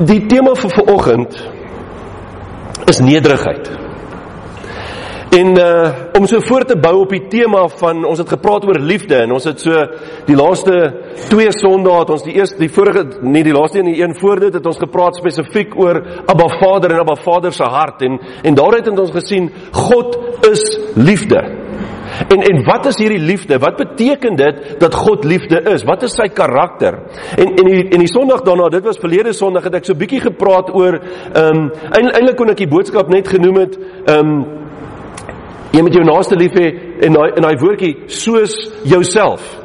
Die 0.00 0.22
tema 0.24 0.54
vir 0.56 0.70
vanoggend 0.72 1.34
is 2.88 3.02
nederigheid. 3.04 3.66
En 5.36 5.58
uh 5.60 5.90
om 6.16 6.26
so 6.26 6.40
voort 6.44 6.68
te 6.68 6.76
bou 6.76 6.94
op 7.02 7.12
die 7.12 7.26
tema 7.28 7.66
van 7.80 8.00
ons 8.04 8.18
het 8.18 8.28
gepraat 8.28 8.64
oor 8.68 8.80
liefde 8.80 9.14
en 9.22 9.30
ons 9.36 9.44
het 9.44 9.60
so 9.60 9.84
die 10.26 10.36
laaste 10.36 10.74
twee 11.28 11.52
Sondae 11.52 12.00
het 12.00 12.10
ons 12.16 12.24
die 12.24 12.34
eerste 12.36 12.58
die 12.60 12.72
vorige 12.72 13.04
nie 13.22 13.44
die 13.44 13.54
laaste 13.54 13.78
een 13.78 13.92
die 13.92 14.02
een 14.02 14.16
voor 14.18 14.40
dit 14.40 14.56
het 14.56 14.66
ons 14.66 14.80
gepraat 14.80 15.20
spesifiek 15.20 15.76
oor 15.76 16.00
Abba 16.26 16.48
Vader 16.58 16.96
en 16.96 17.04
Abba 17.04 17.16
Vader 17.20 17.52
se 17.52 17.64
hart 17.64 18.02
en 18.02 18.18
en 18.42 18.56
daar 18.56 18.80
het 18.80 18.88
ons 18.88 19.12
gesien 19.14 19.52
God 19.72 20.18
is 20.50 20.64
liefde. 20.96 21.44
En 22.28 22.42
en 22.42 22.64
wat 22.64 22.86
is 22.86 22.98
hierdie 23.00 23.22
liefde? 23.22 23.58
Wat 23.58 23.76
beteken 23.76 24.36
dit 24.36 24.74
dat 24.78 24.94
God 24.94 25.24
liefde 25.24 25.62
is? 25.72 25.84
Wat 25.84 26.02
is 26.02 26.14
sy 26.14 26.28
karakter? 26.28 26.98
En 27.36 27.54
en 27.54 27.70
die 27.70 27.82
en 27.88 28.04
die 28.04 28.12
Sondag 28.12 28.42
daarna, 28.46 28.68
dit 28.68 28.84
was 28.84 29.00
verlede 29.00 29.32
Sondag 29.32 29.64
het 29.68 29.80
ek 29.80 29.88
so 29.88 29.94
bietjie 29.94 30.20
gepraat 30.20 30.72
oor 30.74 31.00
ehm 31.00 31.64
um, 31.64 31.70
eintlik 31.96 32.36
kon 32.36 32.52
ek 32.52 32.64
die 32.64 32.70
boodskap 32.70 33.08
net 33.12 33.28
genoem 33.28 33.62
het 33.64 33.78
ehm 34.04 34.34
um, 34.34 34.40
jy 35.70 35.82
moet 35.86 35.94
jou 35.94 36.04
naaste 36.04 36.36
lief 36.36 36.56
hê 36.58 36.68
en 37.06 37.14
daai 37.14 37.28
in 37.36 37.46
daai 37.46 37.58
woordjie 37.62 37.94
soos 38.10 38.56
jouself. 38.84 39.59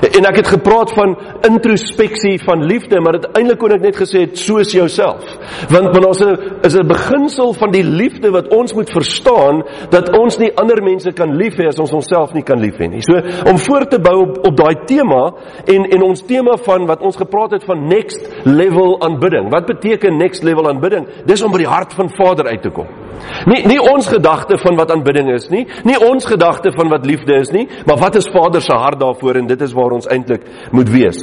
En 0.00 0.24
ek 0.24 0.40
het 0.40 0.48
gepraat 0.48 0.92
van 0.96 1.16
introspeksie 1.44 2.38
van 2.44 2.64
liefde, 2.64 3.00
maar 3.00 3.18
dit 3.18 3.26
eintlik 3.36 3.58
kon 3.60 3.74
ek 3.74 3.84
net 3.84 3.98
gesê 4.00 4.24
het 4.24 4.38
soos 4.40 4.72
jouself. 4.72 5.26
Want 5.68 5.92
want 5.92 6.06
ons 6.06 6.22
is 6.64 6.76
'n 6.76 6.86
beginsel 6.86 7.52
van 7.52 7.70
die 7.70 7.84
liefde 7.84 8.30
wat 8.30 8.48
ons 8.48 8.72
moet 8.74 8.90
verstaan 8.90 9.62
dat 9.90 10.16
ons 10.16 10.38
nie 10.38 10.52
ander 10.56 10.82
mense 10.82 11.12
kan 11.12 11.36
lief 11.36 11.56
hê 11.56 11.66
as 11.68 11.78
ons 11.78 11.92
onsself 11.92 12.32
nie 12.32 12.42
kan 12.42 12.60
lief 12.60 12.78
hê 12.78 12.88
nie. 12.88 13.02
So 13.02 13.14
om 13.50 13.58
voort 13.58 13.90
te 13.90 13.98
bou 13.98 14.22
op 14.22 14.46
op 14.46 14.56
daai 14.56 14.84
tema 14.86 15.34
en 15.66 15.84
en 15.84 16.02
ons 16.02 16.22
tema 16.22 16.56
van 16.56 16.86
wat 16.86 17.00
ons 17.00 17.16
gepraat 17.16 17.50
het 17.50 17.64
van 17.64 17.86
next 17.86 18.28
level 18.44 19.00
aanbidding. 19.00 19.50
Wat 19.50 19.66
beteken 19.66 20.16
next 20.16 20.42
level 20.42 20.68
aanbidding? 20.68 21.06
Dis 21.26 21.42
om 21.42 21.52
by 21.52 21.58
die 21.58 21.66
hart 21.66 21.92
van 21.92 22.10
Vader 22.10 22.46
uit 22.46 22.62
te 22.62 22.70
kom. 22.70 23.09
Nie 23.50 23.62
nie 23.68 23.80
ons 23.80 24.08
gedagte 24.08 24.58
van 24.58 24.76
wat 24.76 24.90
aanbidding 24.94 25.30
is 25.34 25.48
nie, 25.52 25.66
nie 25.84 25.98
ons 25.98 26.26
gedagte 26.26 26.72
van 26.76 26.90
wat 26.92 27.06
liefde 27.06 27.38
is 27.40 27.52
nie, 27.54 27.66
maar 27.86 28.00
wat 28.00 28.16
is 28.20 28.28
Vader 28.32 28.62
se 28.62 28.76
hart 28.76 29.00
daarvoor 29.00 29.40
en 29.40 29.46
dit 29.50 29.62
is 29.62 29.74
waar 29.76 29.96
ons 29.96 30.08
eintlik 30.10 30.46
moet 30.72 30.90
wees. 30.90 31.20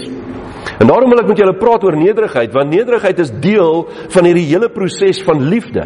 En 0.77 0.87
daarom 0.87 1.09
wil 1.09 1.21
ek 1.23 1.29
met 1.31 1.39
julle 1.41 1.55
praat 1.57 1.85
oor 1.87 1.95
nederigheid, 1.97 2.51
want 2.53 2.73
nederigheid 2.73 3.19
is 3.23 3.31
deel 3.41 3.85
van 4.13 4.27
hierdie 4.27 4.49
hele 4.49 4.69
proses 4.73 5.21
van 5.25 5.41
liefde. 5.49 5.85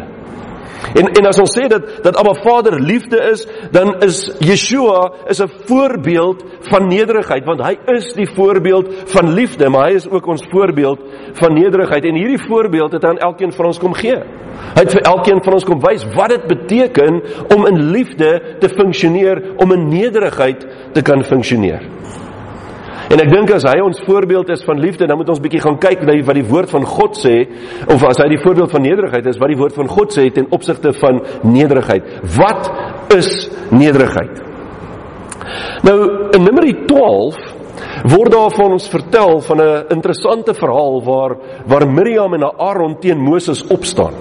En 0.94 1.08
en 1.08 1.26
as 1.26 1.40
ons 1.40 1.54
sê 1.58 1.68
dat 1.70 2.02
dat 2.04 2.16
Abba 2.16 2.34
Vader 2.42 2.80
liefde 2.80 3.18
is, 3.32 3.46
dan 3.70 3.94
is 4.02 4.24
Yeshua 4.38 5.12
is 5.28 5.40
'n 5.42 5.50
voorbeeld 5.66 6.44
van 6.60 6.88
nederigheid 6.88 7.44
want 7.44 7.60
hy 7.60 7.78
is 7.86 8.12
die 8.14 8.28
voorbeeld 8.34 8.86
van 9.06 9.32
liefde, 9.32 9.68
maar 9.68 9.88
hy 9.88 9.94
is 9.94 10.08
ook 10.10 10.26
ons 10.26 10.46
voorbeeld 10.50 11.00
van 11.32 11.54
nederigheid 11.54 12.04
en 12.04 12.14
hierdie 12.14 12.46
voorbeeld 12.48 12.92
het 12.92 13.04
aan 13.04 13.18
elkeen 13.18 13.52
van 13.52 13.66
ons 13.66 13.78
kom 13.78 13.94
gee. 13.94 14.16
Hy 14.74 14.80
het 14.84 14.92
vir 14.92 15.02
elkeen 15.02 15.42
van 15.42 15.52
ons 15.52 15.64
kom 15.64 15.80
wys 15.80 16.04
wat 16.14 16.28
dit 16.28 16.46
beteken 16.46 17.22
om 17.56 17.66
in 17.66 17.90
liefde 17.90 18.56
te 18.58 18.68
funksioneer, 18.68 19.42
om 19.56 19.72
in 19.72 19.88
nederigheid 19.88 20.66
te 20.92 21.02
kan 21.02 21.24
funksioneer. 21.24 21.82
En 23.12 23.20
ek 23.20 23.28
dink 23.28 23.50
as 23.52 23.66
hy 23.68 23.74
ons 23.84 23.98
voorbeeld 24.06 24.48
is 24.54 24.62
van 24.64 24.78
liefde, 24.80 25.04
dan 25.04 25.18
moet 25.20 25.28
ons 25.28 25.40
bietjie 25.42 25.60
gaan 25.60 25.76
kyk 25.80 26.06
na 26.08 26.14
wat 26.24 26.38
die 26.38 26.46
woord 26.48 26.70
van 26.72 26.86
God 26.88 27.18
sê 27.20 27.34
of 27.92 28.04
as 28.08 28.20
hy 28.22 28.30
die 28.32 28.40
voorbeeld 28.40 28.72
van 28.72 28.86
nederigheid 28.86 29.28
is, 29.28 29.36
wat 29.42 29.52
die 29.52 29.58
woord 29.60 29.76
van 29.76 29.90
God 29.90 30.14
sê 30.16 30.30
ten 30.32 30.48
opsigte 30.56 30.94
van 30.96 31.20
nederigheid. 31.44 32.08
Wat 32.38 32.70
is 33.12 33.28
nederigheid? 33.68 34.40
Nou 35.84 35.96
in 36.32 36.46
Numeri 36.46 36.72
12 36.88 37.51
word 38.02 38.32
daar 38.32 38.50
van 38.50 38.72
ons 38.72 38.88
vertel 38.88 39.40
van 39.40 39.60
'n 39.60 39.84
interessante 39.88 40.54
verhaal 40.54 41.02
waar 41.04 41.36
waar 41.66 41.88
Miriam 41.88 42.34
en 42.34 42.42
Aaron 42.58 42.98
teen 42.98 43.18
Moses 43.18 43.66
opstaan. 43.66 44.14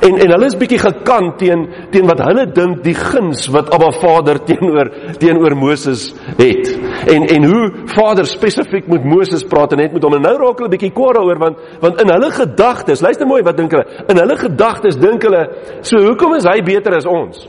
En 0.00 0.18
en 0.18 0.30
hulle 0.30 0.46
is 0.46 0.56
bietjie 0.56 0.78
gekant 0.78 1.38
teen 1.38 1.68
teen 1.90 2.06
wat 2.06 2.18
hulle 2.18 2.46
dink 2.52 2.84
die 2.84 2.94
guns 2.94 3.46
wat 3.48 3.70
Abba 3.74 3.90
Vader 3.90 4.38
teenoor 4.44 4.90
teenoor 5.18 5.56
Moses 5.56 6.14
het. 6.36 6.78
En 7.06 7.26
en 7.26 7.44
hoe 7.44 7.72
Vader 7.84 8.26
spesifiek 8.26 8.86
met 8.86 9.04
Moses 9.04 9.44
praat 9.44 9.72
en 9.72 9.78
net 9.78 9.92
met 9.92 10.02
hom. 10.02 10.14
En 10.14 10.22
nou 10.22 10.36
raak 10.36 10.58
hulle 10.58 10.70
bietjie 10.70 10.92
kwaad 10.92 11.14
daaroor 11.14 11.38
want 11.38 11.56
want 11.80 12.00
in 12.00 12.08
hulle 12.08 12.30
gedagtes, 12.30 13.00
luister 13.00 13.26
mooi 13.26 13.42
wat 13.42 13.56
dink 13.56 13.70
hulle? 13.70 13.86
In 14.08 14.16
hulle 14.16 14.36
gedagtes 14.36 14.96
dink 14.96 15.22
hulle, 15.22 15.48
so 15.80 15.98
hoekom 15.98 16.34
is 16.34 16.44
hy 16.44 16.60
beter 16.62 16.96
as 16.96 17.06
ons? 17.06 17.48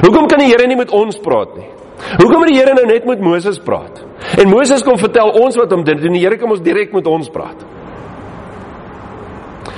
Hoekom 0.00 0.26
kan 0.26 0.38
die 0.38 0.50
Here 0.50 0.66
nie 0.66 0.76
met 0.76 0.90
ons 0.90 1.18
praat 1.18 1.56
nie? 1.56 1.73
Hoekom 2.20 2.44
het 2.44 2.52
die 2.52 2.58
Here 2.58 2.74
nou 2.76 2.86
net 2.86 3.06
met 3.08 3.22
Moses 3.24 3.58
praat? 3.62 4.02
En 4.38 4.50
Moses 4.50 4.82
kom 4.84 4.98
vertel 5.00 5.32
ons 5.40 5.56
wat 5.56 5.72
om 5.72 5.84
dit 5.84 6.02
doen. 6.02 6.16
Die 6.16 6.24
Here 6.24 6.38
kom 6.40 6.54
ons 6.54 6.62
direk 6.64 6.92
met 6.94 7.08
ons 7.10 7.30
praat. 7.32 7.64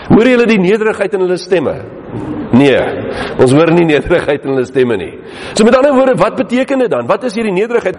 Hoor 0.07 0.29
julle 0.29 0.47
die 0.49 0.61
nederigheid 0.63 1.15
in 1.17 1.25
hulle 1.25 1.39
stemme? 1.41 1.75
Nee, 2.57 2.79
ons 3.43 3.53
hoor 3.53 3.73
nie 3.75 3.89
nederigheid 3.89 4.45
in 4.47 4.55
hulle 4.55 4.67
stemme 4.69 4.99
nie. 5.01 5.13
So 5.55 5.67
met 5.67 5.77
ander 5.77 5.97
woorde, 5.97 6.15
wat 6.21 6.39
beteken 6.39 6.85
dit 6.85 6.93
dan? 6.93 7.09
Wat 7.11 7.27
is 7.27 7.35
hierdie 7.37 7.55
nederigheid? 7.55 7.99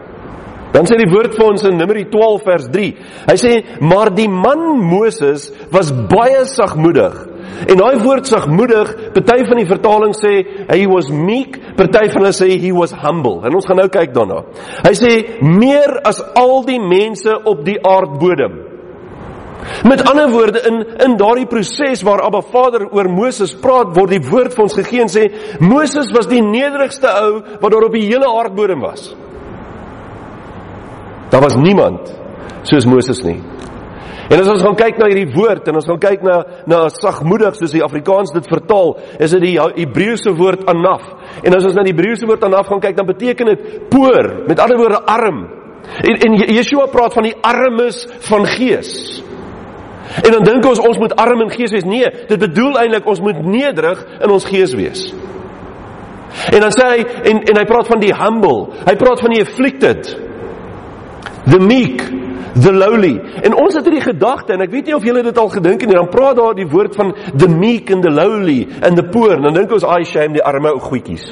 Dan 0.73 0.87
sê 0.87 0.97
die 0.99 1.09
woord 1.09 1.35
vir 1.35 1.45
ons 1.47 1.63
in 1.67 1.77
Numeri 1.79 2.05
12 2.11 2.43
vers 2.45 2.67
3. 2.73 2.87
Hy 3.29 3.35
sê: 3.39 3.51
"Maar 3.79 4.11
die 4.15 4.27
man 4.29 4.79
Moses 4.79 5.51
was 5.71 5.91
baie 5.91 6.45
sagmoedig." 6.45 7.36
En 7.67 7.79
daai 7.79 7.97
woord 8.03 8.29
sagmoedig, 8.29 8.93
party 9.15 9.41
van 9.49 9.61
die 9.61 9.67
vertalings 9.69 10.21
sê 10.21 10.33
he 10.69 10.85
was 10.89 11.09
meek, 11.09 11.57
party 11.77 12.05
van 12.13 12.21
hulle 12.21 12.33
sê 12.35 12.49
he 12.53 12.71
was 12.75 12.93
humble. 13.01 13.41
En 13.47 13.57
ons 13.57 13.67
gaan 13.67 13.81
nou 13.81 13.89
kyk 13.91 14.13
daarna. 14.15 14.43
Hy 14.85 14.93
sê 14.97 15.13
meer 15.41 15.99
as 16.07 16.21
al 16.37 16.61
die 16.67 16.79
mense 16.81 17.33
op 17.49 17.63
die 17.65 17.79
aardbodem. 17.81 18.63
Met 19.87 20.03
ander 20.09 20.29
woorde 20.31 20.61
in 20.69 20.83
in 21.03 21.17
daardie 21.17 21.47
proses 21.49 22.03
waar 22.05 22.21
Abba 22.21 22.41
Vader 22.41 22.87
oor 22.91 23.09
Moses 23.09 23.55
praat, 23.55 23.95
word 23.95 24.13
die 24.15 24.23
woord 24.29 24.53
vir 24.55 24.63
ons 24.63 24.77
gegee 24.77 25.01
en 25.03 25.11
sê 25.11 25.27
Moses 25.59 26.11
was 26.15 26.29
die 26.29 26.43
nederigste 26.45 27.09
ou 27.09 27.41
wat 27.61 27.73
daar 27.73 27.87
op 27.89 27.97
die 27.97 28.05
hele 28.05 28.29
aardbodem 28.29 28.85
was. 28.85 29.09
Daar 31.29 31.43
was 31.43 31.57
niemand 31.59 32.13
soos 32.63 32.85
Moses 32.87 33.23
nie. 33.25 33.39
En 34.27 34.41
as 34.41 34.49
ons 34.51 34.63
gaan 34.63 34.75
kyk 34.75 34.97
na 34.99 35.07
hierdie 35.07 35.29
woord 35.31 35.69
en 35.69 35.79
ons 35.79 35.87
gaan 35.87 36.01
kyk 36.03 36.23
na 36.25 36.37
na 36.67 36.79
sagmoedig 36.91 37.55
soos 37.55 37.71
die 37.71 37.83
Afrikaans 37.85 38.33
dit 38.35 38.49
vertaal, 38.51 38.97
is 39.23 39.35
dit 39.37 39.45
die 39.45 39.53
Hebreëse 39.55 40.33
woord 40.35 40.65
anaf. 40.67 41.05
En 41.43 41.55
as 41.55 41.67
ons 41.69 41.77
na 41.77 41.85
die 41.87 41.93
Hebreëse 41.93 42.27
woord 42.27 42.43
anaf 42.43 42.67
gaan 42.67 42.83
kyk, 42.83 42.97
dan 42.97 43.07
beteken 43.07 43.53
dit 43.53 43.69
poor, 43.93 44.33
met 44.49 44.59
ander 44.59 44.81
woorde 44.81 44.99
arm. 45.07 45.45
En 46.03 46.19
en 46.27 46.35
Yeshua 46.57 46.89
praat 46.91 47.15
van 47.15 47.29
die 47.29 47.37
armes 47.41 48.03
van 48.27 48.45
gees. 48.57 48.91
En 50.23 50.31
dan 50.31 50.43
dink 50.43 50.65
ons 50.65 50.81
ons 50.83 50.99
moet 50.99 51.15
arm 51.19 51.45
in 51.45 51.51
gees 51.53 51.71
wees. 51.75 51.87
Nee, 51.87 52.11
dit 52.27 52.39
bedoel 52.39 52.79
eintlik 52.83 53.07
ons 53.07 53.23
moet 53.23 53.39
nederig 53.45 54.03
in 54.23 54.31
ons 54.33 54.45
gees 54.47 54.75
wees. 54.75 55.07
En 56.51 56.63
dan 56.63 56.73
sê 56.75 56.87
hy 56.91 57.03
en 57.31 57.41
en 57.47 57.59
hy 57.61 57.65
praat 57.67 57.89
van 57.91 58.03
die 58.03 58.13
humble. 58.15 58.73
Hy 58.87 58.95
praat 58.99 59.23
van 59.23 59.35
die 59.35 59.43
afflicted. 59.43 60.09
The 61.47 61.59
meek, 61.63 62.03
the 62.61 62.73
lowly. 62.73 63.15
En 63.43 63.55
ons 63.55 63.75
het 63.75 63.85
hierdie 63.85 64.03
gedagte 64.05 64.55
en 64.55 64.63
ek 64.65 64.71
weet 64.73 64.89
nie 64.89 64.95
of 64.95 65.05
julle 65.05 65.23
dit 65.25 65.37
al 65.37 65.51
gedink 65.53 65.83
het 65.83 65.91
nie, 65.91 65.97
dan 65.97 66.09
praat 66.11 66.37
daar 66.39 66.55
die 66.57 66.67
woord 66.69 66.95
van 66.97 67.13
the 67.35 67.49
meek 67.51 67.91
and 67.93 68.05
the 68.05 68.13
lowly 68.13 68.65
and 68.81 68.97
the 68.97 69.05
poor. 69.11 69.35
Dan 69.41 69.57
dink 69.57 69.73
ons 69.75 69.85
I 69.85 70.05
shame 70.07 70.37
die 70.37 70.43
arme 70.43 70.73
ou 70.73 70.81
goetjies. 70.83 71.29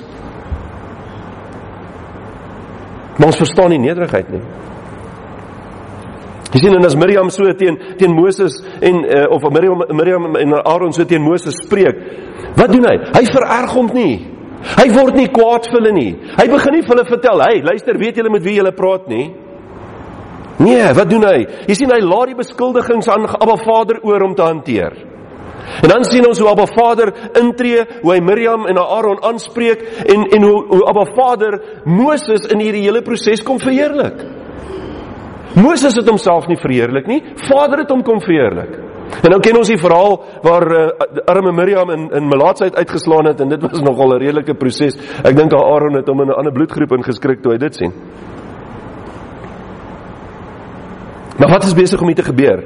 Maar 3.16 3.32
ons 3.32 3.40
verstaan 3.40 3.72
nie 3.72 3.82
nederigheid 3.86 4.30
nie. 4.34 4.44
Jy 6.56 6.62
sien 6.64 6.76
en 6.78 6.88
as 6.88 6.96
Miriam 6.96 7.30
so 7.34 7.52
teen 7.60 7.78
teen 8.00 8.14
Moses 8.16 8.62
en 8.80 9.02
uh, 9.04 9.26
of 9.36 9.44
Miriam 9.52 9.82
Miriam 9.92 10.38
en 10.40 10.54
Aaron 10.62 10.94
so 10.96 11.04
teen 11.08 11.24
Moses 11.24 11.58
spreek, 11.66 12.00
wat 12.56 12.72
doen 12.72 12.88
hy? 12.88 12.96
Hy 13.16 13.24
vererg 13.28 13.74
hom 13.76 13.90
nie. 13.96 14.14
Hy 14.66 14.86
word 14.96 15.18
nie 15.20 15.28
kwaad 15.34 15.68
vir 15.70 15.78
hulle 15.78 15.92
nie. 15.96 16.12
Hy 16.38 16.46
begin 16.50 16.78
nie 16.78 16.84
vir 16.86 16.94
hulle 16.96 17.08
vertel, 17.10 17.42
"Hey, 17.44 17.62
luister, 17.62 18.00
weet 18.00 18.16
julle 18.18 18.32
met 18.32 18.44
wie 18.44 18.56
julle 18.56 18.72
praat 18.72 19.08
nie?" 19.08 19.45
Nee, 20.58 20.94
wat 20.96 21.10
doen 21.10 21.26
hy? 21.28 21.42
Jy 21.68 21.76
sien 21.76 21.92
hy 21.92 22.00
laat 22.04 22.32
die 22.32 22.40
beskuldigings 22.40 23.10
aan 23.12 23.28
Abba 23.28 23.58
Vader 23.60 24.00
oor 24.08 24.24
om 24.24 24.36
te 24.36 24.46
hanteer. 24.46 24.96
En 25.82 25.90
dan 25.90 26.06
sien 26.08 26.26
ons 26.28 26.40
hoe 26.40 26.50
Abba 26.50 26.68
Vader 26.70 27.12
intree, 27.42 27.84
hoe 28.02 28.14
hy 28.14 28.22
Miriam 28.24 28.68
en 28.70 28.80
Aaron 28.80 29.20
aanspreek 29.26 29.84
en 30.06 30.26
en 30.38 30.48
hoe 30.48 30.56
hoe 30.70 30.82
Abba 30.88 31.06
Vader 31.18 31.60
Moses 31.84 32.48
in 32.54 32.64
hierdie 32.64 32.86
hele 32.86 33.02
proses 33.04 33.44
kom 33.44 33.60
verheerlik. 33.60 34.24
Moses 35.56 35.96
het 35.96 36.08
homself 36.08 36.48
nie 36.52 36.60
verheerlik 36.60 37.08
nie, 37.08 37.22
Vader 37.48 37.84
het 37.84 37.92
hom 37.92 38.04
kom 38.04 38.22
verheerlik. 38.24 38.76
En 39.22 39.32
nou 39.32 39.40
ken 39.44 39.58
ons 39.60 39.70
die 39.70 39.80
verhaal 39.80 40.16
waar 40.44 40.66
uh, 40.74 40.86
arme 41.30 41.54
Miriam 41.56 41.92
in 41.94 42.08
in 42.16 42.30
melaatsheid 42.30 42.76
uitgeslaan 42.76 43.30
het 43.32 43.42
en 43.42 43.52
dit 43.54 43.62
was 43.62 43.84
nogal 43.84 44.16
'n 44.16 44.24
redelike 44.24 44.54
proses. 44.54 44.96
Ek 45.24 45.36
dink 45.36 45.54
Aaron 45.54 45.96
het 45.96 46.08
hom 46.08 46.22
in 46.22 46.30
'n 46.30 46.38
ander 46.40 46.54
bloedgroep 46.54 46.92
ingeskrik 46.92 47.42
toe 47.42 47.52
hy 47.52 47.58
dit 47.58 47.76
sien. 47.76 47.94
Maar 51.38 51.50
wat 51.50 51.64
is 51.64 51.74
besig 51.74 52.00
om 52.00 52.06
hier 52.06 52.16
te 52.16 52.24
gebeur? 52.24 52.64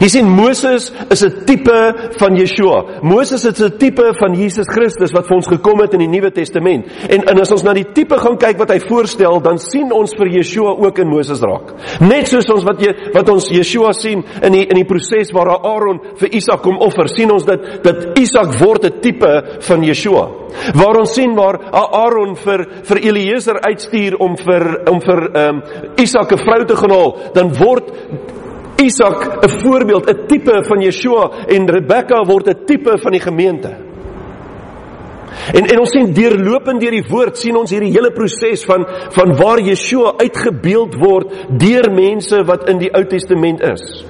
Jy 0.00 0.08
sien 0.08 0.28
Moses 0.28 0.90
is 1.10 1.22
'n 1.24 1.44
tipe 1.46 1.94
van 2.18 2.36
Yeshua. 2.36 3.02
Moses 3.02 3.44
is 3.44 3.60
'n 3.60 3.78
tipe 3.78 4.14
van 4.18 4.34
Jesus 4.34 4.66
Christus 4.68 5.12
wat 5.12 5.26
vir 5.26 5.36
ons 5.36 5.48
gekom 5.48 5.80
het 5.80 5.94
in 5.94 6.00
die 6.00 6.08
Nuwe 6.08 6.30
Testament. 6.30 6.86
En, 7.08 7.22
en 7.24 7.40
as 7.40 7.52
ons 7.52 7.62
na 7.62 7.72
die 7.72 7.92
tipe 7.92 8.16
gaan 8.18 8.36
kyk 8.36 8.58
wat 8.58 8.70
hy 8.70 8.78
voorstel, 8.78 9.40
dan 9.40 9.58
sien 9.58 9.92
ons 9.92 10.14
vir 10.14 10.28
Yeshua 10.28 10.74
ook 10.78 10.98
in 10.98 11.08
Moses 11.08 11.40
raak. 11.40 11.74
Net 12.00 12.28
soos 12.28 12.50
ons 12.50 12.64
wat 12.64 12.80
jy, 12.80 12.94
wat 13.14 13.28
ons 13.28 13.48
Yeshua 13.48 13.92
sien 13.92 14.24
in 14.42 14.52
die 14.52 14.66
in 14.66 14.76
die 14.76 14.88
proses 14.88 15.32
waar 15.32 15.48
Aaron 15.48 16.00
vir 16.16 16.28
Isak 16.34 16.62
kom 16.62 16.78
offer, 16.78 17.08
sien 17.08 17.30
ons 17.30 17.44
dat 17.44 17.84
dat 17.84 18.18
Isak 18.18 18.58
word 18.60 18.84
'n 18.84 19.00
tipe 19.00 19.42
van 19.60 19.82
Yeshua. 19.82 20.28
Waar 20.74 21.00
ons 21.00 21.14
sien 21.14 21.34
waar 21.34 21.58
Aaron 21.72 22.36
vir 22.36 22.66
vir 22.82 22.98
Eliezer 22.98 23.60
uitstuur 23.60 24.16
om 24.18 24.36
vir 24.36 24.90
om 24.90 25.00
vir 25.00 25.30
ehm 25.34 25.56
um, 25.56 25.62
Isak 25.96 26.32
'n 26.32 26.38
vrou 26.38 26.64
te 26.64 26.76
gaan 26.76 26.90
haal, 26.90 27.16
dan 27.34 27.52
word 27.54 27.92
Isak 28.76 29.44
'n 29.44 29.60
voorbeeld, 29.60 30.10
'n 30.10 30.26
tipe 30.26 30.64
van 30.64 30.80
Yeshua 30.80 31.30
en 31.46 31.70
Rebekka 31.70 32.24
word 32.24 32.48
'n 32.48 32.64
tipe 32.64 32.98
van 32.98 33.12
die 33.12 33.20
gemeente. 33.20 33.92
En 35.52 35.64
en 35.66 35.78
ons 35.78 35.90
sien 35.90 36.12
deurlopend 36.12 36.80
deur 36.80 36.90
die 36.90 37.08
woord 37.08 37.38
sien 37.38 37.56
ons 37.56 37.70
hierdie 37.70 37.92
hele 37.92 38.12
proses 38.12 38.64
van 38.64 38.86
van 39.16 39.34
waar 39.36 39.60
Yeshua 39.60 40.14
uitgebeeld 40.20 40.94
word 41.00 41.32
deur 41.48 41.90
mense 41.92 42.44
wat 42.44 42.68
in 42.68 42.78
die 42.78 42.92
Ou 42.94 43.04
Testament 43.04 43.60
is. 43.60 44.04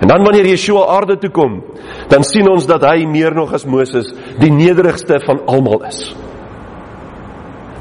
En 0.00 0.08
dan 0.08 0.24
wanneer 0.24 0.46
Yeshua 0.46 0.86
aarde 0.86 1.16
toe 1.18 1.30
kom, 1.30 1.62
dan 2.08 2.24
sien 2.24 2.48
ons 2.48 2.66
dat 2.66 2.84
hy 2.84 3.06
meer 3.08 3.34
nog 3.34 3.52
as 3.56 3.64
Moses 3.64 4.12
die 4.38 4.52
nederigste 4.52 5.20
van 5.24 5.40
almal 5.46 5.84
is. 5.88 6.14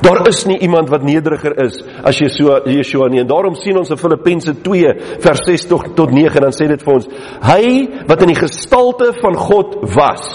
Daar 0.06 0.28
is 0.30 0.44
nie 0.46 0.58
iemand 0.62 0.90
wat 0.94 1.02
nederiger 1.02 1.56
is 1.64 1.80
as 2.06 2.20
Yeshua 2.22 2.60
Yeshua 2.70 3.08
nie. 3.10 3.24
En 3.24 3.30
daarom 3.30 3.56
sien 3.58 3.78
ons 3.80 3.90
in 3.90 3.98
Filippense 3.98 4.54
2 4.62 4.92
vers 5.24 5.42
6 5.48 5.66
tot 5.72 5.88
tot 5.98 6.12
9 6.14 6.44
dan 6.44 6.54
sê 6.54 6.68
dit 6.70 6.84
vir 6.86 6.94
ons: 6.94 7.08
Hy 7.48 7.64
wat 8.06 8.22
in 8.22 8.34
die 8.34 8.38
gestalte 8.38 9.10
van 9.18 9.38
God 9.40 9.80
was. 9.96 10.28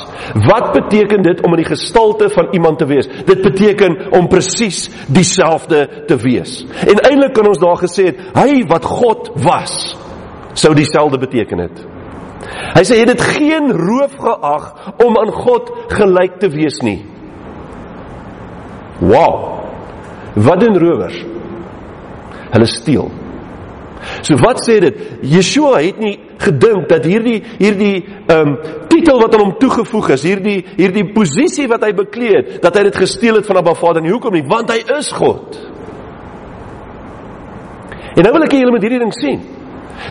Wat 0.49 0.73
beteken 0.75 1.23
dit 1.23 1.45
om 1.47 1.55
in 1.55 1.63
die 1.63 1.69
gestalte 1.71 2.31
van 2.35 2.51
iemand 2.57 2.83
te 2.83 2.89
wees? 2.91 3.07
Dit 3.29 3.45
beteken 3.47 4.11
om 4.19 4.27
presies 4.33 4.89
dieselfde 5.07 5.87
te 6.11 6.19
wees. 6.19 6.65
En 6.83 6.99
eintlik 7.07 7.37
kan 7.39 7.49
ons 7.53 7.63
daar 7.63 7.79
gesê 7.79 8.11
het, 8.11 8.27
hy 8.35 8.65
wat 8.71 8.85
God 8.85 9.31
was, 9.45 9.95
sou 10.59 10.75
dieselfde 10.75 11.23
beteken 11.23 11.63
het. 11.67 11.87
Hy 12.75 12.83
sê 12.83 12.99
hy 12.99 13.05
het 13.05 13.15
dit 13.15 13.25
geen 13.39 13.71
roof 13.77 14.19
geag 14.19 14.69
om 15.07 15.19
aan 15.21 15.33
God 15.35 15.71
gelyk 15.95 16.41
te 16.43 16.51
wees 16.51 16.83
nie. 16.83 16.99
Wow. 19.01 19.60
Wat 20.35 20.61
doen 20.61 20.79
rowers? 20.79 21.19
Hulle 22.51 22.67
steel. 22.67 23.11
So 24.25 24.37
wat 24.41 24.63
sê 24.65 24.79
dit? 24.81 25.01
Yeshua 25.29 25.81
het 25.83 25.99
nie 26.01 26.15
gedink 26.41 26.89
dat 26.89 27.05
hierdie 27.05 27.41
hierdie 27.59 27.97
ehm 28.01 28.55
um, 28.55 28.55
titel 28.91 29.21
wat 29.21 29.35
aan 29.37 29.45
hom 29.45 29.53
toegevoeg 29.61 30.09
is, 30.17 30.25
hierdie 30.27 30.59
hierdie 30.79 31.05
posisie 31.15 31.69
wat 31.71 31.85
hy 31.85 31.93
bekleed 31.97 32.37
het, 32.39 32.63
dat 32.65 32.79
hy 32.79 32.87
dit 32.89 32.97
gesteel 32.97 33.39
het 33.39 33.47
van 33.47 33.61
Abba 33.61 33.75
Vader 33.79 34.03
nie. 34.03 34.13
Hoekom 34.15 34.35
nie? 34.35 34.47
Want 34.49 34.73
hy 34.73 34.81
is 34.99 35.13
God. 35.15 35.61
En 38.17 38.25
nou 38.27 38.33
wil 38.35 38.47
ek 38.49 38.57
hê 38.57 38.63
julle 38.65 38.75
moet 38.75 38.87
hierdie 38.87 39.03
ding 39.05 39.15
sien. 39.15 39.45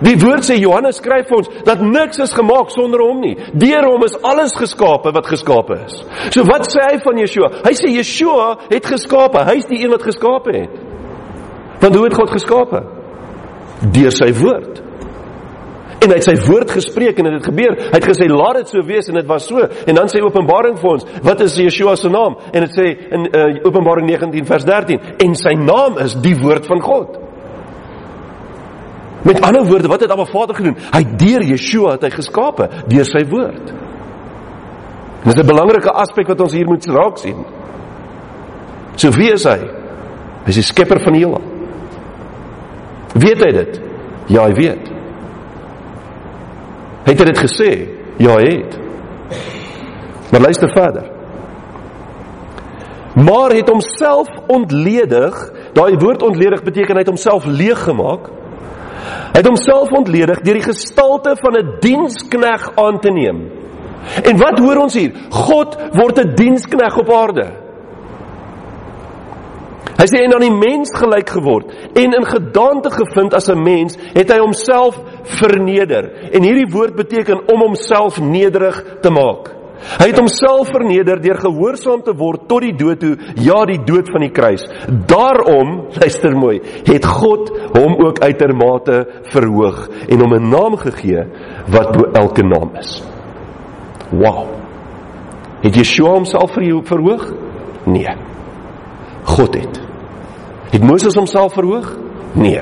Die 0.05 0.15
woord 0.21 0.45
sê 0.45 0.59
Johannes 0.59 0.99
skryf 1.01 1.27
vir 1.29 1.39
ons 1.41 1.49
dat 1.67 1.81
niks 1.83 2.21
is 2.23 2.35
gemaak 2.35 2.73
sonder 2.73 3.01
hom 3.03 3.21
nie. 3.23 3.35
Deur 3.57 3.87
hom 3.89 4.05
is 4.07 4.17
alles 4.23 4.53
geskape 4.57 5.13
wat 5.15 5.29
geskape 5.29 5.79
is. 5.87 6.01
So 6.33 6.45
wat 6.49 6.67
sê 6.69 6.83
hy 6.85 6.99
van 7.03 7.21
Yeshua? 7.21 7.49
Hy 7.65 7.73
sê 7.77 7.93
Yeshua 7.95 8.51
het 8.69 8.85
geskape. 8.85 9.43
Hy's 9.49 9.67
die 9.69 9.81
een 9.83 9.93
wat 9.93 10.05
geskape 10.05 10.53
het. 10.55 10.77
Want 11.79 11.95
hoe 11.95 12.05
het 12.05 12.17
God 12.19 12.35
geskape? 12.35 12.83
Deur 13.95 14.13
sy 14.13 14.29
woord. 14.39 14.85
En 15.99 16.13
hy 16.13 16.15
het 16.15 16.27
sy 16.27 16.35
woord 16.45 16.71
gespreek 16.71 17.17
en 17.19 17.27
dit 17.27 17.35
het 17.35 17.47
gebeur. 17.49 17.75
Hy 17.89 17.97
het 17.97 18.07
gesê 18.07 18.29
laat 18.31 18.61
dit 18.61 18.71
so 18.71 18.83
wees 18.87 19.09
en 19.11 19.17
dit 19.19 19.27
was 19.27 19.47
so. 19.49 19.63
En 19.63 19.97
dan 19.97 20.11
sê 20.11 20.21
Openbaring 20.23 20.77
vir 20.79 20.91
ons, 20.93 21.07
wat 21.25 21.41
is 21.43 21.57
Yeshua 21.59 21.97
se 21.99 22.11
naam? 22.11 22.37
En 22.53 22.67
dit 22.67 22.77
sê 22.77 22.85
in 23.15 23.25
uh, 23.27 23.47
Openbaring 23.67 24.07
19 24.07 24.47
vers 24.47 24.67
13 24.67 25.17
en 25.25 25.35
sy 25.39 25.55
naam 25.59 25.99
is 26.05 26.15
die 26.23 26.37
woord 26.39 26.69
van 26.69 26.83
God. 26.85 27.17
Met 29.21 29.41
ander 29.41 29.65
woorde, 29.65 29.87
wat 29.87 29.99
het 29.99 30.11
Abba 30.11 30.25
Vader 30.25 30.55
gedoen? 30.55 30.77
Hy 30.91 31.03
deur 31.17 31.43
Yeshua 31.43 31.91
het 31.97 32.05
hy 32.07 32.09
geskape 32.13 32.69
deur 32.87 33.05
sy 33.05 33.25
woord. 33.27 33.73
Dis 35.23 35.35
'n 35.35 35.45
belangrike 35.45 35.91
aspek 35.91 36.27
wat 36.27 36.41
ons 36.41 36.53
hier 36.53 36.65
moet 36.65 36.85
raak 36.85 37.17
sien. 37.17 37.45
So 38.95 39.11
wie 39.11 39.31
is 39.31 39.43
hy? 39.43 39.59
Hy 40.43 40.49
is 40.49 40.55
die 40.55 40.63
skepper 40.63 40.99
van 40.99 41.13
die 41.13 41.25
heelal. 41.25 41.41
Weet 43.13 43.43
hy 43.43 43.51
dit? 43.51 43.81
Ja, 44.27 44.45
hy 44.45 44.53
weet. 44.53 44.89
Het 47.03 47.19
hy 47.19 47.25
dit 47.25 47.39
gesê? 47.39 47.69
Ja, 48.17 48.35
hy 48.37 48.45
het. 48.45 48.79
Maar 50.31 50.41
luister 50.41 50.69
verder. 50.69 51.11
Maar 53.15 53.51
het 53.51 53.69
homself 53.69 54.27
ontledig. 54.47 55.51
Daai 55.73 55.97
woord 55.97 56.23
ontledig 56.23 56.63
beteken 56.63 56.95
hy 56.95 56.99
het 56.99 57.07
homself 57.07 57.45
leeg 57.45 57.83
gemaak 57.83 58.29
Het 59.39 59.47
homself 59.47 59.91
ontledig 59.95 60.41
deur 60.43 60.57
die 60.57 60.65
gestalte 60.65 61.31
van 61.39 61.53
'n 61.55 61.77
dienskneg 61.79 62.71
aan 62.75 62.99
te 62.99 63.09
neem. 63.09 63.37
En 64.23 64.37
wat 64.37 64.59
hoor 64.59 64.75
ons 64.75 64.93
hier? 64.93 65.11
God 65.29 65.77
word 65.91 66.19
'n 66.19 66.35
dienskneg 66.35 66.97
op 66.97 67.09
aarde. 67.09 67.47
Hy 69.99 70.05
sê 70.07 70.23
en 70.23 70.33
aan 70.33 70.47
die 70.47 70.59
mens 70.67 70.91
gelyk 70.97 71.29
geword 71.29 71.71
en 71.93 72.13
in 72.13 72.25
gedaante 72.25 72.91
gevind 72.91 73.33
as 73.33 73.49
'n 73.49 73.63
mens, 73.63 73.97
het 74.13 74.31
hy 74.31 74.39
homself 74.39 74.99
verneder. 75.23 76.31
En 76.31 76.43
hierdie 76.43 76.71
woord 76.71 76.95
beteken 76.95 77.51
om 77.53 77.59
homself 77.59 78.19
nederig 78.21 78.83
te 79.01 79.09
maak. 79.09 79.58
Hy 79.99 80.09
het 80.11 80.19
homself 80.19 80.69
verneder 80.73 81.21
deur 81.21 81.39
gehoorsaam 81.39 82.01
te 82.03 82.13
word 82.17 82.47
tot 82.49 82.65
die 82.65 82.75
dood 82.75 82.99
toe, 82.99 83.15
ja, 83.39 83.61
die 83.65 83.79
dood 83.87 84.09
van 84.11 84.25
die 84.25 84.31
kruis. 84.31 84.65
Daarom, 85.07 85.87
luister 85.95 86.35
mooi, 86.37 86.59
het 86.89 87.05
God 87.05 87.51
hom 87.77 87.95
ook 88.05 88.19
uitermate 88.19 88.99
verhoog 89.31 89.87
en 90.07 90.19
hom 90.19 90.33
'n 90.35 90.49
naam 90.49 90.77
gegee 90.77 91.25
wat 91.67 91.91
bo 91.97 92.11
elke 92.13 92.43
naam 92.43 92.75
is. 92.79 93.03
Wow. 94.11 94.47
Het 95.61 95.75
Yeshua 95.75 96.09
homself 96.09 96.51
verhoog? 96.51 97.33
Nee. 97.85 98.15
God 99.23 99.53
het. 99.53 99.81
Het 100.71 100.83
Moses 100.83 101.15
homself 101.15 101.53
verhoog? 101.53 101.97
Nee. 102.33 102.61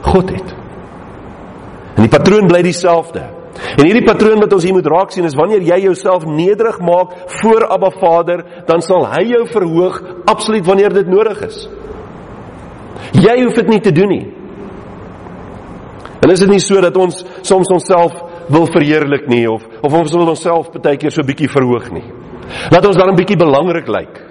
God 0.00 0.30
het. 0.30 0.54
En 1.94 2.02
die 2.02 2.08
patroon 2.08 2.46
bly 2.46 2.62
dieselfde. 2.62 3.39
En 3.76 3.84
hierdie 3.84 4.04
patroon 4.06 4.40
wat 4.40 4.52
ons 4.54 4.64
hier 4.64 4.74
moet 4.76 4.86
raak 4.86 5.12
sien 5.14 5.26
is 5.26 5.36
wanneer 5.38 5.64
jy 5.66 5.80
jouself 5.88 6.24
nederig 6.26 6.78
maak 6.84 7.16
voor 7.40 7.66
Abba 7.66 7.90
Vader, 7.98 8.44
dan 8.68 8.82
sal 8.84 9.06
hy 9.10 9.24
jou 9.32 9.42
verhoog 9.50 10.00
absoluut 10.30 10.66
wanneer 10.66 10.94
dit 10.94 11.10
nodig 11.10 11.42
is. 11.48 11.64
Jy 13.16 13.36
hoef 13.42 13.58
dit 13.58 13.72
nie 13.72 13.80
te 13.82 13.92
doen 13.92 14.12
nie. 14.12 14.26
En 16.20 16.30
is 16.30 16.42
dit 16.44 16.50
nie 16.52 16.62
so 16.62 16.80
dat 16.84 16.96
ons 17.00 17.24
soms 17.42 17.70
onsself 17.72 18.16
wil 18.52 18.66
verheerlik 18.70 19.28
nie 19.30 19.46
of 19.50 19.64
of 19.80 19.94
ons 19.94 20.14
wil 20.14 20.34
onsself 20.34 20.70
baie 20.76 20.98
keer 21.00 21.14
so 21.14 21.26
bietjie 21.26 21.50
verhoog 21.50 21.90
nie. 21.94 22.06
Laat 22.70 22.86
ons 22.86 22.96
dan 22.96 23.10
'n 23.10 23.16
bietjie 23.16 23.38
belangrik 23.38 23.88
lyk. 23.88 23.96
Like. 23.98 24.29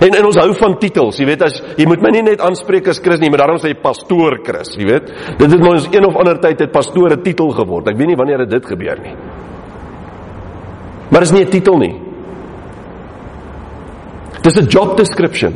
En 0.00 0.14
en 0.14 0.26
ons 0.28 0.36
hou 0.36 0.50
van 0.58 0.76
titels, 0.80 1.18
jy 1.20 1.26
weet 1.28 1.42
as 1.46 1.60
jy 1.78 1.86
moet 1.88 2.02
my 2.04 2.10
nie 2.10 2.22
net 2.22 2.40
aanspreek 2.44 2.88
as 2.92 3.00
Chris 3.02 3.20
nie, 3.20 3.30
maar 3.32 3.44
daarom 3.44 3.60
sê 3.62 3.72
jy 3.72 3.78
pastoor 3.82 4.38
Chris, 4.44 4.74
jy 4.76 4.88
weet. 4.88 5.12
Dit 5.38 5.52
het 5.52 5.68
ons 5.70 5.88
een 5.92 6.06
of 6.08 6.16
ander 6.20 6.40
tyd 6.42 6.60
het 6.60 6.72
pastoor 6.72 7.12
'n 7.12 7.22
titel 7.22 7.50
geword. 7.50 7.88
Ek 7.88 7.96
weet 7.96 8.08
nie 8.08 8.16
wanneer 8.16 8.46
dit 8.46 8.66
gebeur 8.66 8.98
nie. 9.02 9.14
Maar 11.10 11.22
is 11.22 11.32
nie 11.32 11.44
'n 11.44 11.50
titel 11.50 11.78
nie. 11.78 11.94
Dis 14.42 14.56
'n 14.56 14.66
job 14.68 14.96
description. 14.96 15.54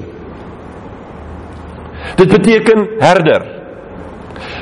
Dit 2.17 2.29
beteken 2.29 2.89
herder. 2.99 3.43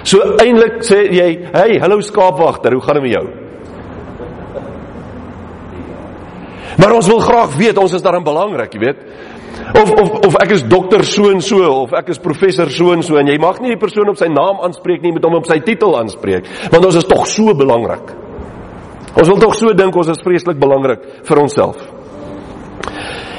So 0.03 0.19
eintlik 0.37 0.83
sê 0.83 1.11
jy, 1.13 1.49
"Hey, 1.53 1.79
hallo 1.79 2.01
skaapwagter, 2.01 2.73
hoe 2.73 2.83
gaan 2.83 2.95
dit 2.95 3.03
met 3.03 3.13
jou?" 3.13 3.49
Maar 6.79 6.93
ons 6.95 7.07
wil 7.07 7.19
graag 7.19 7.57
weet, 7.57 7.79
ons 7.79 7.93
is 7.93 8.03
daarin 8.03 8.23
belangrik, 8.23 8.73
jy 8.73 8.81
weet. 8.81 8.97
Of 9.75 9.91
of 9.91 10.11
of 10.27 10.37
ek 10.41 10.53
is 10.57 10.63
dokter 10.65 11.03
so 11.05 11.29
en 11.31 11.43
so 11.45 11.61
of 11.83 11.93
ek 11.93 12.09
is 12.15 12.19
professor 12.23 12.71
so 12.73 12.93
en 12.95 13.03
so 13.05 13.19
en 13.21 13.29
jy 13.29 13.37
mag 13.41 13.61
nie 13.61 13.75
die 13.75 13.81
persoon 13.81 14.09
op 14.09 14.17
sy 14.21 14.29
naam 14.33 14.63
aanspreek 14.65 15.03
nie, 15.05 15.13
moet 15.13 15.27
hom 15.27 15.37
op 15.41 15.49
sy 15.51 15.59
titel 15.65 15.97
aanspreek, 15.99 16.49
want 16.73 16.89
ons 16.89 16.97
is 16.97 17.09
tog 17.09 17.27
so 17.29 17.55
belangrik. 17.55 18.15
Ons 19.19 19.29
wil 19.29 19.41
tog 19.43 19.55
so 19.59 19.73
dink 19.77 19.97
ons 19.97 20.09
is 20.09 20.23
vreeslik 20.25 20.61
belangrik 20.61 21.05
vir 21.29 21.43
onsself. 21.43 21.77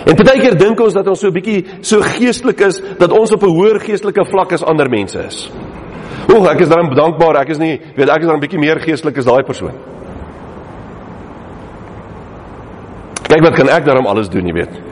En 0.09 0.15
baie 0.15 0.41
keer 0.41 0.57
dink 0.57 0.79
ons 0.81 0.93
dat 0.93 1.07
ons 1.07 1.19
so 1.19 1.27
'n 1.27 1.33
bietjie 1.33 1.65
so 1.81 2.01
geestelik 2.01 2.61
is 2.61 2.81
dat 2.99 3.11
ons 3.11 3.31
op 3.31 3.43
'n 3.43 3.55
hoër 3.55 3.79
geestelike 3.79 4.25
vlak 4.29 4.53
as 4.53 4.63
ander 4.63 4.89
mense 4.89 5.19
is. 5.19 5.49
Oeg, 6.29 6.45
ek 6.45 6.61
is 6.61 6.69
dan 6.69 6.89
dankbaar, 6.93 7.41
ek 7.41 7.49
is 7.49 7.59
nie, 7.59 7.79
weet 7.95 8.09
ek 8.09 8.21
is 8.21 8.29
'n 8.29 8.39
bietjie 8.39 8.59
meer 8.59 8.79
geestelik 8.79 9.17
as 9.17 9.25
daai 9.25 9.43
persoon. 9.43 9.73
Kyk 13.29 13.43
wat 13.43 13.55
kan 13.55 13.69
ek 13.69 13.85
daarom 13.85 14.07
alles 14.07 14.29
doen, 14.29 14.45
jy 14.45 14.53
weet. 14.53 14.88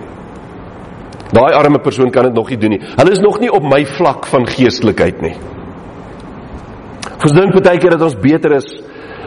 Daai 1.34 1.54
arme 1.54 1.80
persoon 1.84 2.12
kan 2.12 2.24
dit 2.24 2.34
nog 2.34 2.50
nie 2.50 2.58
doen 2.58 2.76
nie. 2.76 2.82
Hulle 2.96 3.12
is 3.12 3.24
nog 3.24 3.40
nie 3.40 3.52
op 3.52 3.64
my 3.64 3.84
vlak 3.98 4.26
van 4.32 4.48
geestelikheid 4.48 5.22
nie. 5.22 5.36
Ons 7.18 7.34
dink 7.34 7.56
baie 7.58 7.80
keer 7.82 7.98
dat 7.98 8.06
ons 8.06 8.16
beter 8.22 8.54
is 8.60 8.68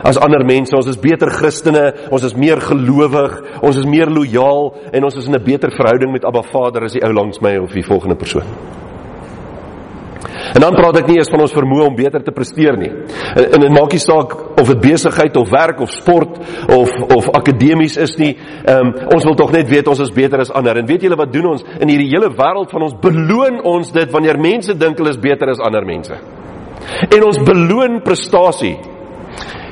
as 0.06 0.18
ander 0.18 0.44
mense. 0.46 0.76
Ons 0.76 0.88
is 0.88 1.00
beter 1.00 1.30
Christene, 1.34 1.90
ons 2.10 2.24
is 2.24 2.36
meer 2.36 2.60
gelowig, 2.64 3.36
ons 3.60 3.76
is 3.76 3.88
meer 3.88 4.08
lojaal 4.08 4.72
en 4.92 5.04
ons 5.04 5.16
is 5.16 5.26
in 5.26 5.34
'n 5.34 5.44
beter 5.44 5.70
verhouding 5.70 6.12
met 6.12 6.24
Abba 6.24 6.42
Vader 6.42 6.84
as 6.84 6.92
die 6.92 7.04
ou 7.04 7.12
langs 7.12 7.40
my 7.40 7.56
of 7.56 7.72
die 7.72 7.84
volgende 7.84 8.16
persoon. 8.16 8.46
En 10.54 10.60
dan 10.64 10.74
praat 10.74 11.00
ek 11.00 11.10
nie 11.10 11.18
eers 11.20 11.30
van 11.30 11.44
ons 11.44 11.54
vermoë 11.54 11.86
om 11.86 11.96
beter 11.98 12.22
te 12.24 12.34
presteer 12.34 12.78
nie. 12.80 12.90
En 13.40 13.62
dit 13.62 13.74
maak 13.74 13.94
nie 13.94 14.02
saak 14.02 14.34
of 14.60 14.66
dit 14.72 14.82
besigheid 14.82 15.36
of 15.38 15.50
werk 15.52 15.80
of 15.84 15.92
sport 15.94 16.38
of 16.76 16.94
of 17.16 17.30
akademies 17.38 17.96
is 18.00 18.16
nie. 18.18 18.32
Ehm 18.64 18.90
um, 18.90 18.94
ons 19.14 19.26
wil 19.28 19.38
tog 19.38 19.54
net 19.54 19.70
weet 19.70 19.88
ons 19.88 20.02
is 20.02 20.12
beter 20.14 20.42
as 20.42 20.50
ander. 20.50 20.80
En 20.80 20.88
weet 20.88 21.06
julle 21.06 21.18
wat 21.18 21.32
doen 21.32 21.52
ons 21.54 21.64
in 21.78 21.88
hierdie 21.88 22.10
hele 22.10 22.32
wêreld 22.34 22.70
van 22.70 22.86
ons 22.88 22.96
beloon 23.02 23.60
ons 23.62 23.92
dit 23.94 24.12
wanneer 24.12 24.40
mense 24.40 24.74
dink 24.74 24.98
hulle 24.98 25.14
is 25.14 25.20
beter 25.20 25.50
as 25.50 25.62
ander 25.62 25.86
mense. 25.86 26.16
En 27.10 27.24
ons 27.26 27.42
beloon 27.46 28.00
prestasie. 28.04 28.76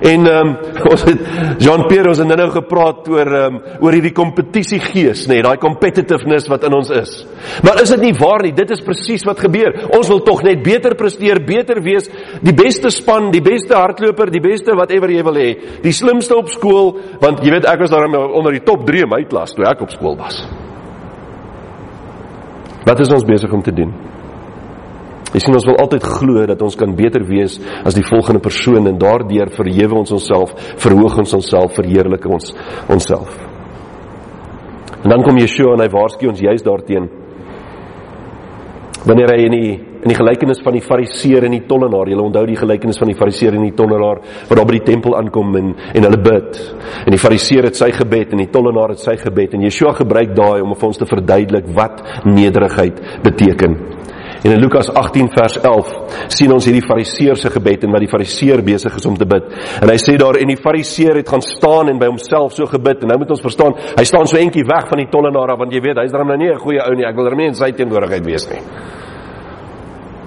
En 0.00 0.26
ehm 0.26 0.48
um, 0.48 0.56
ons 0.92 1.04
het 1.08 1.22
Jean-Pierre 1.62 2.12
ons 2.12 2.20
het 2.22 2.28
nou 2.30 2.48
gepraat 2.54 3.08
oor 3.10 3.32
ehm 3.40 3.56
um, 3.58 3.62
oor 3.82 3.96
hierdie 3.96 4.14
kompetisie 4.14 4.80
gees, 4.82 5.26
nê, 5.26 5.38
nee, 5.38 5.46
daai 5.46 5.58
competitiveness 5.62 6.48
wat 6.50 6.66
in 6.68 6.76
ons 6.78 6.90
is. 6.94 7.14
Maar 7.66 7.82
is 7.82 7.92
dit 7.94 8.04
nie 8.06 8.14
waar 8.18 8.44
nie? 8.46 8.54
Dit 8.56 8.70
is 8.74 8.84
presies 8.84 9.26
wat 9.26 9.42
gebeur. 9.42 9.74
Ons 9.96 10.10
wil 10.12 10.22
tog 10.26 10.44
net 10.46 10.62
beter 10.62 10.94
presteer, 10.98 11.40
beter 11.46 11.82
wees, 11.84 12.10
die 12.42 12.54
beste 12.54 12.92
span, 12.94 13.30
die 13.34 13.42
beste 13.44 13.76
hardloper, 13.78 14.30
die 14.30 14.42
beste 14.44 14.76
whatever 14.78 15.10
jy 15.10 15.24
wil 15.26 15.38
hê, 15.38 15.50
die 15.82 15.94
slimste 15.94 16.36
op 16.38 16.50
skool, 16.52 16.94
want 17.22 17.42
jy 17.44 17.54
weet 17.54 17.68
ek 17.70 17.84
was 17.84 17.94
daar 17.94 18.06
onder 18.08 18.54
die 18.54 18.64
top 18.66 18.86
3 18.86 19.06
in 19.06 19.12
my 19.12 19.22
klas 19.28 19.54
toe 19.56 19.66
ek 19.68 19.82
op 19.86 19.94
skool 19.94 20.18
was. 20.18 20.42
Wat 22.88 23.00
is 23.02 23.10
ons 23.12 23.26
besig 23.26 23.52
om 23.52 23.62
te 23.62 23.74
doen? 23.74 23.92
Jy 25.34 25.42
sien 25.44 25.58
ons 25.58 25.66
wil 25.68 25.76
altyd 25.82 26.06
glo 26.08 26.46
dat 26.48 26.62
ons 26.64 26.76
kan 26.78 26.94
beter 26.96 27.24
wees 27.28 27.58
as 27.84 27.96
die 27.96 28.06
volgende 28.06 28.40
persoon 28.40 28.88
en 28.88 29.00
daardeur 29.00 29.52
verhewe 29.52 30.00
ons 30.00 30.14
onsself, 30.16 30.54
verhoog 30.80 31.18
ons 31.24 31.36
onsself, 31.36 31.76
verheerlik 31.76 32.24
ons 32.26 32.54
onsself. 32.88 33.36
En 35.04 35.12
dan 35.12 35.22
kom 35.22 35.38
Yeshua 35.38 35.76
en 35.76 35.84
hy 35.84 35.90
waarsku 35.92 36.30
ons 36.30 36.40
juis 36.42 36.64
daarteenoor. 36.64 37.26
Wanneer 39.08 39.30
hy 39.30 39.44
in 39.46 39.54
die 39.54 39.76
in 39.98 40.12
die 40.12 40.14
gelykenis 40.14 40.60
van 40.62 40.76
die 40.76 40.82
fariseer 40.84 41.42
en 41.48 41.56
die 41.56 41.64
tollenaar, 41.66 42.06
jy 42.06 42.18
onthou 42.22 42.44
die 42.46 42.58
gelykenis 42.58 43.00
van 43.00 43.10
die 43.10 43.16
fariseer 43.18 43.56
en 43.58 43.64
die 43.66 43.74
tollenaar 43.74 44.20
wat 44.22 44.54
daar 44.54 44.68
by 44.68 44.76
die 44.76 44.84
tempel 44.86 45.16
aankom 45.18 45.56
en 45.58 45.72
en 45.74 46.06
hulle 46.06 46.20
bid. 46.22 46.60
En 47.02 47.14
die 47.14 47.20
fariseer 47.20 47.66
het 47.66 47.78
sy 47.78 47.90
gebed 47.96 48.32
en 48.32 48.44
die 48.44 48.50
tollenaar 48.54 48.94
het 48.94 49.02
sy 49.02 49.16
gebed 49.18 49.56
en 49.58 49.66
Yeshua 49.66 49.96
gebruik 49.98 50.36
daai 50.38 50.62
om 50.62 50.76
vir 50.78 50.90
ons 50.90 51.02
te 51.02 51.08
verduidelik 51.08 51.70
wat 51.74 52.02
nederigheid 52.30 53.02
beteken. 53.26 53.97
En 54.42 54.52
in 54.52 54.60
Lukas 54.60 54.90
18 54.92 55.30
vers 55.34 55.56
11 55.60 55.94
sien 56.30 56.52
ons 56.54 56.66
hierdie 56.68 56.84
fariseer 56.84 57.36
se 57.36 57.50
gebed 57.50 57.84
en 57.84 57.94
wat 57.94 58.04
die 58.04 58.10
fariseer 58.10 58.62
besig 58.62 58.94
is 58.94 59.08
om 59.10 59.16
te 59.18 59.26
bid. 59.26 59.48
En 59.82 59.90
hy 59.90 59.96
sê 59.98 60.14
daar 60.20 60.38
en 60.38 60.52
die 60.52 60.58
fariseer 60.62 61.18
het 61.18 61.28
gaan 61.28 61.42
staan 61.42 61.90
en 61.90 61.98
by 61.98 62.10
homself 62.10 62.54
so 62.54 62.68
gebid 62.70 63.02
en 63.02 63.12
nou 63.12 63.18
moet 63.18 63.34
ons 63.34 63.42
verstaan, 63.42 63.74
hy 63.98 64.04
staan 64.06 64.30
so 64.30 64.38
entjie 64.38 64.66
weg 64.68 64.86
van 64.90 65.02
die 65.02 65.08
tollenaar 65.10 65.54
af 65.54 65.58
want 65.64 65.74
jy 65.74 65.82
weet 65.82 65.98
hy's 66.02 66.14
dan 66.14 66.26
nou 66.26 66.38
nie 66.38 66.52
'n 66.52 66.58
goeie 66.58 66.80
ou 66.80 66.94
nie. 66.94 67.04
Ek 67.04 67.16
wil 67.16 67.28
hom 67.28 67.38
nie 67.38 67.48
in 67.48 67.54
sy 67.54 67.72
teenwoordigheid 67.72 68.24
wees 68.24 68.48
nie. 68.50 68.62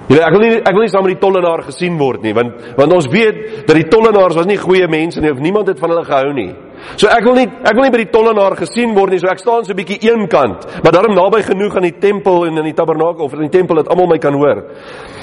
Weet 0.08 0.20
ek 0.20 0.32
wil 0.32 0.40
nie 0.40 0.56
ek 0.60 0.74
wil 0.74 0.82
nie 0.82 0.88
saam 0.88 1.04
met 1.04 1.14
die 1.14 1.26
tollenaar 1.26 1.62
gesien 1.62 1.98
word 1.98 2.22
nie 2.22 2.34
want 2.34 2.76
want 2.76 2.92
ons 2.92 3.06
weet 3.06 3.66
dat 3.66 3.76
die 3.76 3.88
tollenaars 3.88 4.36
was 4.36 4.46
nie 4.46 4.58
goeie 4.58 4.88
mense 4.88 5.20
nie 5.20 5.30
of 5.30 5.38
niemand 5.38 5.68
het 5.68 5.78
van 5.78 5.90
hulle 5.90 6.04
gehou 6.04 6.32
nie. 6.32 6.52
So 6.96 7.08
ek 7.08 7.24
wil 7.24 7.36
nie 7.38 7.46
ek 7.46 7.74
wil 7.74 7.86
nie 7.86 7.92
by 7.94 8.00
die 8.02 8.12
tollenaar 8.12 8.56
gesien 8.58 8.94
word 8.96 9.14
nie, 9.14 9.20
so 9.22 9.30
ek 9.30 9.40
staan 9.40 9.64
so 9.64 9.72
'n 9.72 9.78
bietjie 9.78 10.02
eenkant, 10.10 10.66
maar 10.82 10.92
daarom 10.92 11.14
naby 11.14 11.42
genoeg 11.42 11.76
aan 11.76 11.88
die 11.88 11.98
tempel 11.98 12.46
en 12.46 12.58
in 12.58 12.64
die 12.64 12.74
tabernakel 12.74 13.24
of 13.24 13.32
in 13.34 13.48
die 13.48 13.58
tempel 13.58 13.76
dat 13.76 13.88
almal 13.88 14.06
my 14.06 14.18
kan 14.18 14.34
hoor. 14.34 14.64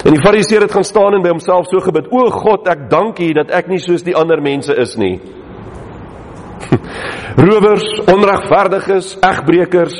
En 0.04 0.12
die 0.12 0.22
fariseer 0.22 0.62
het 0.62 0.72
gaan 0.72 0.84
staan 0.84 1.14
en 1.14 1.22
by 1.22 1.28
homself 1.28 1.66
so 1.68 1.78
gebid: 1.80 2.08
"O 2.10 2.30
God, 2.30 2.68
ek 2.68 2.90
dank 2.90 3.20
U 3.20 3.32
dat 3.32 3.50
ek 3.50 3.68
nie 3.68 3.78
soos 3.78 4.02
die 4.02 4.16
ander 4.16 4.40
mense 4.40 4.74
is 4.74 4.96
nie." 4.96 5.20
Rowers, 7.36 7.86
onregverdiges, 8.06 9.18
egbreekers 9.20 9.96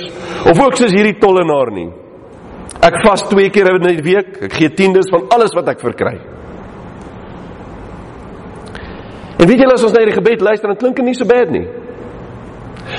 of 0.51 0.61
ook 0.61 0.77
soos 0.77 0.93
hierdie 0.93 1.19
tollenaar 1.19 1.71
nie. 1.73 1.91
Ek 2.81 3.03
vas 3.05 3.23
twee 3.29 3.51
keer 3.51 3.75
in 3.75 3.83
'n 3.83 4.03
week, 4.03 4.43
ek 4.43 4.53
gee 4.53 4.69
tiendes 4.69 5.11
van 5.11 5.29
alles 5.31 5.53
wat 5.55 5.69
ek 5.69 5.81
verkry. 5.81 6.19
En 9.41 9.49
weet 9.49 9.63
julle 9.63 9.73
as 9.73 9.85
ons 9.87 9.95
na 9.95 10.03
hierdie 10.03 10.19
gebed 10.19 10.43
luister, 10.45 10.69
dan 10.69 10.77
klink 10.81 10.99
dit 11.01 11.09
nie 11.09 11.17
so 11.17 11.29
bad 11.29 11.53
nie. 11.55 11.65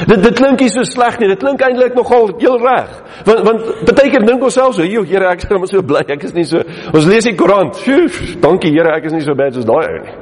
Dit 0.07 0.23
dit 0.23 0.37
klink 0.37 0.61
nie 0.63 0.71
so 0.71 0.85
sleg 0.87 1.19
nie. 1.19 1.29
Dit 1.29 1.41
klink 1.41 1.61
eintlik 1.65 1.95
nogal 1.97 2.31
heel 2.39 2.57
reg. 2.61 2.91
Want 3.27 3.43
want 3.45 3.91
baie 3.91 4.09
keer 4.09 4.25
dink 4.25 4.43
ons 4.43 4.53
self 4.53 4.75
so, 4.75 4.83
"Jo, 4.83 5.03
Here, 5.03 5.27
ek 5.29 5.43
is 5.43 5.49
net 5.49 5.69
so 5.69 5.81
bly. 5.81 6.03
Ek 6.07 6.23
is 6.23 6.33
nie 6.33 6.43
so 6.43 6.61
Ons 6.93 7.05
lees 7.05 7.23
die 7.23 7.35
Koran. 7.35 7.71
Dankie 8.41 8.71
Here, 8.71 8.95
ek 8.95 9.05
is 9.05 9.13
nie 9.13 9.21
so 9.21 9.35
bad 9.35 9.53
soos 9.53 9.65
daai 9.65 9.85
ou 9.85 9.99
nie." 10.05 10.13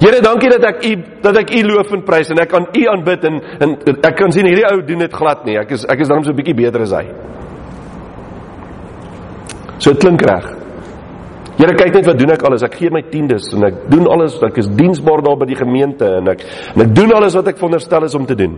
Here, 0.00 0.20
dankie 0.20 0.48
dat 0.48 0.64
ek 0.64 0.84
u 0.84 0.96
dat 1.22 1.36
ek 1.36 1.50
u 1.50 1.62
loof 1.62 1.92
en 1.92 2.02
prys 2.02 2.30
en 2.30 2.38
ek 2.38 2.48
kan 2.48 2.66
u 2.72 2.86
aanbid 2.88 3.24
en 3.24 3.40
en 3.60 3.76
ek 4.02 4.16
kan 4.16 4.32
sien 4.32 4.46
hierdie 4.46 4.66
ou 4.70 4.80
doen 4.80 4.98
dit 4.98 5.12
glad 5.12 5.44
nie. 5.44 5.58
Ek 5.58 5.70
is 5.70 5.84
ek 5.84 6.00
is 6.00 6.08
dan 6.08 6.24
so 6.24 6.30
'n 6.30 6.36
bietjie 6.36 6.54
beter 6.54 6.82
as 6.82 6.92
hy. 6.92 7.06
So 9.78 9.94
klink 9.94 10.22
reg. 10.22 10.61
Here 11.62 11.76
kyk 11.78 11.94
net 11.94 12.08
wat 12.10 12.18
doen 12.18 12.32
ek 12.34 12.42
alles. 12.42 12.64
Ek 12.66 12.74
gee 12.74 12.90
my 12.90 13.04
tiendes 13.06 13.44
en 13.54 13.62
ek 13.68 13.84
doen 13.92 14.08
alles. 14.10 14.34
Ek 14.42 14.56
is 14.58 14.66
diensbaar 14.66 15.20
daar 15.22 15.36
by 15.38 15.46
die 15.46 15.58
gemeente 15.60 16.08
en 16.18 16.32
ek 16.32 16.42
en 16.72 16.82
ek 16.82 16.90
doen 16.96 17.12
alles 17.14 17.36
wat 17.38 17.52
ek 17.52 17.60
veronderstel 17.60 18.08
is 18.08 18.16
om 18.18 18.24
te 18.26 18.34
doen. 18.34 18.56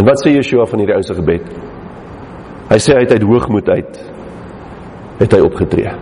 En 0.00 0.06
wat 0.08 0.22
sê 0.22 0.32
Yeshua 0.32 0.64
van 0.70 0.80
hierdie 0.80 0.96
ou 0.96 1.04
se 1.04 1.16
gebed? 1.18 1.50
Hy 2.70 2.78
sê 2.80 2.96
hy 2.96 3.04
het 3.04 3.12
uit 3.18 3.28
hoogmoed 3.28 3.68
uit 3.68 4.00
het 5.18 5.34
hy 5.34 5.44
opgetree. 5.44 5.92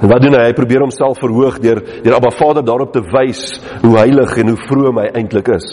En 0.00 0.10
wat 0.10 0.24
doen 0.24 0.38
hy? 0.38 0.46
Hy 0.48 0.56
probeer 0.56 0.86
homself 0.86 1.20
verhoog 1.20 1.60
deur 1.60 1.82
deur 2.06 2.16
Abba 2.16 2.32
Vader 2.38 2.64
daarop 2.64 2.96
te 2.96 3.04
wys 3.12 3.58
hoe 3.82 3.98
heilig 3.98 4.32
en 4.40 4.54
hoe 4.54 4.60
vroom 4.64 5.02
hy 5.02 5.10
eintlik 5.12 5.52
is. 5.58 5.68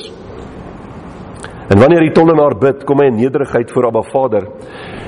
En 1.69 1.79
wanneer 1.79 2.09
die 2.09 2.15
tollenaar 2.17 2.57
bid, 2.59 2.83
kom 2.83 2.99
hy 2.99 3.11
in 3.11 3.21
nederigheid 3.21 3.71
voor 3.71 3.87
Abba 3.93 4.03
Vader. 4.09 4.49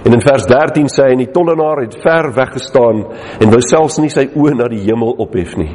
En 0.06 0.14
in 0.14 0.22
vers 0.22 0.46
13 0.50 0.90
sê 0.90 1.06
hy 1.06 1.16
en 1.16 1.24
die 1.24 1.32
tollenaar 1.34 1.84
het 1.84 1.98
ver 2.02 2.32
weggestaan 2.34 3.04
en 3.40 3.52
wou 3.54 3.62
selfs 3.62 4.00
nie 4.02 4.10
sy 4.10 4.28
oë 4.34 4.56
na 4.58 4.70
die 4.72 4.82
hemel 4.88 5.14
ophef 5.22 5.58
nie. 5.62 5.72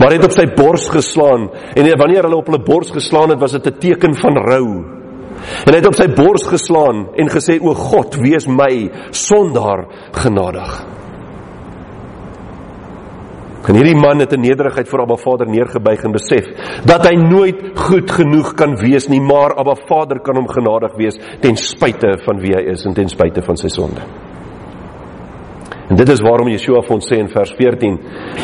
Maar 0.00 0.16
het 0.16 0.24
op 0.24 0.34
sy 0.34 0.46
bors 0.56 0.88
geslaan 0.90 1.48
en 1.76 1.90
wanneer 2.00 2.26
hulle 2.26 2.40
op 2.40 2.48
hulle 2.50 2.64
bors 2.64 2.90
geslaan 2.94 3.34
het, 3.34 3.40
was 3.40 3.52
dit 3.52 3.66
'n 3.66 3.78
teken 3.78 4.14
van 4.14 4.36
rou. 4.36 4.66
En 5.66 5.72
hy 5.72 5.78
het 5.78 5.86
op 5.86 5.94
sy 5.94 6.08
bors 6.08 6.46
geslaan 6.46 7.08
en 7.16 7.28
gesê 7.28 7.60
o 7.60 7.74
God, 7.74 8.16
wees 8.16 8.46
my 8.46 8.90
sondaar 9.10 9.86
genadig. 10.12 10.99
En 13.68 13.76
hierdie 13.76 13.98
man 13.98 14.22
het 14.22 14.32
in 14.32 14.40
nederigheid 14.40 14.88
voor 14.88 15.02
Abba 15.04 15.16
Vader 15.20 15.50
neergebuig 15.50 16.04
en 16.04 16.16
besef 16.16 16.48
dat 16.88 17.04
hy 17.06 17.12
nooit 17.20 17.60
goed 17.76 18.10
genoeg 18.10 18.54
kan 18.56 18.78
wees 18.80 19.08
nie, 19.12 19.20
maar 19.20 19.54
Abba 19.60 19.76
Vader 19.84 20.22
kan 20.24 20.40
hom 20.40 20.48
genadig 20.48 20.96
wees 20.96 21.20
ten 21.44 21.60
spyte 21.60 22.16
van 22.24 22.40
wie 22.40 22.56
hy 22.56 22.64
is 22.72 22.86
en 22.88 22.96
ten 22.96 23.08
spyte 23.12 23.44
van 23.44 23.60
sy 23.60 23.68
sonde. 23.68 24.06
En 25.90 25.98
dit 25.98 26.08
is 26.08 26.20
waarom 26.22 26.46
Yeshua 26.48 26.84
vir 26.86 26.94
ons 26.94 27.08
sê 27.10 27.18
in 27.18 27.28
vers 27.32 27.50
14: 27.58 27.96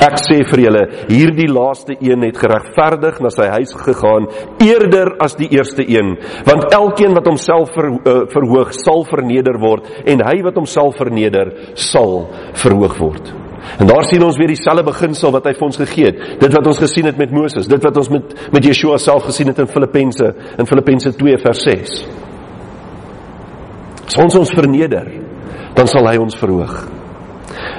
Ek 0.02 0.16
sê 0.18 0.40
vir 0.50 0.62
julle, 0.64 0.82
hierdie 1.06 1.46
laaste 1.46 1.94
een 1.94 2.26
het 2.26 2.40
geregverdig 2.42 3.20
na 3.22 3.30
sy 3.30 3.46
huis 3.54 3.72
gegaan 3.86 4.26
eerder 4.66 5.12
as 5.22 5.38
die 5.38 5.52
eerste 5.54 5.86
een, 5.86 6.16
want 6.48 6.74
elkeen 6.74 7.14
wat 7.14 7.30
homself 7.30 7.70
ver, 7.78 7.92
uh, 7.94 8.18
verhoog, 8.34 8.74
sal 8.74 9.06
verneder 9.06 9.62
word 9.62 9.86
en 10.04 10.26
hy 10.26 10.40
wat 10.42 10.58
homself 10.58 10.98
verneder, 10.98 11.54
sal 11.78 12.26
verhoog 12.58 12.98
word. 12.98 13.45
En 13.78 13.86
daar 13.86 14.04
sien 14.08 14.22
ons 14.24 14.36
weer 14.38 14.52
dieselfde 14.52 14.84
beginsel 14.86 15.32
wat 15.34 15.48
hy 15.48 15.54
vir 15.56 15.66
ons 15.66 15.80
gegee 15.80 16.10
het. 16.10 16.20
Dit 16.40 16.54
wat 16.54 16.66
ons 16.66 16.80
gesien 16.80 17.08
het 17.08 17.18
met 17.20 17.32
Moses, 17.34 17.68
dit 17.68 17.82
wat 17.82 17.96
ons 18.02 18.10
met 18.14 18.34
met 18.52 18.64
Yeshua 18.64 18.98
self 19.02 19.26
gesien 19.28 19.50
het 19.50 19.58
in 19.62 19.70
Filippense 19.70 20.32
in 20.58 20.68
Filippense 20.68 21.12
2 21.16 21.40
vers 21.42 21.64
6. 21.68 21.96
As 24.06 24.18
ons 24.22 24.36
ons 24.38 24.54
verneder, 24.54 25.10
dan 25.76 25.90
sal 25.90 26.06
hy 26.08 26.16
ons 26.22 26.38
verhoog. 26.38 26.76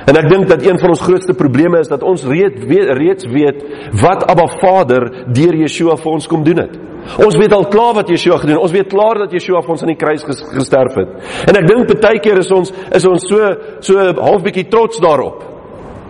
En 0.07 0.15
ek 0.15 0.27
dink 0.31 0.47
dat 0.49 0.63
een 0.63 0.79
van 0.79 0.93
ons 0.93 1.03
grootste 1.03 1.35
probleme 1.37 1.79
is 1.83 1.89
dat 1.91 2.03
ons 2.03 2.23
reeds 2.27 2.63
weet, 2.67 2.91
reeds 2.97 3.27
weet 3.31 3.63
wat 4.01 4.23
Abba 4.31 4.47
Vader 4.61 5.07
deur 5.35 5.57
Yeshua 5.63 5.97
vir 5.99 6.13
ons 6.13 6.29
kom 6.31 6.45
doen 6.47 6.61
het. 6.63 6.77
Ons 7.23 7.37
weet 7.39 7.53
al 7.55 7.67
klaar 7.71 7.93
wat 7.95 8.09
Yeshua 8.11 8.37
gedoen 8.41 8.57
het. 8.57 8.63
Ons 8.63 8.75
weet 8.75 8.89
klaar 8.91 9.21
dat 9.23 9.35
Yeshua 9.35 9.61
vir 9.63 9.75
ons 9.75 9.83
aan 9.83 9.93
die 9.93 9.99
kruis 9.99 10.25
gesterf 10.27 10.97
het. 10.99 11.13
En 11.47 11.59
ek 11.59 11.67
dink 11.69 11.93
baie 12.03 12.19
keer 12.23 12.41
is 12.41 12.51
ons 12.51 12.73
is 12.95 13.07
ons 13.07 13.27
so 13.29 13.51
so 13.83 14.07
half 14.19 14.43
bietjie 14.43 14.67
trots 14.71 14.99
daarop. 15.03 15.56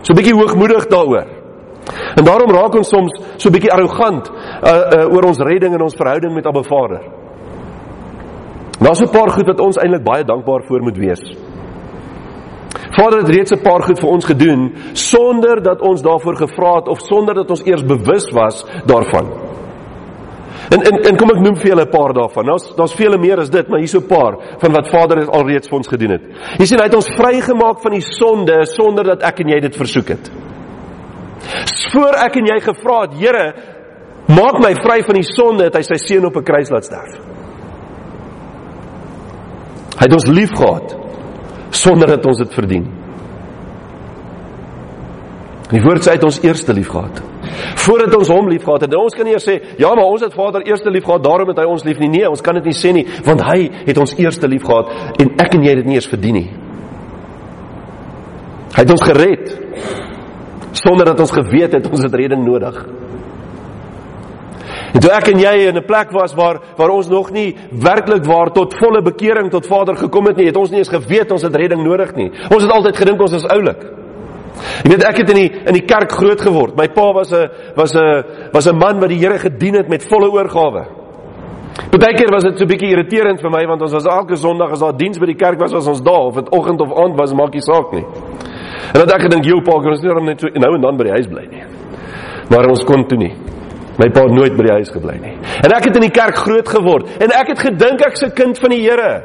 So 0.07 0.13
'n 0.13 0.15
bietjie 0.15 0.35
hoogmoedig 0.39 0.87
daaroor. 0.87 1.27
En 2.15 2.23
daarom 2.23 2.51
raak 2.51 2.75
ons 2.75 2.87
soms 2.87 3.19
so 3.35 3.49
'n 3.49 3.51
bietjie 3.51 3.71
arrogant 3.71 4.31
uh, 4.31 4.71
uh 4.71 5.13
oor 5.13 5.23
ons 5.23 5.37
redding 5.37 5.73
en 5.73 5.81
ons 5.81 5.95
verhouding 5.95 6.33
met 6.33 6.45
Abba 6.45 6.63
Vader. 6.63 7.01
Daar's 8.79 9.01
'n 9.01 9.11
paar 9.11 9.29
goed 9.29 9.45
wat 9.45 9.59
ons 9.59 9.77
eintlik 9.77 10.03
baie 10.03 10.23
dankbaar 10.23 10.63
voor 10.63 10.81
moet 10.81 10.97
wees. 10.97 11.35
Vader 12.95 13.19
het 13.19 13.29
reeds 13.29 13.51
'n 13.51 13.61
paar 13.61 13.83
goed 13.83 13.99
vir 13.99 14.09
ons 14.09 14.25
gedoen 14.25 14.75
sonder 14.93 15.61
dat 15.61 15.81
ons 15.81 16.01
daarvoor 16.01 16.35
gevra 16.35 16.75
het 16.75 16.87
of 16.87 16.99
sonder 16.99 17.33
dat 17.35 17.49
ons 17.49 17.65
eers 17.65 17.83
bewus 17.83 18.31
was 18.31 18.65
daarvan. 18.85 19.46
En 20.69 20.81
en 20.83 20.97
en 21.09 21.17
kom 21.19 21.31
ek 21.31 21.39
noem 21.43 21.55
vir 21.55 21.69
julle 21.71 21.85
'n 21.85 21.91
paar 21.91 22.13
daarvan. 22.13 22.45
Daar's 22.45 22.75
daar's 22.75 22.95
vele 22.95 23.17
meer 23.17 23.39
as 23.39 23.49
dit, 23.49 23.67
maar 23.67 23.79
hier's 23.79 23.91
so 23.91 23.99
'n 23.99 24.07
paar 24.07 24.37
van 24.59 24.71
wat 24.73 24.89
Vader 24.89 25.17
het 25.17 25.29
alreeds 25.29 25.67
vir 25.67 25.77
ons 25.77 25.87
gedoen 25.87 26.11
het. 26.11 26.23
Jy 26.59 26.65
sien 26.65 26.79
hy 26.79 26.83
het 26.85 26.95
ons 26.95 27.15
vrygemaak 27.15 27.81
van 27.81 27.91
die 27.91 28.01
sonde 28.01 28.65
sonder 28.65 29.03
dat 29.03 29.23
ek 29.23 29.39
en 29.39 29.49
jy 29.49 29.59
dit 29.59 29.75
versoek 29.75 30.07
het. 30.07 30.31
Voor 31.91 32.13
ek 32.25 32.35
en 32.35 32.45
jy 32.45 32.59
gevra 32.59 33.01
het, 33.01 33.13
Here, 33.13 33.53
maak 34.27 34.59
my 34.59 34.73
vry 34.75 35.03
van 35.03 35.15
die 35.15 35.23
sonde, 35.23 35.63
het 35.63 35.75
hy 35.75 35.81
sy 35.81 35.95
seun 35.95 36.25
op 36.25 36.35
'n 36.35 36.43
kruis 36.43 36.69
laat 36.69 36.85
sterf. 36.85 37.13
Hy 39.97 40.03
het 40.05 40.13
ons 40.13 40.27
liefgehad 40.27 40.95
sonder 41.69 42.07
dat 42.07 42.25
ons 42.25 42.37
dit 42.37 42.53
verdien. 42.53 42.85
Die 45.71 45.81
woord 45.81 46.03
sê 46.03 46.11
hy 46.11 46.15
het 46.15 46.23
ons 46.23 46.43
eerste 46.43 46.73
liefgehad. 46.73 47.21
Voordat 47.85 48.15
ons 48.17 48.31
hom 48.31 48.49
liefgehad 48.49 48.81
het, 48.81 48.95
ons 48.95 49.15
kan 49.15 49.25
nie 49.25 49.33
eers 49.33 49.47
sê 49.47 49.57
ja, 49.77 49.93
maar 49.95 50.05
ons 50.05 50.21
het 50.25 50.33
Vader 50.33 50.65
eerste 50.67 50.91
liefgehad, 50.93 51.23
daarom 51.23 51.47
het 51.53 51.59
hy 51.61 51.65
ons 51.69 51.85
lief 51.87 51.99
nie. 51.99 52.09
Nee, 52.09 52.29
ons 52.29 52.41
kan 52.41 52.55
dit 52.59 52.69
nie 52.69 52.77
sê 52.77 52.93
nie, 52.95 53.05
want 53.25 53.41
hy 53.47 53.69
het 53.87 53.97
ons 53.97 54.15
eerste 54.17 54.47
liefgehad 54.47 55.21
en 55.21 55.33
ek 55.43 55.57
en 55.57 55.63
jy 55.63 55.75
het 55.75 55.83
dit 55.83 55.91
nie 55.91 55.99
eers 55.99 56.11
verdien 56.11 56.39
nie. 56.41 56.47
Hy 58.77 58.83
het 58.83 58.93
ons 58.93 59.07
gered 59.07 59.53
sonder 60.77 61.07
dat 61.09 61.19
ons 61.19 61.33
geweet 61.33 61.73
het 61.73 61.89
ons 61.89 62.03
het 62.05 62.13
redding 62.13 62.43
nodig. 62.45 62.77
En 64.93 65.03
toe 65.03 65.11
ek 65.11 65.31
en 65.33 65.39
jy 65.41 65.53
in 65.67 65.77
'n 65.77 65.85
plek 65.85 66.11
was 66.11 66.33
waar 66.33 66.61
waar 66.77 66.89
ons 66.89 67.09
nog 67.09 67.31
nie 67.31 67.55
werklik 67.71 68.25
waar 68.25 68.51
tot 68.51 68.73
volle 68.73 69.01
bekering 69.01 69.49
tot 69.51 69.67
Vader 69.67 69.95
gekom 69.95 70.25
het 70.25 70.37
nie, 70.37 70.45
het 70.45 70.57
ons 70.57 70.69
nie 70.69 70.79
eens 70.79 70.89
geweet 70.89 71.31
ons 71.31 71.41
het 71.41 71.55
redding 71.55 71.83
nodig 71.83 72.15
nie. 72.15 72.31
Ons 72.49 72.63
het 72.63 72.71
altyd 72.71 72.97
gedink 72.97 73.21
ons 73.21 73.33
is 73.33 73.47
oulik. 73.47 73.96
Jy 74.83 74.89
weet 74.91 75.03
ek 75.03 75.17
het 75.17 75.29
in 75.29 75.35
die 75.35 75.49
in 75.65 75.73
die 75.73 75.85
kerk 75.85 76.11
groot 76.11 76.41
geword. 76.41 76.77
My 76.77 76.87
pa 76.87 77.11
was 77.13 77.31
'n 77.31 77.49
was 77.75 77.95
'n 77.95 78.23
was 78.53 78.67
'n 78.67 78.77
man 78.77 78.99
wat 78.99 79.09
die 79.09 79.19
Here 79.19 79.39
gedien 79.39 79.75
het 79.75 79.89
met 79.89 80.03
volle 80.03 80.29
oorgawe. 80.31 80.85
Partykeer 81.91 82.31
was 82.31 82.43
dit 82.43 82.57
so 82.57 82.65
'n 82.65 82.67
bietjie 82.67 82.91
irriterend 82.91 83.41
vir 83.41 83.49
my 83.49 83.65
want 83.65 83.81
ons 83.81 83.93
was 83.93 84.05
elke 84.05 84.35
Sondag 84.35 84.71
as 84.71 84.79
daar 84.79 84.97
diens 84.97 85.19
by 85.19 85.25
die 85.25 85.35
kerk 85.35 85.59
was, 85.59 85.73
was 85.73 85.87
ons 85.87 86.01
daar 86.01 86.27
of 86.27 86.35
dit 86.35 86.49
oggend 86.49 86.81
of 86.81 86.91
aand 86.91 87.15
was, 87.17 87.33
maak 87.33 87.53
nie 87.53 87.61
saak 87.61 87.91
nie. 87.91 88.05
En 88.93 88.99
dan 88.99 89.09
ek 89.09 89.21
gedink, 89.21 89.45
"Jou 89.45 89.61
pa, 89.61 89.71
ons 89.71 90.01
nie 90.01 90.25
net 90.25 90.39
so 90.39 90.47
nou 90.47 90.75
en 90.75 90.81
dan 90.81 90.97
by 90.97 91.03
die 91.03 91.13
huis 91.13 91.27
bly 91.27 91.47
nie." 91.49 91.63
Maar 92.49 92.69
ons 92.69 92.83
kon 92.83 93.05
toe 93.07 93.17
nie. 93.17 93.33
My 93.97 94.09
pa 94.09 94.21
het 94.21 94.31
nooit 94.31 94.55
by 94.55 94.63
die 94.63 94.73
huis 94.73 94.89
gebly 94.89 95.17
nie. 95.19 95.37
En 95.63 95.71
ek 95.71 95.85
het 95.85 95.95
in 95.95 96.01
die 96.01 96.13
kerk 96.13 96.35
groot 96.35 96.69
geword 96.69 97.07
en 97.19 97.31
ek 97.31 97.47
het 97.47 97.59
gedink 97.59 98.01
ek's 98.05 98.23
'n 98.23 98.31
kind 98.31 98.59
van 98.59 98.69
die 98.69 98.81
Here. 98.81 99.23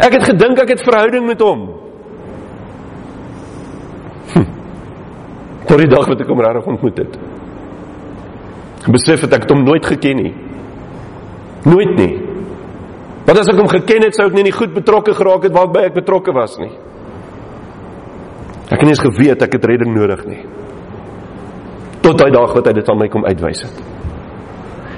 Ek 0.00 0.12
het 0.12 0.24
gedink 0.24 0.58
ek 0.58 0.68
het 0.68 0.82
verhouding 0.82 1.26
met 1.26 1.40
hom. 1.40 1.81
Tot 5.68 5.78
die 5.78 5.90
dag 5.90 6.08
wat 6.10 6.20
ek 6.20 6.30
hom 6.32 6.42
regtig 6.42 6.70
ontmoet 6.74 7.02
het. 7.04 7.18
Besef 8.92 9.26
het 9.26 9.36
ek 9.38 9.48
hom 9.50 9.62
nooit 9.64 9.86
geken 9.86 10.22
nie. 10.22 10.32
Nooit 11.68 11.92
nie. 11.98 12.14
Want 13.26 13.38
as 13.38 13.52
ek 13.52 13.60
hom 13.60 13.70
geken 13.70 14.08
het, 14.08 14.16
sou 14.18 14.26
ek 14.26 14.34
nie 14.34 14.48
nie 14.48 14.56
goed 14.56 14.74
betrokke 14.74 15.14
geraak 15.14 15.46
het 15.46 15.54
waarby 15.54 15.86
ek 15.86 16.00
betrokke 16.00 16.34
was 16.34 16.58
nie. 16.58 16.72
Ek 18.72 18.80
het 18.80 18.88
nie 18.88 18.96
eens 18.96 19.04
geweet 19.04 19.44
ek 19.44 19.58
het 19.58 19.70
redding 19.70 19.94
nodig 19.94 20.26
nie 20.26 20.42
tot 22.02 22.18
daai 22.18 22.32
dag 22.34 22.54
wat 22.56 22.68
hy 22.68 22.74
dit 22.76 22.88
aan 22.90 22.98
my 22.98 23.08
kom 23.10 23.26
uitwys 23.26 23.64
het. 23.66 23.82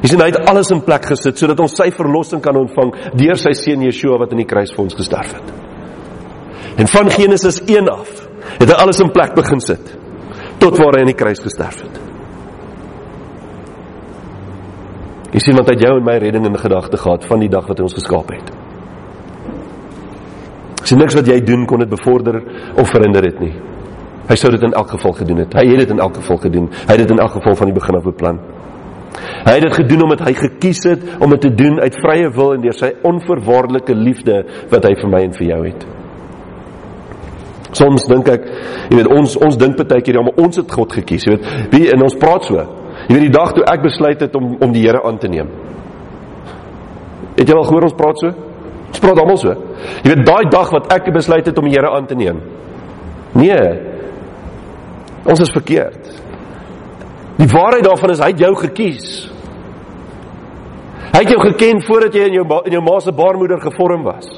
Hy 0.04 0.11
sê 0.11 0.18
hy 0.21 0.30
het 0.33 0.49
alles 0.50 0.71
in 0.75 0.83
plek 0.85 1.06
gesit 1.12 1.40
sodat 1.40 1.61
ons 1.64 1.76
sy 1.76 1.90
verlossing 1.94 2.42
kan 2.44 2.56
ontvang 2.61 2.92
deur 3.16 3.40
sy 3.40 3.54
seun 3.56 3.85
Yeshua 3.87 4.18
wat 4.21 4.33
in 4.35 4.42
die 4.42 4.49
kruis 4.49 4.73
vir 4.75 4.85
ons 4.85 4.97
gesterf 4.97 5.37
het. 5.37 5.52
En 6.80 6.90
van 6.90 7.11
Genesis 7.12 7.61
1 7.64 7.88
af 7.92 8.11
het 8.59 8.68
hy 8.68 8.76
alles 8.76 9.00
in 9.04 9.12
plek 9.14 9.37
begin 9.37 9.62
sit 9.64 9.92
tot 10.64 10.80
waar 10.80 10.97
hy 10.97 11.04
in 11.04 11.12
die 11.12 11.18
kruis 11.18 11.42
gesterf 11.44 11.83
het. 11.85 12.00
Jy 15.35 15.42
sien 15.42 15.59
want 15.59 15.71
hy 15.73 15.76
jou 15.83 15.97
en 15.99 16.04
my 16.06 16.14
redding 16.23 16.47
in 16.47 16.56
gedagte 16.59 17.00
gehad 17.00 17.25
van 17.28 17.42
die 17.42 17.50
dag 17.50 17.66
wat 17.68 17.80
hy 17.80 17.87
ons 17.88 17.97
geskaap 17.99 18.30
het. 18.33 18.52
Sien 20.85 21.00
niks 21.00 21.16
wat 21.16 21.28
jy 21.28 21.40
doen 21.44 21.64
kon 21.66 21.83
dit 21.83 21.90
bevorder 21.90 22.38
of 22.78 22.92
verhinder 22.92 23.25
het 23.26 23.40
nie. 23.42 23.54
Hy 24.28 24.37
sou 24.40 24.50
dit 24.54 24.62
in 24.64 24.76
elk 24.76 24.94
geval 24.94 25.16
gedoen 25.18 25.42
het. 25.42 25.56
Hy 25.56 25.64
het 25.68 25.83
dit 25.83 25.94
in 25.97 26.00
elk 26.00 26.21
geval 26.21 26.38
gedoen. 26.47 26.68
Hy 26.73 26.92
het 26.92 27.02
dit 27.02 27.12
in 27.12 27.21
elk 27.25 27.35
geval 27.37 27.59
van 27.61 27.71
die 27.73 27.76
begin 27.76 27.99
af 27.99 28.06
beplan. 28.06 28.38
Hy 29.44 29.56
het 29.56 29.66
dit 29.66 29.76
gedoen 29.80 30.06
omdat 30.06 30.25
hy 30.25 30.33
gekies 30.38 30.80
het 30.88 31.04
om 31.18 31.35
dit 31.35 31.44
te 31.44 31.52
doen 31.54 31.80
uit 31.80 31.99
vrye 32.06 32.30
wil 32.38 32.54
en 32.54 32.64
deur 32.64 32.78
sy 32.78 32.94
onverwaardelike 33.04 33.97
liefde 33.99 34.40
wat 34.73 34.88
hy 34.88 34.94
vir 35.02 35.12
my 35.12 35.23
en 35.26 35.37
vir 35.37 35.47
jou 35.50 35.61
het. 35.66 35.87
Soms 37.75 38.07
dink 38.11 38.28
ek, 38.31 38.49
jy 38.90 38.99
weet 39.00 39.11
ons 39.11 39.37
ons 39.43 39.59
dink 39.59 39.78
baie 39.81 40.02
keer 40.04 40.21
ja, 40.21 40.25
maar 40.25 40.38
ons 40.45 40.61
het 40.61 40.71
God 40.71 40.93
gekies, 40.95 41.26
jy 41.26 41.37
weet. 41.37 41.49
Wie 41.75 41.87
in 41.90 42.02
ons 42.02 42.16
praat 42.19 42.47
so. 42.47 42.66
Jy 43.09 43.16
weet 43.16 43.26
die 43.26 43.35
dag 43.35 43.54
toe 43.56 43.65
ek 43.71 43.82
besluit 43.82 44.21
het 44.23 44.37
om 44.39 44.54
om 44.63 44.75
die 44.75 44.84
Here 44.87 45.02
aan 45.04 45.19
te 45.19 45.28
neem. 45.28 45.50
Het 47.34 47.49
jy 47.49 47.56
al 47.56 47.67
gehoor 47.67 47.89
ons 47.91 47.99
praat 47.99 48.21
so? 48.23 48.30
Ons 48.95 49.02
praat 49.02 49.19
almal 49.19 49.41
so. 49.43 49.56
Jy 50.04 50.13
weet 50.13 50.26
daai 50.28 50.45
dag 50.52 50.71
wat 50.71 50.93
ek 50.95 51.10
besluit 51.13 51.50
het 51.50 51.58
om 51.58 51.67
die 51.67 51.75
Here 51.75 51.91
aan 51.91 52.06
te 52.06 52.15
neem. 52.19 52.39
Nee, 53.34 53.93
Ons 55.25 55.41
is 55.41 55.52
verkeerd. 55.52 56.10
Die 57.39 57.49
waarheid 57.49 57.84
daarvan 57.87 58.13
is 58.13 58.21
hy 58.23 58.30
het 58.34 58.43
jou 58.45 58.52
gekies. 58.60 59.06
Hy 61.15 61.23
het 61.23 61.30
jou 61.30 61.41
geken 61.41 61.80
voordat 61.87 62.17
jy 62.17 62.26
in 62.28 62.37
jou 62.41 62.45
in 62.67 62.76
jou 62.76 62.82
ma 62.84 62.99
se 63.00 63.15
baarmoeder 63.15 63.63
gevorm 63.63 64.04
was. 64.04 64.28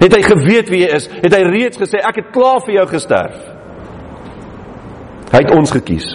Het 0.00 0.16
hy 0.16 0.22
geweet 0.22 0.70
wie 0.72 0.82
jy 0.84 0.94
is, 0.96 1.10
het 1.22 1.34
hy 1.34 1.42
reeds 1.48 1.80
gesê 1.80 2.00
ek 2.02 2.22
het 2.22 2.32
klaar 2.34 2.62
vir 2.66 2.80
jou 2.80 2.86
gesterf. 2.90 3.36
Hy 5.32 5.42
het 5.42 5.52
ons 5.54 5.74
gekies. 5.74 6.08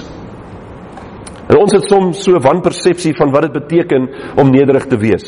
En 1.51 1.57
ons 1.59 1.73
het 1.75 1.87
soms 1.89 2.21
so 2.23 2.39
wanpersepsie 2.39 3.13
van 3.17 3.31
wat 3.33 3.49
dit 3.49 3.57
beteken 3.59 4.07
om 4.39 4.51
nederig 4.53 4.85
te 4.87 4.99
wees. 4.99 5.25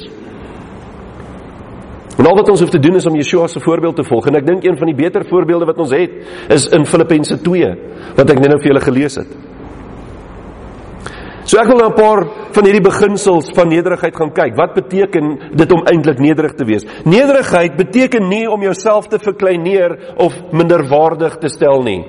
En 2.18 2.30
al 2.30 2.38
wat 2.38 2.50
ons 2.54 2.62
hoef 2.62 2.72
te 2.72 2.80
doen 2.80 2.96
is 2.96 3.08
om 3.10 3.16
Yeshua 3.18 3.48
se 3.48 3.60
voorbeeld 3.60 3.96
te 3.96 4.06
volg. 4.08 4.30
En 4.30 4.38
ek 4.38 4.46
dink 4.48 4.64
een 4.64 4.78
van 4.80 4.92
die 4.92 4.96
beter 4.96 5.26
voorbeelde 5.28 5.68
wat 5.68 5.82
ons 5.82 5.92
het 5.96 6.52
is 6.54 6.70
in 6.72 6.86
Filippense 6.88 7.40
2 7.42 7.74
wat 8.16 8.30
ek 8.30 8.40
net 8.40 8.54
nou 8.54 8.60
vir 8.62 8.72
julle 8.72 8.86
gelees 8.86 9.18
het. 9.20 9.34
So 11.44 11.60
ek 11.60 11.68
wil 11.68 11.78
nou 11.78 11.90
'n 11.90 11.96
paar 11.96 12.28
van 12.56 12.66
hierdie 12.66 12.82
beginsels 12.82 13.52
van 13.56 13.68
nederigheid 13.68 14.16
gaan 14.16 14.32
kyk. 14.32 14.56
Wat 14.56 14.74
beteken 14.74 15.40
dit 15.54 15.72
om 15.72 15.86
eintlik 15.86 16.20
nederig 16.20 16.54
te 16.54 16.66
wees? 16.66 16.86
Nederigheid 17.04 17.76
beteken 17.76 18.28
nie 18.30 18.48
om 18.50 18.62
jouself 18.62 19.08
te 19.08 19.20
verkleineer 19.20 20.16
of 20.18 20.34
minderwaardig 20.52 21.38
te 21.38 21.50
stel 21.50 21.84
nie. 21.84 22.06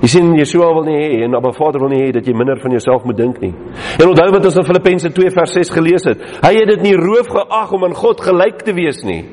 Jy 0.00 0.08
sien 0.08 0.34
Yeshua 0.38 0.72
wil 0.74 0.84
nie 0.84 0.96
hê 0.96 1.24
en 1.24 1.34
Abba 1.34 1.50
Vader 1.52 1.80
wil 1.80 1.90
nie 1.90 2.04
hê 2.06 2.12
dat 2.12 2.26
jy 2.26 2.32
minder 2.32 2.58
van 2.62 2.70
jouself 2.70 3.04
moet 3.04 3.16
dink 3.16 3.40
nie. 3.40 3.54
En 3.98 4.08
onthou 4.08 4.30
wat 4.30 4.44
ons 4.44 4.56
in 4.56 4.64
Filippense 4.64 5.10
2 5.10 5.30
vers 5.30 5.52
6 5.52 5.70
gelees 5.70 6.04
het. 6.04 6.22
Hy 6.44 6.52
het 6.54 6.68
dit 6.68 6.82
nie 6.82 6.94
roof 6.96 7.26
geag 7.26 7.72
om 7.72 7.84
aan 7.84 7.94
God 7.94 8.20
gelyk 8.20 8.62
te 8.62 8.72
wees 8.72 9.02
nie. 9.02 9.24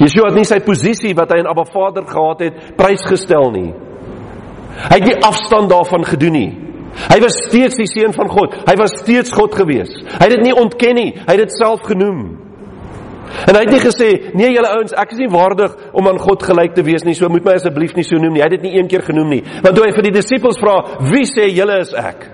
Yeshua 0.00 0.30
het 0.30 0.38
nie 0.38 0.48
sy 0.48 0.60
posisie 0.64 1.12
wat 1.16 1.32
hy 1.34 1.42
in 1.42 1.48
Abba 1.50 1.66
Vader 1.68 2.06
gehad 2.08 2.44
het 2.46 2.74
prysgestel 2.78 3.50
nie. 3.52 3.70
Hy 4.80 4.96
het 4.96 5.08
nie 5.10 5.18
afstand 5.26 5.68
daarvan 5.72 6.06
gedoen 6.08 6.36
nie. 6.36 6.50
Hy 7.10 7.18
was 7.22 7.36
steeds 7.46 7.76
die 7.78 7.88
seun 7.88 8.14
van 8.16 8.30
God. 8.32 8.54
Hy 8.66 8.76
was 8.80 8.96
steeds 9.02 9.32
God 9.34 9.54
gewees. 9.54 9.92
Hy 10.16 10.24
het 10.24 10.34
dit 10.38 10.46
nie 10.48 10.56
ontken 10.56 10.96
nie. 10.96 11.10
Hy 11.18 11.36
het 11.36 11.44
dit 11.44 11.58
self 11.58 11.84
genoem. 11.86 12.22
En 13.46 13.54
hy 13.54 13.60
het 13.62 13.70
nie 13.70 13.82
gesê, 13.82 14.08
nee 14.34 14.48
julle 14.50 14.72
ouens, 14.74 14.94
ek 14.98 15.12
is 15.14 15.20
nie 15.22 15.30
waardig 15.30 15.76
om 15.94 16.08
aan 16.10 16.18
God 16.18 16.42
gelyk 16.42 16.74
te 16.74 16.82
wees 16.82 17.04
nie, 17.06 17.14
so 17.14 17.28
moet 17.30 17.44
my 17.46 17.54
asseblief 17.60 17.94
nie 17.94 18.02
so 18.06 18.18
noem 18.18 18.34
nie. 18.34 18.42
Hy 18.42 18.48
het 18.48 18.56
dit 18.56 18.66
nie 18.66 18.80
een 18.80 18.90
keer 18.90 19.04
genoem 19.06 19.30
nie. 19.36 19.40
Want 19.62 19.76
toe 19.76 19.86
hy 19.86 19.92
vir 19.94 20.08
die 20.08 20.16
disippels 20.16 20.58
vra, 20.58 20.80
wie 21.12 21.22
sê 21.30 21.46
julle 21.52 21.78
is 21.84 21.94
ek? 21.94 22.26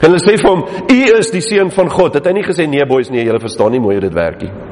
En 0.00 0.08
hulle 0.08 0.22
sê 0.24 0.38
vir 0.40 0.48
hom, 0.48 0.64
u 0.64 0.98
is 1.18 1.28
die 1.34 1.44
seun 1.44 1.74
van 1.76 1.92
God. 1.92 2.16
Het 2.16 2.30
hy 2.30 2.38
nie 2.38 2.46
gesê 2.46 2.64
nee 2.70 2.86
boys 2.88 3.12
nee, 3.12 3.26
julle 3.26 3.42
verstaan 3.42 3.76
nie 3.76 3.82
mooi 3.84 3.98
hoe 3.98 4.06
dit 4.06 4.16
werk 4.16 4.46
nie. 4.46 4.69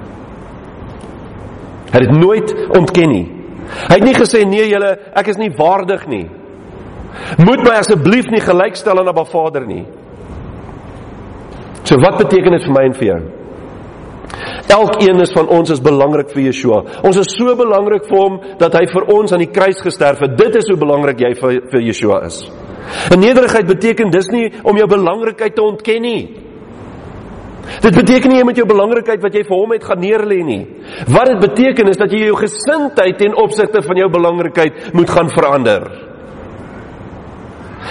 Hy 1.88 1.96
het 1.96 2.05
dit 2.09 2.18
nooit 2.18 2.55
ontken 2.77 3.12
nie. 3.12 3.27
Hy 3.88 3.96
het 3.96 4.05
nie 4.05 4.16
gesê 4.16 4.44
nee 4.48 4.68
julle, 4.68 4.94
ek 5.16 5.33
is 5.33 5.40
nie 5.40 5.51
waardig 5.57 6.07
nie. 6.09 6.27
Moet 7.40 7.64
my 7.64 7.79
asseblief 7.81 8.29
nie 8.33 8.42
gelykstel 8.44 9.01
aan 9.01 9.11
Abba 9.11 9.24
Vader 9.29 9.66
nie. 9.66 9.85
So 11.88 11.96
wat 12.05 12.20
beteken 12.20 12.57
dit 12.57 12.64
vir 12.66 12.74
my 12.74 12.85
en 12.88 12.96
vir 12.96 13.09
jou? 13.09 13.20
Elkeen 14.68 15.22
is 15.24 15.33
van 15.33 15.48
ons 15.48 15.70
is 15.72 15.81
belangrik 15.81 16.31
vir 16.35 16.48
Yeshua. 16.51 16.83
Ons 17.09 17.16
is 17.22 17.31
so 17.38 17.55
belangrik 17.57 18.05
vir 18.09 18.18
hom 18.18 18.37
dat 18.61 18.77
hy 18.77 18.85
vir 18.92 19.09
ons 19.14 19.33
aan 19.33 19.42
die 19.42 19.53
kruis 19.53 19.81
gesterf 19.85 20.20
het. 20.24 20.37
Dit 20.37 20.59
is 20.61 20.68
hoe 20.68 20.77
belangrik 20.81 21.22
jy 21.24 21.33
vir 21.38 21.62
vir 21.72 21.87
Yeshua 21.87 22.20
is. 22.29 22.42
En 23.12 23.20
nederigheid 23.20 23.68
beteken 23.68 24.12
dis 24.12 24.29
nie 24.33 24.51
om 24.62 24.77
jou 24.77 24.88
belangrikheid 24.88 25.57
te 25.57 25.64
ontken 25.64 26.05
nie. 26.05 26.22
Dit 27.83 27.94
beteken 27.94 28.33
nie 28.33 28.40
jy 28.40 28.46
moet 28.48 28.59
jou 28.59 28.66
belangrikheid 28.68 29.22
wat 29.22 29.35
jy 29.35 29.44
vir 29.46 29.57
hom 29.57 29.72
het 29.76 29.87
gaan 29.87 30.02
neerlê 30.02 30.40
nie. 30.44 30.61
Wat 31.09 31.31
dit 31.31 31.40
beteken 31.44 31.90
is 31.92 32.00
dat 32.00 32.12
jy 32.12 32.26
jou 32.26 32.37
gesindheid 32.40 33.18
ten 33.20 33.37
opsigte 33.38 33.83
van 33.85 34.02
jou 34.02 34.11
belangrikheid 34.12 34.92
moet 34.96 35.11
gaan 35.11 35.33
verander. 35.33 35.88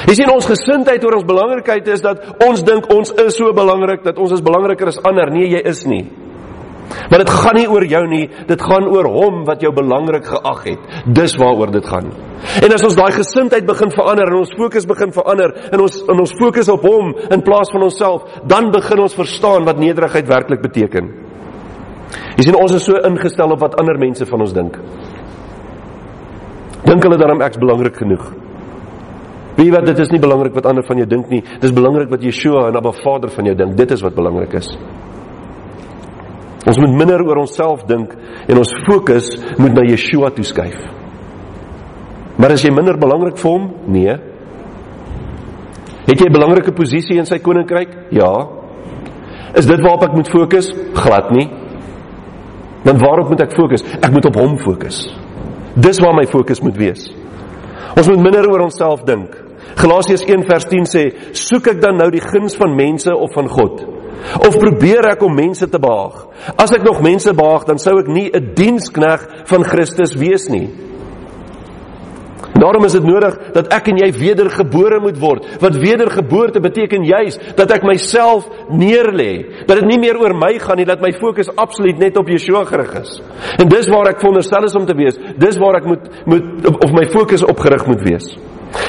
Jy 0.08 0.18
sien 0.20 0.30
ons 0.32 0.48
gesindheid 0.48 1.04
oor 1.06 1.18
ons 1.20 1.28
belangrikheid 1.28 1.88
is 1.94 2.04
dat 2.04 2.24
ons 2.46 2.64
dink 2.66 2.90
ons 2.94 3.14
is 3.24 3.38
so 3.38 3.54
belangrik 3.56 4.04
dat 4.06 4.20
ons 4.20 4.36
is 4.36 4.44
belangriker 4.44 4.92
as 4.92 5.00
ander. 5.08 5.32
Nee, 5.34 5.50
jy 5.56 5.64
is 5.66 5.86
nie. 5.90 6.06
Maar 7.10 7.24
dit 7.24 7.32
gaan 7.32 7.58
nie 7.60 7.68
oor 7.68 7.84
jou 7.86 8.04
nie, 8.08 8.26
dit 8.48 8.62
gaan 8.64 8.88
oor 8.92 9.10
hom 9.12 9.44
wat 9.48 9.62
jou 9.64 9.72
belangrik 9.76 10.26
geag 10.28 10.64
het. 10.64 10.98
Dis 11.06 11.36
waaroor 11.40 11.72
dit 11.72 11.86
gaan. 11.88 12.10
En 12.64 12.74
as 12.74 12.86
ons 12.86 12.98
daai 12.98 13.12
gesindheid 13.16 13.66
begin 13.68 13.92
verander 13.92 14.32
en 14.32 14.40
ons 14.42 14.56
fokus 14.58 14.88
begin 14.88 15.14
verander 15.16 15.54
en 15.72 15.84
ons 15.84 16.00
en 16.08 16.24
ons 16.24 16.36
fokus 16.40 16.70
op 16.72 16.86
hom 16.88 17.14
in 17.34 17.44
plaas 17.44 17.72
van 17.74 17.88
onsself, 17.88 18.40
dan 18.48 18.72
begin 18.72 19.04
ons 19.04 19.18
verstaan 19.18 19.68
wat 19.68 19.82
nederigheid 19.82 20.28
werklik 20.30 20.64
beteken. 20.64 21.12
Jy 22.38 22.48
sien 22.48 22.58
ons 22.60 22.76
is 22.78 22.86
so 22.88 23.00
ingestel 23.08 23.56
op 23.56 23.64
wat 23.66 23.80
ander 23.82 24.00
mense 24.00 24.26
van 24.30 24.44
ons 24.46 24.56
dink. 24.56 24.78
Dink 26.88 27.04
hulle 27.04 27.18
daarom 27.20 27.42
ek's 27.44 27.60
belangrik 27.60 27.98
genoeg? 28.00 28.30
Wie 29.58 29.72
weet 29.74 29.88
dit 29.90 30.00
is 30.00 30.12
nie 30.14 30.22
belangrik 30.22 30.54
wat 30.54 30.70
ander 30.70 30.86
van 30.86 31.02
jou 31.02 31.08
dink 31.10 31.32
nie. 31.34 31.42
Dis 31.60 31.74
belangrik 31.74 32.12
wat 32.14 32.24
Yeshua 32.24 32.68
en 32.70 32.78
Abba 32.78 32.94
Vader 33.02 33.34
van 33.34 33.50
jou 33.50 33.56
dink. 33.58 33.74
Dit 33.76 33.92
is 33.92 34.04
wat 34.06 34.16
belangrik 34.16 34.54
is. 34.60 34.70
Ons 36.68 36.80
moet 36.84 36.96
minder 37.00 37.24
oor 37.24 37.40
onsself 37.46 37.86
dink 37.88 38.12
en 38.48 38.60
ons 38.60 38.74
fokus 38.88 39.30
moet 39.58 39.76
na 39.76 39.86
Yeshua 39.88 40.34
toeskuif. 40.36 40.76
Maar 42.38 42.54
as 42.58 42.66
jy 42.66 42.74
minder 42.76 43.00
belangrik 43.00 43.40
vir 43.40 43.52
hom? 43.52 43.70
Nee. 43.88 44.18
Het 46.08 46.20
jy 46.22 46.28
'n 46.28 46.34
belangrike 46.34 46.76
posisie 46.76 47.18
in 47.18 47.26
sy 47.26 47.40
koninkryk? 47.40 48.12
Ja. 48.12 48.48
Is 49.56 49.66
dit 49.66 49.82
waarop 49.82 50.04
ek 50.04 50.14
moet 50.14 50.30
fokus? 50.30 50.72
Glad 50.94 51.32
nie. 51.32 51.50
Dan 52.84 53.00
waarop 53.00 53.30
moet 53.30 53.42
ek 53.42 53.56
fokus? 53.56 53.84
Ek 54.02 54.12
moet 54.12 54.26
op 54.26 54.36
hom 54.36 54.58
fokus. 54.58 55.08
Dis 55.76 56.00
waar 56.00 56.16
my 56.16 56.26
fokus 56.26 56.62
moet 56.62 56.78
wees. 56.78 57.14
Ons 57.98 58.08
moet 58.08 58.22
minder 58.22 58.50
oor 58.50 58.60
onsself 58.60 59.04
dink. 59.04 59.30
Galasiërs 59.76 60.26
1 60.26 60.44
vers 60.44 60.66
10 60.66 60.86
sê: 60.86 61.14
"Soek 61.34 61.68
ek 61.68 61.82
dan 61.82 61.98
nou 61.98 62.10
die 62.12 62.22
guns 62.22 62.56
van 62.56 62.76
mense 62.76 63.16
of 63.16 63.34
van 63.34 63.48
God? 63.48 63.97
Of 64.40 64.58
probeer 64.58 65.12
ek 65.14 65.24
om 65.24 65.36
mense 65.36 65.70
te 65.70 65.80
behaag? 65.80 66.26
As 66.56 66.72
ek 66.72 66.84
nog 66.84 67.02
mense 67.02 67.34
behaag, 67.34 67.66
dan 67.66 67.80
sou 67.80 68.00
ek 68.00 68.08
nie 68.08 68.30
'n 68.34 68.54
dienskneg 68.54 69.46
van 69.46 69.64
Christus 69.64 70.16
wees 70.16 70.50
nie." 70.50 70.88
Daarom 72.58 72.86
is 72.86 72.96
dit 72.98 73.06
nodig 73.06 73.36
dat 73.54 73.70
ek 73.74 73.92
en 73.92 74.00
jy 74.02 74.10
wedergebore 74.18 75.00
moet 75.04 75.20
word. 75.22 75.46
Wat 75.62 75.78
wedergeboorte 75.78 76.62
beteken 76.64 77.06
juis 77.06 77.38
dat 77.58 77.72
ek 77.76 77.86
myself 77.86 78.48
neerlê. 78.74 79.66
Dat 79.68 79.82
dit 79.82 79.90
nie 79.92 80.00
meer 80.02 80.18
oor 80.18 80.34
my 80.38 80.56
gaan 80.60 80.82
nie, 80.82 80.88
dat 80.90 81.04
my 81.04 81.14
fokus 81.20 81.52
absoluut 81.56 82.00
net 82.02 82.18
op 82.18 82.30
Yeshua 82.30 82.66
gerig 82.66 82.96
is. 83.04 83.20
En 83.62 83.70
dis 83.70 83.90
waar 83.94 84.10
ek 84.14 84.22
veronderstel 84.24 84.66
is 84.70 84.78
om 84.80 84.86
te 84.90 84.98
wees. 84.98 85.20
Dis 85.38 85.62
waar 85.62 85.82
ek 85.82 85.86
moet 85.86 86.10
moet 86.26 86.70
of 86.74 86.94
my 86.96 87.06
fokus 87.14 87.46
opgerig 87.46 87.86
moet 87.88 88.02
wees. 88.08 88.34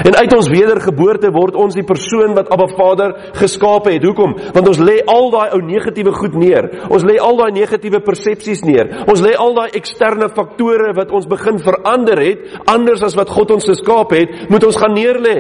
En 0.05 0.17
uit 0.17 0.35
ons 0.35 0.49
wedergeboorte 0.51 1.31
word 1.35 1.57
ons 1.59 1.77
die 1.77 1.87
persoon 1.87 2.35
wat 2.37 2.51
Abba 2.55 2.69
Vader 2.75 3.15
geskape 3.39 3.93
het. 3.95 4.05
Hoekom? 4.07 4.37
Want 4.55 4.71
ons 4.71 4.81
lê 4.83 4.99
al 5.07 5.31
daai 5.35 5.55
ou 5.57 5.61
negatiewe 5.65 6.15
goed 6.17 6.37
neer. 6.39 6.71
Ons 6.89 7.07
lê 7.09 7.19
al 7.23 7.39
daai 7.41 7.53
negatiewe 7.57 8.01
persepsies 8.07 8.65
neer. 8.67 8.93
Ons 9.11 9.23
lê 9.25 9.35
al 9.39 9.55
daai 9.59 9.71
eksterne 9.79 10.31
faktore 10.35 10.93
wat 10.99 11.15
ons 11.15 11.29
begin 11.31 11.61
verander 11.63 12.23
het, 12.23 12.45
anders 12.71 13.03
as 13.07 13.17
wat 13.19 13.33
God 13.33 13.57
ons 13.59 13.69
geskaap 13.69 14.15
het, 14.17 14.35
moet 14.53 14.67
ons 14.69 14.79
gaan 14.79 14.95
neerlê. 14.97 15.39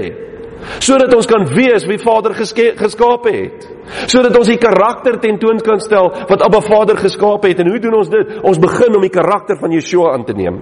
Sodat 0.82 1.12
ons 1.14 1.26
kan 1.30 1.44
wees 1.54 1.86
wie 1.86 2.00
Vader 2.02 2.34
geskaap 2.34 3.28
het. 3.30 3.68
Sodat 4.10 4.34
ons 4.36 4.50
die 4.50 4.58
karakter 4.60 5.20
tentoon 5.22 5.62
kan 5.64 5.80
stel 5.80 6.10
wat 6.28 6.42
Abba 6.44 6.60
Vader 6.66 6.98
geskaap 6.98 7.46
het. 7.46 7.62
En 7.62 7.70
hoe 7.70 7.80
doen 7.82 8.00
ons 8.00 8.10
dit? 8.12 8.38
Ons 8.42 8.60
begin 8.62 8.98
om 8.98 9.06
die 9.06 9.14
karakter 9.14 9.58
van 9.60 9.72
Yeshua 9.72 10.12
aan 10.16 10.26
te 10.26 10.36
neem. 10.36 10.60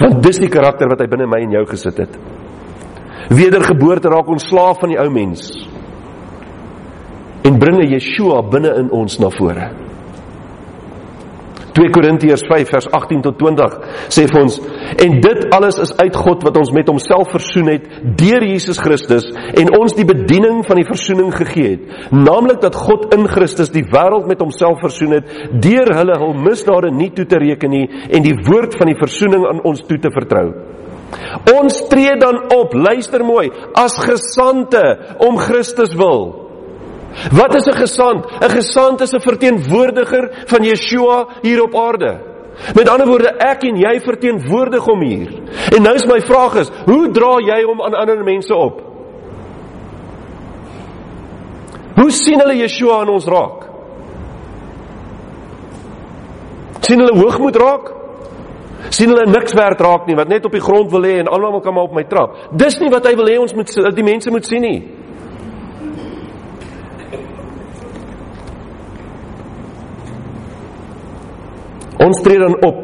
Want 0.00 0.22
dis 0.24 0.40
die 0.42 0.52
karakter 0.52 0.90
wat 0.90 1.00
hy 1.00 1.08
binne 1.10 1.28
my 1.30 1.40
en 1.44 1.54
jou 1.56 1.64
gesit 1.70 2.02
het. 2.04 2.18
Wedergeboorte 3.32 4.12
raak 4.12 4.28
ons 4.30 4.44
slaaf 4.50 4.82
van 4.82 4.92
die 4.92 5.00
ou 5.00 5.08
mens. 5.10 5.48
En 7.46 7.58
bringe 7.62 7.86
Yeshua 7.88 8.42
binne 8.50 8.74
in 8.82 8.90
ons 8.94 9.18
na 9.22 9.30
vore. 9.34 9.70
2 11.76 11.90
Korintiërs 11.92 12.44
5 12.48 12.70
vers 12.72 12.86
18 12.98 13.22
tot 13.26 13.38
20 13.40 13.74
sê 14.12 14.24
vir 14.30 14.40
ons 14.40 14.58
en 15.04 15.16
dit 15.24 15.42
alles 15.56 15.80
is 15.84 15.92
uit 15.98 16.16
God 16.16 16.46
wat 16.46 16.56
ons 16.60 16.72
met 16.76 16.88
homself 16.88 17.32
versoen 17.34 17.68
het 17.74 17.88
deur 18.18 18.46
Jesus 18.46 18.80
Christus 18.80 19.28
en 19.60 19.72
ons 19.76 19.96
die 19.96 20.06
bediening 20.08 20.62
van 20.66 20.80
die 20.80 20.86
versoening 20.88 21.32
gegee 21.36 21.74
het. 21.74 22.14
Naamlik 22.14 22.62
dat 22.64 22.78
God 22.78 23.12
in 23.16 23.26
Christus 23.28 23.72
die 23.74 23.84
wêreld 23.92 24.28
met 24.30 24.40
homself 24.40 24.80
versoen 24.84 25.18
het 25.18 25.36
deur 25.62 25.92
hulle 25.98 26.16
hul 26.22 26.34
misdade 26.46 26.92
nie 26.94 27.10
toe 27.16 27.26
te 27.28 27.40
reken 27.42 27.72
nie 27.72 27.84
en 28.08 28.24
die 28.24 28.36
woord 28.48 28.78
van 28.78 28.92
die 28.92 28.98
versoening 28.98 29.44
aan 29.50 29.62
ons 29.68 29.84
toe 29.88 30.00
te 30.00 30.12
vertrou. 30.14 30.48
Ons 31.52 31.84
tree 31.90 32.16
dan 32.18 32.40
op 32.56 32.74
luister 32.74 33.22
mooi 33.24 33.50
as 33.78 33.98
gesande 34.02 34.82
om 35.22 35.38
Christus 35.38 35.94
wil 35.98 36.45
Wat 37.32 37.54
is 37.54 37.66
'n 37.66 37.76
gesant? 37.76 38.26
'n 38.40 38.50
Gesant 38.50 39.00
is 39.00 39.12
'n 39.12 39.20
verteenwoordiger 39.20 40.30
van 40.46 40.62
Yeshua 40.64 41.26
hier 41.42 41.62
op 41.62 41.74
aarde. 41.74 42.20
Met 42.74 42.88
ander 42.88 43.06
woorde, 43.06 43.28
ek 43.38 43.62
en 43.64 43.76
jy 43.76 44.00
verteenwoordig 44.00 44.84
hom 44.84 45.00
hier. 45.00 45.28
En 45.76 45.82
nou 45.82 45.94
is 45.94 46.06
my 46.06 46.20
vraag 46.20 46.54
is, 46.54 46.70
hoe 46.84 47.10
dra 47.10 47.38
jy 47.38 47.62
hom 47.64 47.82
aan 47.82 47.94
ander 47.94 48.24
mense 48.24 48.54
op? 48.54 48.80
Hoe 51.94 52.10
sien 52.10 52.40
hulle 52.40 52.56
Yeshua 52.56 53.00
aan 53.00 53.08
ons 53.08 53.26
raak? 53.26 53.64
sien 56.80 57.00
hulle 57.00 57.18
hoogmoed 57.18 57.56
raak? 57.56 57.92
sien 58.88 59.10
hulle 59.10 59.26
niks 59.26 59.54
werd 59.56 59.80
raak 59.80 60.06
nie 60.06 60.16
wat 60.16 60.28
net 60.30 60.44
op 60.46 60.54
die 60.54 60.62
grond 60.62 60.90
wil 60.92 61.02
lê 61.02 61.16
en 61.18 61.28
almal 61.28 61.60
kan 61.60 61.74
maar 61.74 61.88
op 61.88 61.96
my 61.96 62.04
trap. 62.08 62.36
Dis 62.52 62.78
nie 62.80 62.90
wat 62.92 63.06
hy 63.08 63.16
wil 63.18 63.26
hê 63.26 63.38
ons 63.40 63.54
moet 63.56 63.72
die 63.96 64.04
mense 64.06 64.30
moet 64.30 64.46
sien 64.46 64.62
nie. 64.62 64.78
Ons 72.02 72.20
tree 72.24 72.40
dan 72.40 72.58
op 72.66 72.82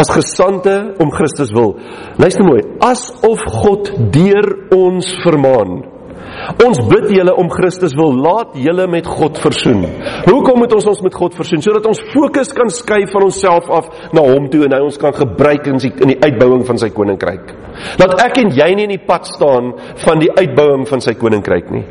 as 0.00 0.10
gesande 0.12 0.94
om 1.02 1.12
Christus 1.12 1.52
wil. 1.52 1.76
Luister 2.20 2.46
mooi, 2.46 2.62
asof 2.80 3.42
God 3.62 3.92
deur 4.14 4.48
ons 4.74 5.08
vermaan. 5.24 5.82
Ons 6.64 6.80
bid 6.88 7.10
julle 7.12 7.32
om 7.38 7.50
Christus 7.52 7.92
wil, 7.98 8.14
laat 8.24 8.54
julle 8.58 8.86
met 8.90 9.06
God 9.08 9.36
versoen. 9.42 9.84
Hoekom 10.26 10.62
moet 10.62 10.72
ons 10.74 10.86
ons 10.92 11.02
met 11.04 11.14
God 11.14 11.36
versoen? 11.36 11.62
Sodat 11.64 11.86
ons 11.90 12.00
fokus 12.12 12.52
kan 12.56 12.70
skuif 12.72 13.12
van 13.12 13.26
onsself 13.26 13.68
af 13.72 13.90
na 14.16 14.24
hom 14.24 14.48
toe 14.52 14.64
en 14.66 14.76
hy 14.76 14.80
ons 14.84 15.00
kan 15.00 15.14
gebruik 15.16 15.68
in 15.70 15.80
die, 15.82 15.92
in 16.04 16.14
die 16.14 16.20
uitbouing 16.22 16.64
van 16.68 16.80
sy 16.80 16.88
koninkryk. 16.94 17.52
Laat 18.00 18.16
ek 18.24 18.40
en 18.44 18.54
jy 18.56 18.70
nie 18.78 18.88
in 18.88 18.96
die 18.96 19.04
pad 19.06 19.28
staan 19.28 19.74
van 20.06 20.22
die 20.22 20.32
uitbouing 20.32 20.86
van 20.88 21.04
sy 21.04 21.14
koninkryk 21.20 21.68
nie. 21.74 21.84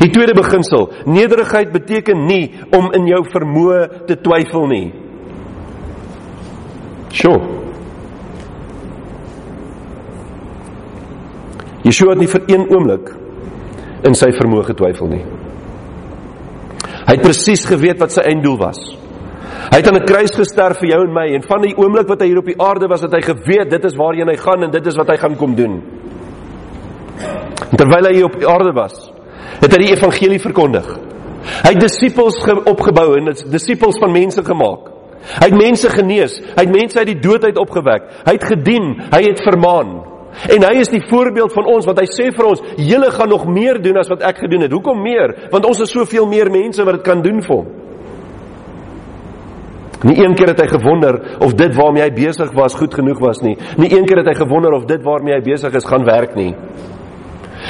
Die 0.00 0.12
tweede 0.12 0.32
beginsel, 0.36 0.88
nederigheid 1.10 1.72
beteken 1.74 2.22
nie 2.28 2.44
om 2.76 2.88
in 2.96 3.10
jou 3.10 3.20
vermoë 3.32 4.06
te 4.08 4.16
twyfel 4.22 4.70
nie. 4.70 4.86
Sjoe. 7.12 7.38
Yeshua 11.86 12.16
het 12.16 12.22
nie 12.22 12.30
vir 12.30 12.46
een 12.50 12.66
oomblik 12.72 13.10
in 14.06 14.16
sy 14.18 14.32
vermoë 14.34 14.66
getwyfel 14.72 15.10
nie. 15.10 15.24
Hy 17.06 17.14
het 17.14 17.22
presies 17.22 17.66
geweet 17.68 18.00
wat 18.02 18.14
sy 18.14 18.24
einddoel 18.26 18.56
was. 18.58 18.80
Hy 19.70 19.78
het 19.78 19.88
aan 19.88 19.98
'n 19.98 20.06
kruis 20.06 20.34
gesterf 20.34 20.78
vir 20.78 20.90
jou 20.90 21.02
en 21.04 21.12
my 21.12 21.26
en 21.34 21.42
van 21.42 21.62
die 21.62 21.76
oomblik 21.76 22.08
wat 22.08 22.20
hy 22.20 22.26
hier 22.26 22.38
op 22.38 22.46
die 22.46 22.60
aarde 22.60 22.88
was, 22.88 23.02
het 23.02 23.12
hy 23.12 23.20
geweet 23.20 23.70
dit 23.70 23.84
is 23.84 23.96
waarheen 23.96 24.28
hy 24.28 24.36
gaan 24.36 24.62
en 24.62 24.70
dit 24.70 24.86
is 24.86 24.96
wat 24.96 25.08
hy 25.08 25.16
gaan 25.16 25.36
kom 25.36 25.54
doen. 25.54 25.82
En 27.70 27.76
terwyl 27.76 28.06
hy 28.06 28.14
hier 28.14 28.24
op 28.24 28.38
die 28.38 28.48
aarde 28.48 28.72
was, 28.72 29.12
het 29.60 29.72
hy 29.72 29.78
die 29.78 29.92
evangelie 29.94 30.40
verkondig. 30.40 30.98
Hy 31.62 31.72
het 31.72 31.80
disippels 31.80 32.36
opgebou 32.64 33.16
en 33.16 33.34
disippels 33.50 33.98
van 33.98 34.12
mense 34.12 34.42
gemaak. 34.44 34.95
Hy 35.36 35.48
het 35.48 35.56
mense 35.56 35.90
genees, 35.90 36.36
hy 36.54 36.66
het 36.66 36.74
mense 36.74 36.98
uit 36.98 37.10
die 37.10 37.20
dood 37.20 37.44
uit 37.44 37.58
opgewek. 37.58 38.10
Hy 38.26 38.36
het 38.36 38.44
gedien, 38.44 38.92
hy 39.12 39.22
het 39.26 39.42
vermaan. 39.44 39.96
En 40.52 40.66
hy 40.68 40.74
is 40.82 40.92
die 40.92 41.02
voorbeeld 41.08 41.54
van 41.56 41.68
ons 41.72 41.86
want 41.88 41.98
hy 42.02 42.06
sê 42.12 42.28
vir 42.34 42.48
ons, 42.50 42.62
julle 42.76 43.08
gaan 43.14 43.32
nog 43.32 43.46
meer 43.48 43.80
doen 43.82 43.96
as 44.00 44.10
wat 44.12 44.24
ek 44.28 44.44
gedoen 44.44 44.66
het. 44.66 44.74
Hoekom 44.74 45.00
meer? 45.02 45.32
Want 45.52 45.66
ons 45.68 45.80
is 45.80 45.94
soveel 45.94 46.28
meer 46.28 46.52
mense 46.52 46.84
wat 46.84 46.98
dit 46.98 47.06
kan 47.06 47.24
doen 47.24 47.40
vir 47.44 47.56
hom. 47.56 47.74
Nie 50.06 50.18
een 50.20 50.34
keer 50.36 50.52
het 50.52 50.60
hy 50.60 50.66
gewonder 50.68 51.16
of 51.42 51.54
dit 51.56 51.72
waarmee 51.74 52.04
hy 52.04 52.12
besig 52.14 52.52
was 52.54 52.76
goed 52.76 52.94
genoeg 52.94 53.20
was 53.22 53.40
nie. 53.42 53.56
Nie 53.80 53.88
een 53.94 54.04
keer 54.06 54.20
het 54.20 54.28
hy 54.28 54.36
gewonder 54.38 54.76
of 54.76 54.84
dit 54.86 55.02
waarmee 55.02 55.34
hy 55.38 55.42
besig 55.46 55.74
is 55.74 55.88
gaan 55.88 56.04
werk 56.04 56.36
nie. 56.36 56.52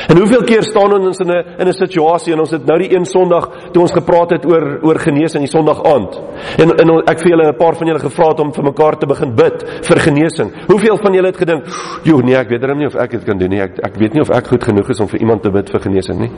En 0.09 0.19
hoeveel 0.19 0.45
keer 0.45 0.63
staan 0.63 0.93
ons 0.93 1.19
in 1.19 1.31
'n 1.31 1.45
in 1.59 1.69
'n 1.69 1.73
situasie 1.73 2.33
en 2.33 2.41
ons 2.41 2.51
het 2.51 2.65
nou 2.67 2.79
die 2.79 2.95
een 2.95 3.05
Sondag 3.05 3.51
toe 3.73 3.83
ons 3.83 3.93
gepraat 3.93 4.31
het 4.31 4.47
oor 4.47 4.79
oor 4.83 4.99
genesing 4.99 5.43
die 5.45 5.51
Sondag 5.51 5.83
aand. 5.85 6.21
En 6.59 6.71
en 6.77 7.03
ek 7.07 7.19
vir 7.21 7.31
julle 7.31 7.49
'n 7.49 7.57
paar 7.57 7.77
van 7.77 7.87
julle 7.87 7.99
gevra 7.99 8.29
het 8.29 8.41
om 8.41 8.53
vir 8.53 8.65
mekaar 8.65 8.99
te 8.99 9.07
begin 9.07 9.35
bid 9.35 9.65
vir 9.83 9.99
genesing. 9.99 10.53
Hoeveel 10.67 10.97
van 10.97 11.13
julle 11.13 11.27
het 11.27 11.37
gedink, 11.37 11.65
"Jo, 12.03 12.19
nee, 12.19 12.37
ek 12.37 12.49
weet 12.49 12.61
darem 12.61 12.79
nie 12.79 12.87
of 12.87 12.95
ek 12.95 13.11
dit 13.11 13.25
kan 13.25 13.39
doen 13.39 13.51
nie. 13.51 13.61
Ek 13.61 13.79
ek 13.79 13.97
weet 13.97 14.13
nie 14.13 14.21
of 14.21 14.31
ek 14.31 14.47
goed 14.47 14.65
genoeg 14.65 14.89
is 14.89 15.01
om 15.01 15.09
vir 15.09 15.21
iemand 15.21 15.43
te 15.43 15.51
bid 15.51 15.71
vir 15.71 15.81
genesing 15.81 16.19
nie." 16.19 16.31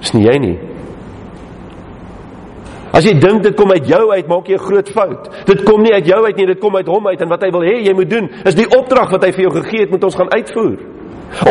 Dis 0.00 0.12
nie 0.12 0.24
jy 0.24 0.38
nie. 0.38 0.58
As 2.92 3.04
jy 3.04 3.18
dink 3.20 3.42
dit 3.42 3.56
kom 3.56 3.70
uit 3.70 3.86
jou 3.86 4.10
uit, 4.10 4.28
maak 4.28 4.48
jy 4.48 4.54
'n 4.54 4.58
groot 4.58 4.88
fout. 4.88 5.30
Dit 5.46 5.62
kom 5.62 5.82
nie 5.82 5.92
uit 5.92 6.06
jou 6.06 6.24
uit 6.24 6.36
nie, 6.36 6.46
dit 6.46 6.58
kom 6.58 6.76
uit 6.76 6.86
hom 6.86 7.06
uit 7.06 7.20
en 7.20 7.28
wat 7.28 7.42
hy 7.42 7.50
wil 7.50 7.60
hê 7.60 7.84
jy 7.84 7.94
moet 7.94 8.10
doen, 8.10 8.30
is 8.44 8.54
die 8.54 8.66
opdrag 8.66 9.10
wat 9.10 9.24
hy 9.24 9.32
vir 9.32 9.42
jou 9.42 9.62
gegee 9.62 9.80
het, 9.80 9.90
moet 9.90 10.04
ons 10.04 10.14
gaan 10.14 10.32
uitvoer. 10.32 10.97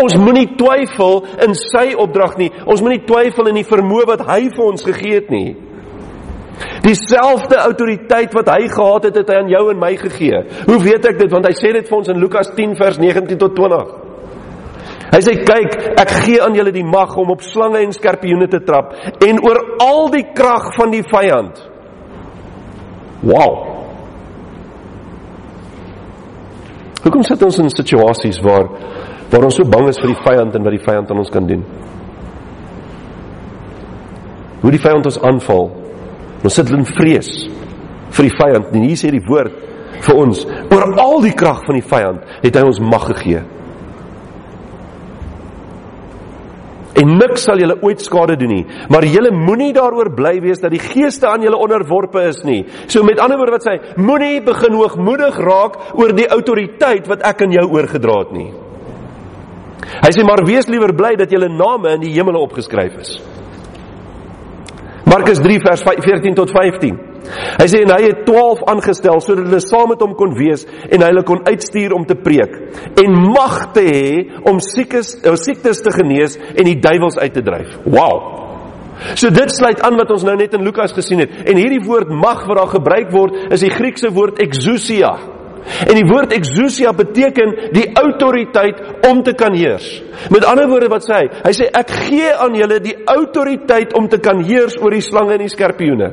Ons 0.01 0.17
moenie 0.17 0.47
twyfel 0.57 1.21
in 1.45 1.53
sy 1.57 1.91
opdrag 1.97 2.37
nie. 2.39 2.49
Ons 2.65 2.81
moenie 2.81 3.03
twyfel 3.05 3.51
in 3.51 3.59
die 3.59 3.67
vermoë 3.67 4.07
wat 4.09 4.25
hy 4.29 4.47
vir 4.55 4.65
ons 4.65 4.85
gegee 4.85 5.19
het 5.19 5.29
nie. 5.33 5.55
Dieselfde 6.81 7.59
autoriteit 7.61 8.33
wat 8.33 8.49
hy 8.49 8.65
gehad 8.71 9.07
het, 9.09 9.21
het 9.21 9.29
hy 9.29 9.37
aan 9.43 9.51
jou 9.51 9.63
en 9.69 9.79
my 9.79 9.93
gegee. 9.99 10.41
Hoe 10.65 10.79
weet 10.81 11.05
ek 11.05 11.21
dit? 11.21 11.31
Want 11.31 11.45
hy 11.45 11.53
sê 11.57 11.73
dit 11.75 11.87
vir 11.87 11.97
ons 11.99 12.09
in 12.13 12.21
Lukas 12.21 12.49
10 12.57 12.75
vers 12.79 12.97
19 13.01 13.37
tot 13.41 13.55
20. 13.57 13.95
Hy 15.07 15.19
sê 15.23 15.37
kyk, 15.47 15.75
ek 16.01 16.11
gee 16.25 16.41
aan 16.43 16.55
julle 16.57 16.73
die 16.75 16.85
mag 16.85 17.13
om 17.19 17.31
op 17.31 17.43
slange 17.45 17.79
en 17.83 17.93
skorpioene 17.95 18.49
te 18.51 18.59
trap 18.67 18.91
en 19.23 19.39
oor 19.45 19.59
al 19.83 20.09
die 20.11 20.25
krag 20.35 20.73
van 20.75 20.91
die 20.91 21.03
vyand. 21.07 21.61
Wow. 23.23 23.63
Hoekom 27.05 27.23
sit 27.23 27.43
ons 27.47 27.59
in 27.63 27.71
situasies 27.71 28.41
waar 28.43 28.67
waar 29.31 29.47
ons 29.47 29.57
so 29.59 29.67
bang 29.67 29.89
is 29.91 29.99
vir 29.99 30.13
die 30.13 30.21
vyand 30.23 30.55
en 30.55 30.63
wat 30.67 30.75
die 30.75 30.85
vyand 30.85 31.11
aan 31.11 31.21
ons 31.23 31.33
kan 31.33 31.47
doen? 31.47 31.65
Hoe 34.61 34.73
die 34.73 34.81
vyand 34.81 35.05
ons 35.05 35.19
aanval. 35.23 35.69
Ons 36.43 36.55
sit 36.57 36.71
in 36.73 36.85
vrees 36.87 37.29
vir 38.15 38.29
die 38.29 38.35
vyand. 38.37 38.71
En 38.73 38.87
hier 38.87 38.99
sê 38.99 39.11
die 39.13 39.23
woord 39.25 39.65
vir 40.05 40.17
ons, 40.19 40.43
oor 40.45 40.97
al 41.01 41.21
die 41.25 41.35
krag 41.37 41.63
van 41.65 41.79
die 41.79 41.85
vyand 41.85 42.41
het 42.43 42.57
hy 42.57 42.65
ons 42.67 42.81
mag 42.83 43.07
gegee. 43.11 43.43
En 46.97 47.11
niks 47.19 47.43
sal 47.45 47.59
julle 47.61 47.75
ooit 47.85 48.01
skade 48.01 48.33
doen 48.41 48.49
nie, 48.49 48.63
maar 48.89 49.05
julle 49.05 49.29
moenie 49.35 49.69
daaroor 49.75 50.09
bly 50.17 50.39
wees 50.41 50.63
dat 50.63 50.73
die 50.73 50.81
geeste 50.81 51.27
aan 51.29 51.43
julle 51.45 51.59
onderworpe 51.61 52.23
is 52.25 52.39
nie. 52.47 52.63
So 52.89 53.05
met 53.05 53.21
ander 53.21 53.37
woorde 53.37 53.59
wat 53.59 53.67
sê, 53.67 53.75
moenie 54.01 54.41
begin 54.45 54.77
hoogmoedig 54.79 55.37
raak 55.45 55.77
oor 55.93 56.15
die 56.17 56.25
autoriteit 56.33 57.09
wat 57.11 57.25
ek 57.27 57.45
aan 57.45 57.53
jou 57.53 57.67
oorgedra 57.75 58.23
het 58.23 58.33
nie. 58.33 58.49
Hy 60.03 60.11
sê 60.13 60.23
maar 60.27 60.45
wees 60.47 60.67
liewer 60.69 60.93
bly 60.95 61.15
dat 61.19 61.31
julle 61.31 61.49
name 61.51 61.95
in 61.95 62.05
die 62.05 62.13
hemele 62.15 62.41
opgeskryf 62.43 62.97
is. 63.01 63.17
Markus 65.07 65.39
3 65.39 65.59
vers 65.63 65.83
14 65.87 66.35
tot 66.35 66.51
15. 66.51 66.97
Hy 67.57 67.67
sê 67.67 67.81
en 67.83 67.91
hy 67.91 68.01
het 68.05 68.23
12 68.27 68.63
aangestel 68.71 69.21
sodat 69.23 69.47
hulle 69.47 69.61
saam 69.63 69.91
met 69.91 70.03
hom 70.03 70.13
kon 70.19 70.33
wees 70.37 70.65
en 70.87 71.03
hulle 71.03 71.23
kon 71.27 71.43
uitstuur 71.47 71.95
om 71.95 72.05
te 72.07 72.15
preek 72.15 72.53
en 73.03 73.15
mag 73.33 73.57
te 73.75 73.83
hê 73.83 74.11
om 74.47 74.61
siekes 74.63 75.13
eh, 75.23 75.35
siektes 75.39 75.81
te 75.83 75.91
genees 75.95 76.37
en 76.53 76.67
die 76.67 76.77
duiwels 76.83 77.19
uit 77.19 77.33
te 77.35 77.43
dryf. 77.43 77.79
Wow. 77.87 78.45
So 79.13 79.29
dit 79.33 79.51
sluit 79.53 79.81
aan 79.85 79.97
wat 79.99 80.11
ons 80.13 80.25
nou 80.25 80.35
net 80.39 80.55
in 80.57 80.63
Lukas 80.65 80.95
gesien 80.95 81.21
het. 81.21 81.33
En 81.45 81.59
hierdie 81.59 81.83
woord 81.85 82.09
mag 82.09 82.45
wat 82.47 82.59
daar 82.59 82.71
gebruik 82.75 83.11
word 83.13 83.53
is 83.53 83.63
die 83.65 83.73
Griekse 83.73 84.11
woord 84.13 84.41
exousia. 84.43 85.13
En 85.67 85.95
die 85.97 86.05
woord 86.07 86.33
exousia 86.35 86.93
beteken 86.95 87.53
die 87.75 87.85
autoriteit 87.99 88.79
om 89.09 89.21
te 89.23 89.33
kan 89.37 89.55
heers. 89.57 89.87
Met 90.33 90.45
ander 90.47 90.69
woorde 90.69 90.89
wat 90.91 91.05
sê 91.05 91.21
hy? 91.21 91.25
Hy 91.43 91.53
sê 91.57 91.67
ek 91.75 91.91
gee 92.07 92.29
aan 92.31 92.55
julle 92.55 92.79
die 92.83 92.95
autoriteit 93.11 93.95
om 93.97 94.07
te 94.11 94.21
kan 94.23 94.39
heers 94.47 94.77
oor 94.81 94.95
die 94.95 95.03
slange 95.03 95.35
en 95.35 95.43
die 95.43 95.51
skorpioene. 95.51 96.11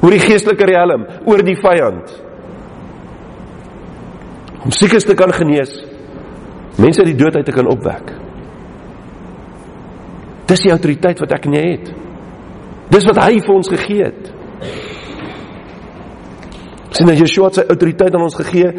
Oor 0.00 0.14
die 0.14 0.22
geestelike 0.22 0.68
riem, 0.68 1.04
oor 1.28 1.44
die 1.44 1.56
vyand. 1.60 2.14
Om 4.66 4.72
siekes 4.74 5.06
te 5.06 5.14
kan 5.18 5.32
genees, 5.36 5.76
mense 6.80 7.04
uit 7.04 7.12
die 7.12 7.18
dood 7.20 7.36
uit 7.36 7.46
te 7.46 7.54
kan 7.54 7.68
opwek. 7.70 8.14
Dis 10.46 10.64
die 10.64 10.72
autoriteit 10.72 11.20
wat 11.22 11.36
ek 11.36 11.46
en 11.48 11.58
jy 11.58 11.66
het. 11.74 11.92
Dis 12.92 13.06
wat 13.08 13.20
hy 13.24 13.38
vir 13.42 13.54
ons 13.56 13.70
gegee 13.72 14.08
het 14.08 14.32
sien 16.96 17.10
dat 17.10 17.20
Yeshua 17.20 17.50
sy 17.54 17.66
autoriteit 17.68 18.14
aan 18.14 18.26
ons 18.26 18.38
gegee 18.38 18.72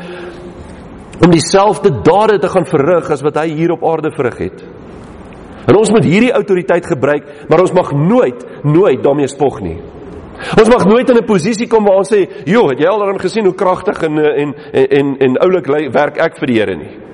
om 1.24 1.34
dieselfde 1.34 1.92
dade 2.06 2.38
te 2.42 2.50
gaan 2.52 2.68
verrig 2.70 3.10
as 3.14 3.24
wat 3.26 3.40
hy 3.42 3.48
hier 3.58 3.74
op 3.74 3.86
aarde 3.90 4.12
verrig 4.14 4.38
het. 4.38 4.64
En 5.68 5.76
ons 5.76 5.92
moet 5.92 6.06
hierdie 6.06 6.32
autoriteit 6.32 6.86
gebruik, 6.88 7.48
maar 7.50 7.64
ons 7.66 7.74
mag 7.76 7.92
nooit 7.92 8.46
nooit 8.64 9.02
daarmee 9.04 9.28
spog 9.32 9.60
nie. 9.66 9.78
Ons 10.38 10.70
mag 10.70 10.86
nooit 10.86 11.10
in 11.10 11.18
'n 11.18 11.26
posisie 11.26 11.68
kom 11.68 11.84
waar 11.84 11.98
ons 11.98 12.14
sê, 12.14 12.28
"Jo, 12.46 12.70
het 12.70 12.80
jy 12.80 12.88
al 12.88 13.00
dan 13.00 13.20
gesien 13.20 13.46
hoe 13.46 13.56
kragtig 13.56 14.04
en 14.04 14.18
en 14.18 14.56
en 14.74 14.88
en, 14.90 15.18
en 15.20 15.38
oulik 15.38 15.66
werk 15.92 16.18
ek 16.18 16.38
vir 16.38 16.48
die 16.48 16.60
Here 16.60 16.76
nie?" 16.76 17.08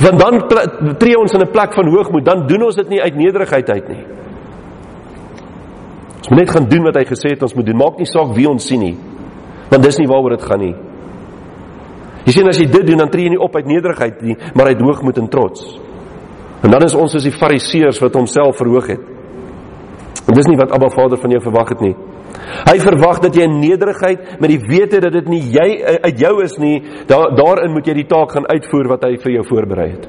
Want 0.00 0.20
dan 0.20 0.96
tree 0.98 1.18
ons 1.18 1.32
in 1.32 1.40
'n 1.40 1.50
plek 1.50 1.74
van 1.74 1.88
hoogmoed, 1.88 2.24
dan 2.24 2.46
doen 2.46 2.62
ons 2.62 2.76
dit 2.76 2.88
nie 2.88 3.02
uit 3.02 3.14
nederigheid 3.14 3.70
uit 3.70 3.88
nie. 3.88 4.04
Ons 6.18 6.28
moet 6.28 6.38
net 6.38 6.50
gaan 6.50 6.68
doen 6.68 6.82
wat 6.82 6.94
hy 6.94 7.04
gesê 7.04 7.30
het 7.30 7.42
ons 7.42 7.54
moet 7.54 7.66
doen. 7.66 7.76
Maak 7.76 7.98
nie 7.98 8.06
saak 8.06 8.34
wie 8.34 8.48
ons 8.48 8.66
sien 8.66 8.80
nie. 8.80 8.96
Want 9.68 9.84
dis 9.84 9.98
nie 10.00 10.08
waaroor 10.08 10.36
dit 10.36 10.46
gaan 10.48 10.62
nie. 10.64 10.74
Jy 12.28 12.34
sien 12.34 12.50
as 12.50 12.58
jy 12.60 12.66
dit 12.68 12.86
doen 12.88 13.00
dan 13.04 13.12
tree 13.12 13.28
jy 13.28 13.34
nie 13.36 13.40
op 13.40 13.54
uit 13.56 13.68
nederigheid 13.68 14.20
nie, 14.24 14.36
maar 14.54 14.72
uit 14.72 14.82
hoogmoed 14.84 15.20
en 15.22 15.30
trots. 15.32 15.64
En 16.62 16.72
dan 16.74 16.84
is 16.84 16.96
ons 16.98 17.12
soos 17.14 17.24
die 17.24 17.32
fariseërs 17.32 18.00
wat 18.02 18.16
homself 18.18 18.58
verhoog 18.58 18.90
het. 18.92 19.04
En 20.28 20.36
dis 20.36 20.48
nie 20.50 20.58
wat 20.60 20.74
Abba 20.76 20.90
Vader 20.92 21.20
van 21.20 21.32
jou 21.32 21.40
verwag 21.44 21.72
het 21.72 21.84
nie. 21.84 21.94
Hy 22.68 22.76
verwag 22.82 23.20
dat 23.24 23.36
jy 23.36 23.46
in 23.48 23.58
nederigheid 23.62 24.40
met 24.42 24.52
die 24.52 24.60
wete 24.60 25.00
dat 25.04 25.14
dit 25.14 25.28
nie 25.30 25.40
jy 25.54 25.68
uit 26.04 26.20
jou 26.20 26.34
is 26.44 26.56
nie, 26.60 26.76
daar 27.08 27.32
daarin 27.36 27.72
moet 27.72 27.86
jy 27.88 28.00
die 28.02 28.08
taak 28.10 28.34
gaan 28.34 28.48
uitvoer 28.48 28.90
wat 28.92 29.06
hy 29.08 29.14
vir 29.22 29.38
jou 29.38 29.44
voorberei 29.48 29.88
het. 29.94 30.08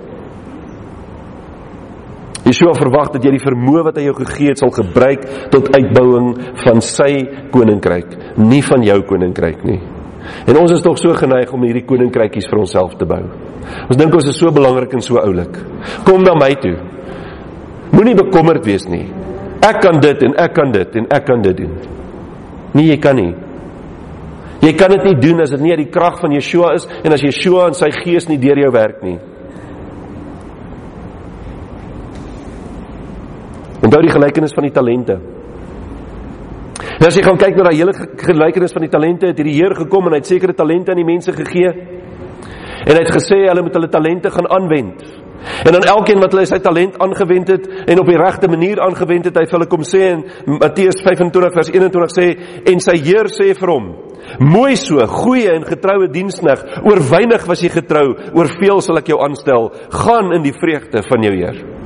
Yeshua 2.48 2.74
verwag 2.78 3.12
dat 3.14 3.26
jy 3.26 3.34
die 3.36 3.44
vermoë 3.44 3.84
wat 3.90 4.00
hy 4.00 4.08
jou 4.08 4.16
gegee 4.22 4.54
het 4.54 4.62
sal 4.62 4.72
gebruik 4.74 5.26
tot 5.54 5.70
uitbouing 5.76 6.30
van 6.64 6.82
sy 6.86 7.12
koninkryk, 7.54 8.16
nie 8.40 8.62
van 8.66 8.86
jou 8.86 9.00
koninkryk 9.10 9.66
nie. 9.68 9.80
En 10.48 10.58
ons 10.60 10.72
is 10.72 10.84
tog 10.84 10.98
so 11.02 11.14
geneig 11.18 11.52
om 11.54 11.64
hierdie 11.66 11.86
koninkrykies 11.88 12.48
vir 12.50 12.62
onsself 12.62 12.96
te 13.00 13.08
bou. 13.10 13.22
Ons 13.88 14.00
dink 14.00 14.16
ons 14.16 14.30
is 14.30 14.40
so 14.40 14.52
belangrik 14.56 14.94
en 14.96 15.04
so 15.04 15.20
oulik. 15.22 15.60
Kom 16.08 16.24
na 16.26 16.36
my 16.38 16.52
toe. 16.62 16.76
Moenie 17.94 18.16
bekommerd 18.18 18.66
wees 18.68 18.86
nie. 18.90 19.08
Ek 19.66 19.82
kan 19.84 20.00
dit 20.02 20.26
en 20.28 20.36
ek 20.40 20.56
kan 20.56 20.72
dit 20.72 21.00
en 21.02 21.08
ek 21.12 21.26
kan 21.28 21.42
dit 21.44 21.58
doen. 21.64 21.74
Nee, 22.74 22.92
jy 22.92 23.00
kan 23.02 23.18
nie. 23.18 23.34
Jy 24.60 24.74
kan 24.78 24.92
dit 24.94 25.06
nie 25.08 25.18
doen 25.20 25.42
as 25.44 25.54
dit 25.56 25.64
nie 25.64 25.74
uit 25.74 25.86
die 25.86 25.92
krag 25.94 26.20
van 26.22 26.34
Yeshua 26.36 26.74
is 26.78 26.88
en 27.04 27.16
as 27.16 27.24
Yeshua 27.24 27.70
en 27.70 27.78
sy 27.78 27.90
gees 27.96 28.28
nie 28.30 28.40
deur 28.42 28.60
jou 28.60 28.72
werk 28.76 29.04
nie. 29.06 29.18
Onthou 33.80 34.02
die 34.04 34.12
gelykenis 34.12 34.56
van 34.56 34.68
die 34.68 34.76
talente. 34.76 35.20
En 37.00 37.08
as 37.08 37.16
jy 37.16 37.24
gaan 37.24 37.40
kyk 37.40 37.56
na 37.56 37.70
daai 37.70 37.80
hele 37.80 37.94
gelykenis 38.20 38.76
van 38.76 38.84
die 38.84 38.92
talente, 38.92 39.30
het 39.32 39.40
hierdie 39.40 39.56
Heer 39.56 39.76
gekom 39.78 40.08
en 40.08 40.18
hy 40.18 40.20
het 40.20 40.32
sekere 40.32 40.56
talente 40.56 40.92
aan 40.92 41.00
die 41.00 41.08
mense 41.08 41.32
gegee. 41.36 41.72
En 42.86 42.94
hy 42.96 43.00
het 43.00 43.16
gesê 43.16 43.46
hulle 43.48 43.64
moet 43.64 43.76
hulle 43.80 43.92
talente 43.92 44.32
gaan 44.34 44.50
aanwend. 44.52 45.06
En 45.64 45.72
dan 45.72 45.88
elkeen 45.88 46.20
wat 46.20 46.34
hulle 46.36 46.44
sy 46.50 46.60
talent 46.60 46.98
aangewend 47.00 47.48
het 47.48 47.68
en 47.88 48.02
op 48.02 48.12
die 48.12 48.20
regte 48.20 48.50
manier 48.52 48.82
aangewend 48.84 49.30
het, 49.30 49.40
hy 49.40 49.46
vir 49.48 49.56
hulle 49.56 49.70
kom 49.72 49.86
sê 49.88 50.02
in 50.12 50.26
Matteus 50.60 51.00
25 51.06 51.56
vers 51.56 51.72
21 51.72 52.16
sê 52.16 52.28
en 52.74 52.84
sy 52.84 52.98
Heer 53.06 53.32
sê 53.32 53.54
vir 53.56 53.72
hom: 53.72 53.90
Mooi 54.44 54.76
so, 54.76 55.00
goeie 55.24 55.56
en 55.56 55.64
getroue 55.68 56.12
dienskneg. 56.12 56.66
Oor 56.84 57.00
weinig 57.12 57.48
was 57.48 57.64
jy 57.64 57.72
getrou, 57.80 58.12
oor 58.36 58.52
veel 58.60 58.84
sal 58.84 59.00
ek 59.00 59.14
jou 59.14 59.24
aanstel. 59.24 59.72
Gaan 60.04 60.36
in 60.36 60.44
die 60.44 60.56
vreugde 60.56 61.08
van 61.08 61.24
jou 61.24 61.36
Heer. 61.40 61.79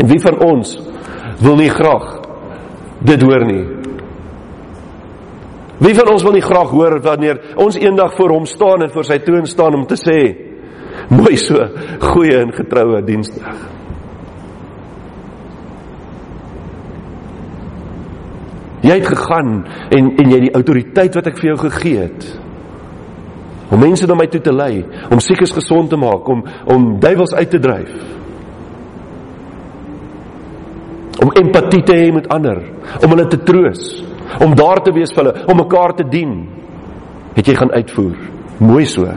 En 0.00 0.08
wie 0.08 0.20
van 0.20 0.38
ons 0.44 0.78
wil 1.44 1.58
nie 1.60 1.70
graag 1.72 2.08
dit 3.04 3.22
hoor 3.22 3.44
nie? 3.48 3.64
Wie 5.80 5.94
van 5.96 6.10
ons 6.12 6.24
wil 6.24 6.36
nie 6.36 6.44
graag 6.44 6.72
hoor 6.72 6.98
wanneer 7.04 7.40
ons 7.60 7.76
eendag 7.80 8.16
voor 8.16 8.34
hom 8.36 8.46
staan 8.48 8.84
en 8.84 8.92
voor 8.92 9.08
sy 9.08 9.20
troon 9.24 9.48
staan 9.48 9.76
om 9.76 9.86
te 9.88 9.96
sê 10.00 10.20
mooi 11.10 11.36
so 11.40 11.56
goeie 12.12 12.36
en 12.38 12.52
getroue 12.54 13.00
diensdag. 13.06 13.62
Jy 18.80 18.96
het 18.96 19.08
gegaan 19.08 19.56
en 19.96 20.12
en 20.20 20.30
jy 20.32 20.44
die 20.46 20.54
autoriteit 20.56 21.16
wat 21.16 21.32
ek 21.32 21.40
vir 21.40 21.52
jou 21.52 21.58
gegee 21.66 22.06
het 22.06 22.30
om 23.70 23.78
mense 23.78 24.06
na 24.06 24.16
my 24.18 24.26
toe 24.26 24.40
te 24.42 24.50
lei, 24.50 24.80
om 25.14 25.20
siekes 25.22 25.52
gesond 25.54 25.92
te 25.92 25.98
maak, 26.00 26.26
om 26.28 26.40
om 26.74 26.88
duiwels 26.98 27.36
uit 27.38 27.52
te 27.52 27.60
dryf. 27.62 27.92
Om 31.20 31.32
empatie 31.36 31.82
te 31.84 31.96
hê 31.96 32.12
met 32.14 32.28
ander, 32.32 32.62
om 33.02 33.12
hulle 33.12 33.26
te 33.28 33.40
troos, 33.44 34.04
om 34.40 34.54
daar 34.56 34.80
te 34.84 34.92
wees 34.96 35.12
vir 35.12 35.24
hulle, 35.24 35.44
om 35.50 35.60
mekaar 35.60 35.96
te 35.98 36.06
dien, 36.08 36.38
het 37.36 37.46
jy 37.46 37.56
gaan 37.58 37.74
uitvoer. 37.76 38.16
Mooi 38.60 38.84
so, 38.88 39.08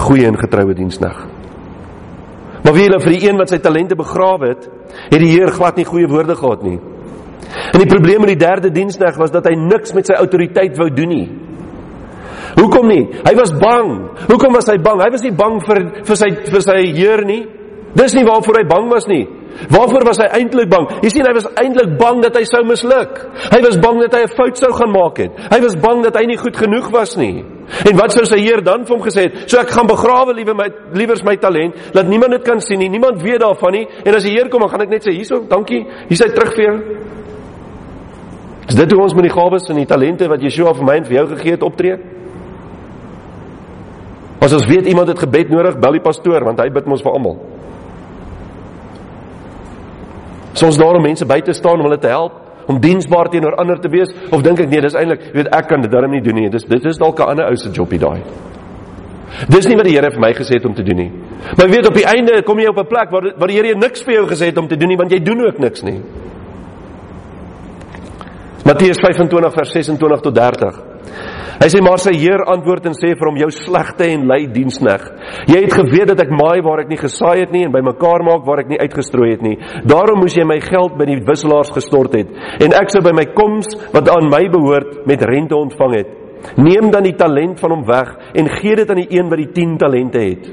goeie 0.00 0.28
en 0.28 0.38
getroue 0.40 0.76
diensnag. 0.76 1.26
Maar 2.64 2.76
wie 2.76 2.86
hulle 2.86 3.00
vir 3.00 3.14
die 3.16 3.28
een 3.28 3.38
wat 3.40 3.52
sy 3.52 3.58
talente 3.64 3.96
begrawe 3.96 4.52
het, 4.52 4.66
het 5.08 5.20
die 5.20 5.30
Heer 5.32 5.52
glad 5.54 5.78
nie 5.80 5.88
goeie 5.88 6.08
woorde 6.10 6.36
gehad 6.36 6.64
nie. 6.66 6.78
En 7.72 7.80
die 7.80 7.88
probleem 7.88 8.22
met 8.22 8.34
die 8.34 8.42
derde 8.42 8.70
diensnag 8.74 9.16
was 9.18 9.32
dat 9.32 9.48
hy 9.48 9.56
niks 9.58 9.94
met 9.96 10.10
sy 10.10 10.18
autoriteit 10.18 10.76
wou 10.78 10.90
doen 10.92 11.10
nie. 11.10 11.26
Hoekom 12.58 12.90
nie? 12.90 13.04
Hy 13.24 13.32
was 13.38 13.52
bang. 13.56 13.94
Hoekom 14.28 14.54
was 14.54 14.68
hy 14.68 14.76
bang? 14.82 15.00
Hy 15.00 15.10
was 15.14 15.24
nie 15.24 15.34
bang 15.36 15.58
vir 15.64 15.80
vir 16.06 16.18
sy 16.18 16.30
vir 16.50 16.64
sy 16.66 16.78
Heer 16.98 17.24
nie. 17.26 17.42
Dis 17.96 18.14
nie 18.14 18.26
waarvoor 18.26 18.60
hy 18.60 18.66
bang 18.70 18.90
was 18.92 19.08
nie. 19.10 19.24
Waarvoor 19.70 20.04
was 20.08 20.20
hy 20.22 20.28
eintlik 20.40 20.68
bang? 20.70 20.86
Jy 21.04 21.10
sien 21.12 21.26
hy 21.26 21.32
was 21.36 21.48
eintlik 21.60 21.96
bang 22.00 22.22
dat 22.24 22.36
hy 22.38 22.44
sou 22.48 22.62
misluk. 22.66 23.20
Hy 23.52 23.60
was 23.64 23.78
bang 23.82 24.00
dat 24.00 24.14
hy 24.16 24.22
'n 24.24 24.34
fout 24.36 24.58
sou 24.58 24.72
gaan 24.72 24.92
maak 24.92 25.18
het. 25.18 25.32
Hy 25.50 25.60
was 25.60 25.76
bang 25.76 26.02
dat 26.02 26.16
hy 26.16 26.24
nie 26.26 26.36
goed 26.36 26.56
genoeg 26.56 26.90
was 26.90 27.16
nie. 27.16 27.44
En 27.86 27.96
wat 27.96 28.12
sou 28.12 28.24
sy 28.24 28.38
Heer 28.38 28.62
dan 28.62 28.84
vir 28.84 28.96
hom 28.96 29.04
gesê 29.04 29.22
het? 29.28 29.50
So 29.50 29.58
ek 29.58 29.70
gaan 29.70 29.86
begrawe 29.86 30.34
liewe 30.34 30.54
my 30.54 30.68
liewers 30.92 31.22
my 31.22 31.36
talent, 31.36 31.74
laat 31.94 32.08
niemand 32.08 32.32
dit 32.32 32.42
kan 32.42 32.60
sien 32.60 32.78
nie. 32.78 32.88
Niemand 32.88 33.22
weet 33.22 33.40
daarvan 33.40 33.72
nie. 33.72 33.86
En 34.04 34.14
as 34.14 34.22
die 34.22 34.32
Heer 34.32 34.48
kom, 34.48 34.60
dan 34.60 34.70
gaan 34.70 34.82
ek 34.82 34.88
net 34.88 35.06
sê 35.06 35.12
hierso, 35.12 35.44
dankie. 35.48 35.86
Hier 36.08 36.18
is 36.18 36.20
hy 36.20 36.28
terug 36.28 36.54
vir 36.54 36.64
jou. 36.64 36.78
Is 38.68 38.74
dit 38.74 38.92
hoe 38.92 39.02
ons 39.02 39.14
met 39.14 39.24
die 39.26 39.34
gawes 39.34 39.68
en 39.70 39.76
die 39.76 39.86
talente 39.86 40.28
wat 40.28 40.42
Yeshua 40.42 40.74
vir 40.74 40.84
my 40.84 40.96
en 40.96 41.04
vir 41.04 41.16
jou 41.16 41.26
gegee 41.34 41.50
het 41.56 41.62
optree? 41.62 41.96
As 44.40 44.52
ons 44.56 44.66
weet 44.66 44.86
iemand 44.86 45.08
het 45.08 45.18
gebed 45.18 45.50
nodig, 45.50 45.78
bel 45.78 45.98
die 45.98 46.04
pastoor 46.04 46.44
want 46.44 46.60
hy 46.62 46.70
bid 46.72 46.86
mos 46.86 47.02
vir 47.02 47.12
almal. 47.12 47.36
Soms 50.52 50.76
daar 50.76 50.96
om 50.98 51.02
mense 51.02 51.26
by 51.26 51.40
te 51.40 51.52
staan 51.52 51.78
om 51.78 51.86
hulle 51.86 51.98
te 51.98 52.08
help, 52.08 52.32
om 52.66 52.80
diensbaar 52.80 53.30
teenoor 53.30 53.56
ander 53.58 53.80
te 53.80 53.88
wees 53.88 54.10
of 54.30 54.42
dink 54.42 54.60
ek 54.60 54.70
nee, 54.70 54.80
dis 54.80 54.94
eintlik, 54.94 55.30
weet 55.34 55.50
ek 55.54 55.68
kan 55.68 55.82
dit 55.82 55.90
darm 55.90 56.10
nie 56.10 56.22
doen 56.22 56.34
nie. 56.34 56.48
Dis 56.50 56.64
dit 56.64 56.84
is 56.84 56.98
dalk 56.98 57.18
'n 57.18 57.30
ander 57.34 57.46
ou 57.50 57.56
se 57.56 57.70
jobie 57.70 57.98
daai. 57.98 58.22
Dis 59.48 59.66
nie 59.68 59.76
wat 59.76 59.86
die 59.86 59.94
Here 59.94 60.10
vir 60.10 60.20
my 60.20 60.32
gesê 60.34 60.58
het 60.58 60.66
om 60.66 60.74
te 60.74 60.82
doen 60.82 60.96
nie. 60.96 61.10
Maar 61.56 61.68
weet 61.70 61.86
op 61.88 61.94
die 61.94 62.04
einde 62.04 62.42
kom 62.42 62.58
jy 62.58 62.66
op 62.66 62.78
'n 62.78 62.86
plek 62.86 63.10
waar 63.10 63.32
waar 63.38 63.48
die 63.48 63.56
Here 63.56 63.74
niks 63.74 64.02
vir 64.02 64.14
jou 64.14 64.26
gesê 64.26 64.46
het 64.46 64.58
om 64.58 64.68
te 64.68 64.76
doen 64.76 64.88
nie 64.88 64.96
want 64.96 65.12
jy 65.12 65.20
doen 65.22 65.46
ook 65.46 65.58
niks 65.58 65.82
nie. 65.82 66.00
Matteus 68.64 68.98
25 69.00 69.52
vers 69.52 69.70
26 69.72 70.20
tot 70.20 70.34
30. 70.34 70.82
Hy 71.60 71.66
sê 71.68 71.80
maar 71.84 72.00
sy 72.00 72.14
Heer 72.16 72.40
antwoord 72.48 72.86
en 72.88 72.94
sê 72.96 73.10
vir 73.12 73.28
hom 73.28 73.36
jou 73.36 73.50
slegte 73.52 74.06
en 74.08 74.22
lui 74.30 74.46
dienskneg. 74.48 75.02
Jy 75.44 75.58
het 75.60 75.74
geweet 75.76 76.08
dat 76.08 76.22
ek 76.24 76.30
maai 76.32 76.62
waar 76.64 76.80
ek 76.80 76.88
nie 76.88 76.96
gesaai 76.96 77.42
het 77.42 77.52
nie 77.52 77.66
en 77.66 77.74
bymekaar 77.74 78.24
maak 78.24 78.46
waar 78.46 78.62
ek 78.62 78.70
nie 78.70 78.78
uitgestrooi 78.80 79.34
het 79.34 79.44
nie. 79.44 79.58
Daarom 79.84 80.22
moes 80.24 80.38
jy 80.38 80.46
my 80.48 80.56
geld 80.64 80.96
by 80.96 81.04
die 81.10 81.18
wisselaars 81.26 81.74
gestort 81.76 82.16
het 82.16 82.32
en 82.64 82.76
ek 82.78 82.88
sou 82.94 83.04
by 83.04 83.12
my 83.12 83.26
koms 83.36 83.68
wat 83.92 84.08
aan 84.08 84.30
my 84.32 84.40
behoort 84.48 85.04
met 85.10 85.26
rente 85.28 85.58
ontvang 85.58 85.98
het. 85.98 86.16
Neem 86.56 86.88
dan 86.96 87.04
die 87.04 87.14
talent 87.20 87.60
van 87.60 87.76
hom 87.76 87.84
weg 87.84 88.16
en 88.40 88.50
gee 88.56 88.80
dit 88.80 88.88
aan 88.88 89.02
die 89.04 89.10
een 89.18 89.28
wat 89.28 89.44
die 89.44 89.52
10 89.60 89.76
talente 89.84 90.24
het. 90.24 90.50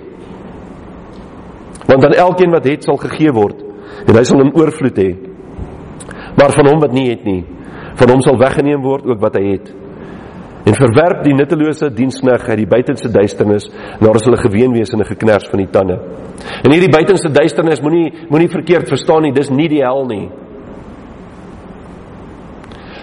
Want 1.88 2.04
aan 2.04 2.20
elkeen 2.20 2.52
wat 2.52 2.68
het 2.68 2.84
sal 2.84 3.00
gegee 3.08 3.32
word 3.32 3.64
en 4.04 4.12
hy 4.12 4.28
sal 4.28 4.44
'n 4.44 4.56
oorvloed 4.60 5.00
hê. 5.00 5.10
Maar 6.36 6.52
van 6.52 6.68
hom 6.68 6.80
wat 6.84 6.92
nie 6.92 7.10
het 7.16 7.24
nie, 7.24 7.46
van 7.96 8.10
hom 8.10 8.22
sal 8.22 8.36
weggeneem 8.36 8.84
word 8.84 9.08
ook 9.08 9.22
wat 9.24 9.40
hy 9.40 9.56
het 9.56 9.87
en 10.68 10.76
verwerp 10.76 11.24
die 11.24 11.36
nuttelose 11.36 11.90
dienskneg 11.96 12.44
uit 12.50 12.60
die 12.60 12.68
buitenste 12.68 13.12
duisternis 13.12 13.70
is 13.70 14.26
hulle 14.28 14.40
geween 14.42 14.74
wees 14.74 14.92
in 14.92 15.00
'n 15.00 15.08
geknars 15.08 15.48
van 15.48 15.60
die 15.60 15.72
tande. 15.72 16.00
En 16.64 16.72
hierdie 16.72 16.92
buitenste 16.92 17.30
duisternis 17.30 17.82
moenie 17.82 18.28
moenie 18.30 18.50
verkeerd 18.50 18.88
verstaan 18.88 19.22
nie, 19.22 19.32
dis 19.32 19.50
nie 19.50 19.68
die 19.68 19.82
hel 19.82 20.06
nie. 20.06 20.30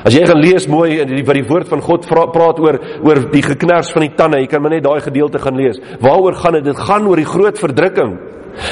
As 0.04 0.12
jy 0.12 0.26
gaan 0.26 0.40
lees 0.40 0.66
mooi 0.68 1.00
in 1.00 1.08
die 1.08 1.24
wat 1.24 1.34
die 1.34 1.48
woord 1.48 1.68
van 1.68 1.80
God 1.80 2.04
vra, 2.04 2.26
praat 2.26 2.60
oor 2.60 2.78
oor 3.02 3.30
die 3.32 3.42
geknars 3.42 3.92
van 3.92 4.02
die 4.02 4.14
tande, 4.14 4.38
jy 4.38 4.46
kan 4.46 4.62
maar 4.62 4.70
net 4.70 4.84
daai 4.84 5.00
gedeelte 5.00 5.38
gaan 5.38 5.56
lees. 5.56 5.80
Waaroor 6.00 6.34
gaan 6.34 6.52
dit? 6.52 6.64
Dit 6.64 6.78
gaan 6.78 7.06
oor 7.06 7.16
die 7.16 7.24
groot 7.24 7.58
verdrukking. 7.58 8.18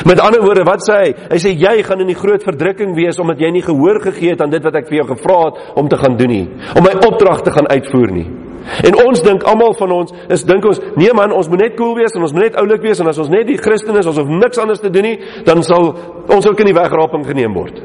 Met 0.05 0.21
ander 0.21 0.43
woorde, 0.43 0.65
wat 0.65 0.85
sê 0.85 0.93
hy? 0.93 1.15
Hy 1.31 1.39
sê 1.39 1.51
jy 1.57 1.83
gaan 1.83 2.01
in 2.01 2.07
die 2.07 2.19
groot 2.19 2.43
verdrukking 2.43 2.95
wees 2.95 3.19
omdat 3.19 3.41
jy 3.41 3.51
nie 3.51 3.63
gehoor 3.63 4.01
gegee 4.01 4.31
het 4.31 4.43
aan 4.43 4.51
dit 4.51 4.63
wat 4.63 4.75
ek 4.75 4.89
vir 4.89 4.99
jou 4.99 5.07
gevra 5.17 5.39
het 5.47 5.55
om 5.75 5.89
te 5.89 5.97
gaan 5.97 6.17
doen 6.17 6.29
nie, 6.29 6.49
om 6.77 6.85
my 6.85 6.93
opdrag 7.09 7.43
te 7.43 7.51
gaan 7.51 7.67
uitvoer 7.67 8.13
nie. 8.13 8.52
En 8.87 8.99
ons 9.07 9.23
dink 9.25 9.45
almal 9.49 9.75
van 9.79 9.95
ons 9.97 10.13
is 10.33 10.45
dink 10.49 10.67
ons 10.69 10.81
nee 10.97 11.15
man 11.17 11.33
ons 11.37 11.49
moet 11.51 11.65
net 11.67 11.77
cool 11.79 11.95
wees 11.99 12.15
en 12.17 12.27
ons 12.27 12.35
moet 12.35 12.49
net 12.49 12.59
oulik 12.63 12.83
wees 12.85 13.01
en 13.03 13.11
as 13.11 13.19
ons 13.23 13.33
net 13.33 13.47
die 13.49 13.59
Christen 13.61 13.97
is 13.99 14.07
ons 14.07 14.21
hoef 14.21 14.31
niks 14.31 14.61
anders 14.63 14.83
te 14.83 14.91
doen 14.93 15.09
nie 15.09 15.17
dan 15.47 15.63
sal 15.67 15.93
ons 16.29 16.47
ook 16.47 16.61
in 16.65 16.73
die 16.73 16.77
wegraping 16.77 17.27
geneem 17.27 17.57
word. 17.57 17.83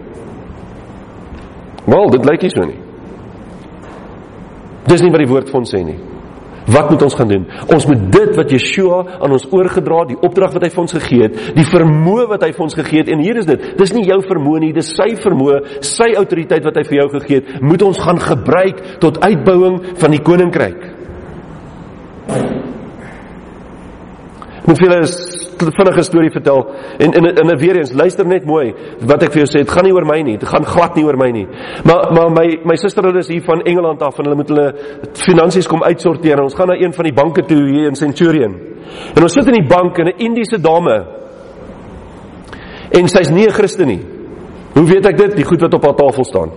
Wel, 1.87 2.09
dit 2.11 2.25
lyk 2.27 2.43
nie 2.43 2.51
so 2.51 2.67
nie. 2.67 2.79
Dis 4.87 5.03
nie 5.03 5.11
wat 5.11 5.23
die 5.23 5.31
woord 5.31 5.51
vir 5.51 5.59
ons 5.61 5.73
sê 5.73 5.83
nie. 5.83 5.97
Wat 6.67 6.89
moet 6.91 7.03
ons 7.05 7.15
gaan 7.15 7.29
doen? 7.31 7.45
Ons 7.71 7.85
moet 7.87 8.01
dit 8.11 8.33
wat 8.35 8.51
Yeshua 8.51 8.99
aan 9.23 9.31
ons 9.37 9.47
oorgedra 9.55 10.01
het, 10.03 10.11
die 10.11 10.19
opdrag 10.19 10.51
wat 10.57 10.65
hy 10.67 10.71
vir 10.73 10.83
ons 10.83 10.95
gegee 10.97 11.23
het, 11.23 11.39
die 11.55 11.67
vermoë 11.67 12.27
wat 12.33 12.43
hy 12.43 12.51
vir 12.57 12.65
ons 12.67 12.75
gegee 12.75 13.03
het 13.05 13.11
en 13.13 13.23
hier 13.23 13.39
is 13.39 13.47
dit. 13.47 13.69
Dis 13.79 13.95
nie 13.95 14.03
jou 14.09 14.19
vermoë 14.25 14.65
nie, 14.65 14.73
dis 14.75 14.91
sy 14.97 15.13
vermoë, 15.23 15.61
sy 15.85 16.11
autoriteit 16.19 16.67
wat 16.67 16.81
hy 16.81 16.83
vir 16.89 16.99
jou 17.01 17.09
gegee 17.15 17.41
het, 17.41 17.57
moet 17.63 17.87
ons 17.87 18.03
gaan 18.03 18.19
gebruik 18.19 18.83
tot 19.03 19.21
uitbouing 19.23 19.79
van 20.01 20.17
die 20.17 20.23
koninkryk. 20.27 20.87
Vir 24.67 24.75
julle 24.83 24.99
'n 24.99 25.71
vinnige 25.71 26.03
storie 26.03 26.31
vertel. 26.31 26.65
En 26.99 27.11
en 27.13 27.25
en 27.25 27.57
weer 27.57 27.77
eens 27.77 27.93
luister 27.93 28.25
net 28.25 28.45
mooi 28.45 28.73
wat 28.99 29.23
ek 29.23 29.31
vir 29.31 29.45
jou 29.45 29.47
sê. 29.47 29.63
Dit 29.63 29.71
gaan 29.71 29.83
nie 29.83 29.93
oor 29.93 30.05
my 30.05 30.21
nie. 30.21 30.37
Dit 30.37 30.49
gaan 30.49 30.65
glad 30.65 30.95
nie 30.95 31.05
oor 31.05 31.17
my 31.17 31.31
nie. 31.31 31.47
Maar 31.83 32.11
maar 32.13 32.29
my 32.31 32.59
my 32.63 32.75
suster 32.75 33.03
hulle 33.03 33.19
is 33.19 33.27
hier 33.27 33.41
van 33.41 33.61
Engeland 33.61 34.01
af 34.01 34.17
en 34.19 34.25
hulle 34.25 34.35
moet 34.35 34.49
hulle 34.49 34.73
finansies 35.13 35.67
kom 35.67 35.83
uitsorteer. 35.83 36.37
En 36.37 36.43
ons 36.43 36.55
gaan 36.55 36.67
na 36.67 36.75
een 36.75 36.93
van 36.93 37.03
die 37.03 37.13
banke 37.13 37.45
toe 37.45 37.57
hier 37.57 37.87
in 37.87 37.95
Centurion. 37.95 38.55
En 39.15 39.23
ons 39.23 39.33
sit 39.33 39.47
in 39.47 39.53
die 39.53 39.67
bank 39.67 39.97
en 39.97 40.07
'n 40.07 40.17
Indiese 40.17 40.61
dame. 40.61 41.05
En 42.91 43.07
sy's 43.07 43.29
nie 43.29 43.47
'n 43.47 43.51
Christen 43.51 43.87
nie. 43.87 44.05
Hoe 44.73 44.85
weet 44.85 45.05
ek 45.05 45.17
dit? 45.17 45.35
Die 45.35 45.45
goed 45.45 45.61
wat 45.61 45.73
op 45.73 45.83
haar 45.83 45.95
tafel 45.95 46.23
staan. 46.23 46.51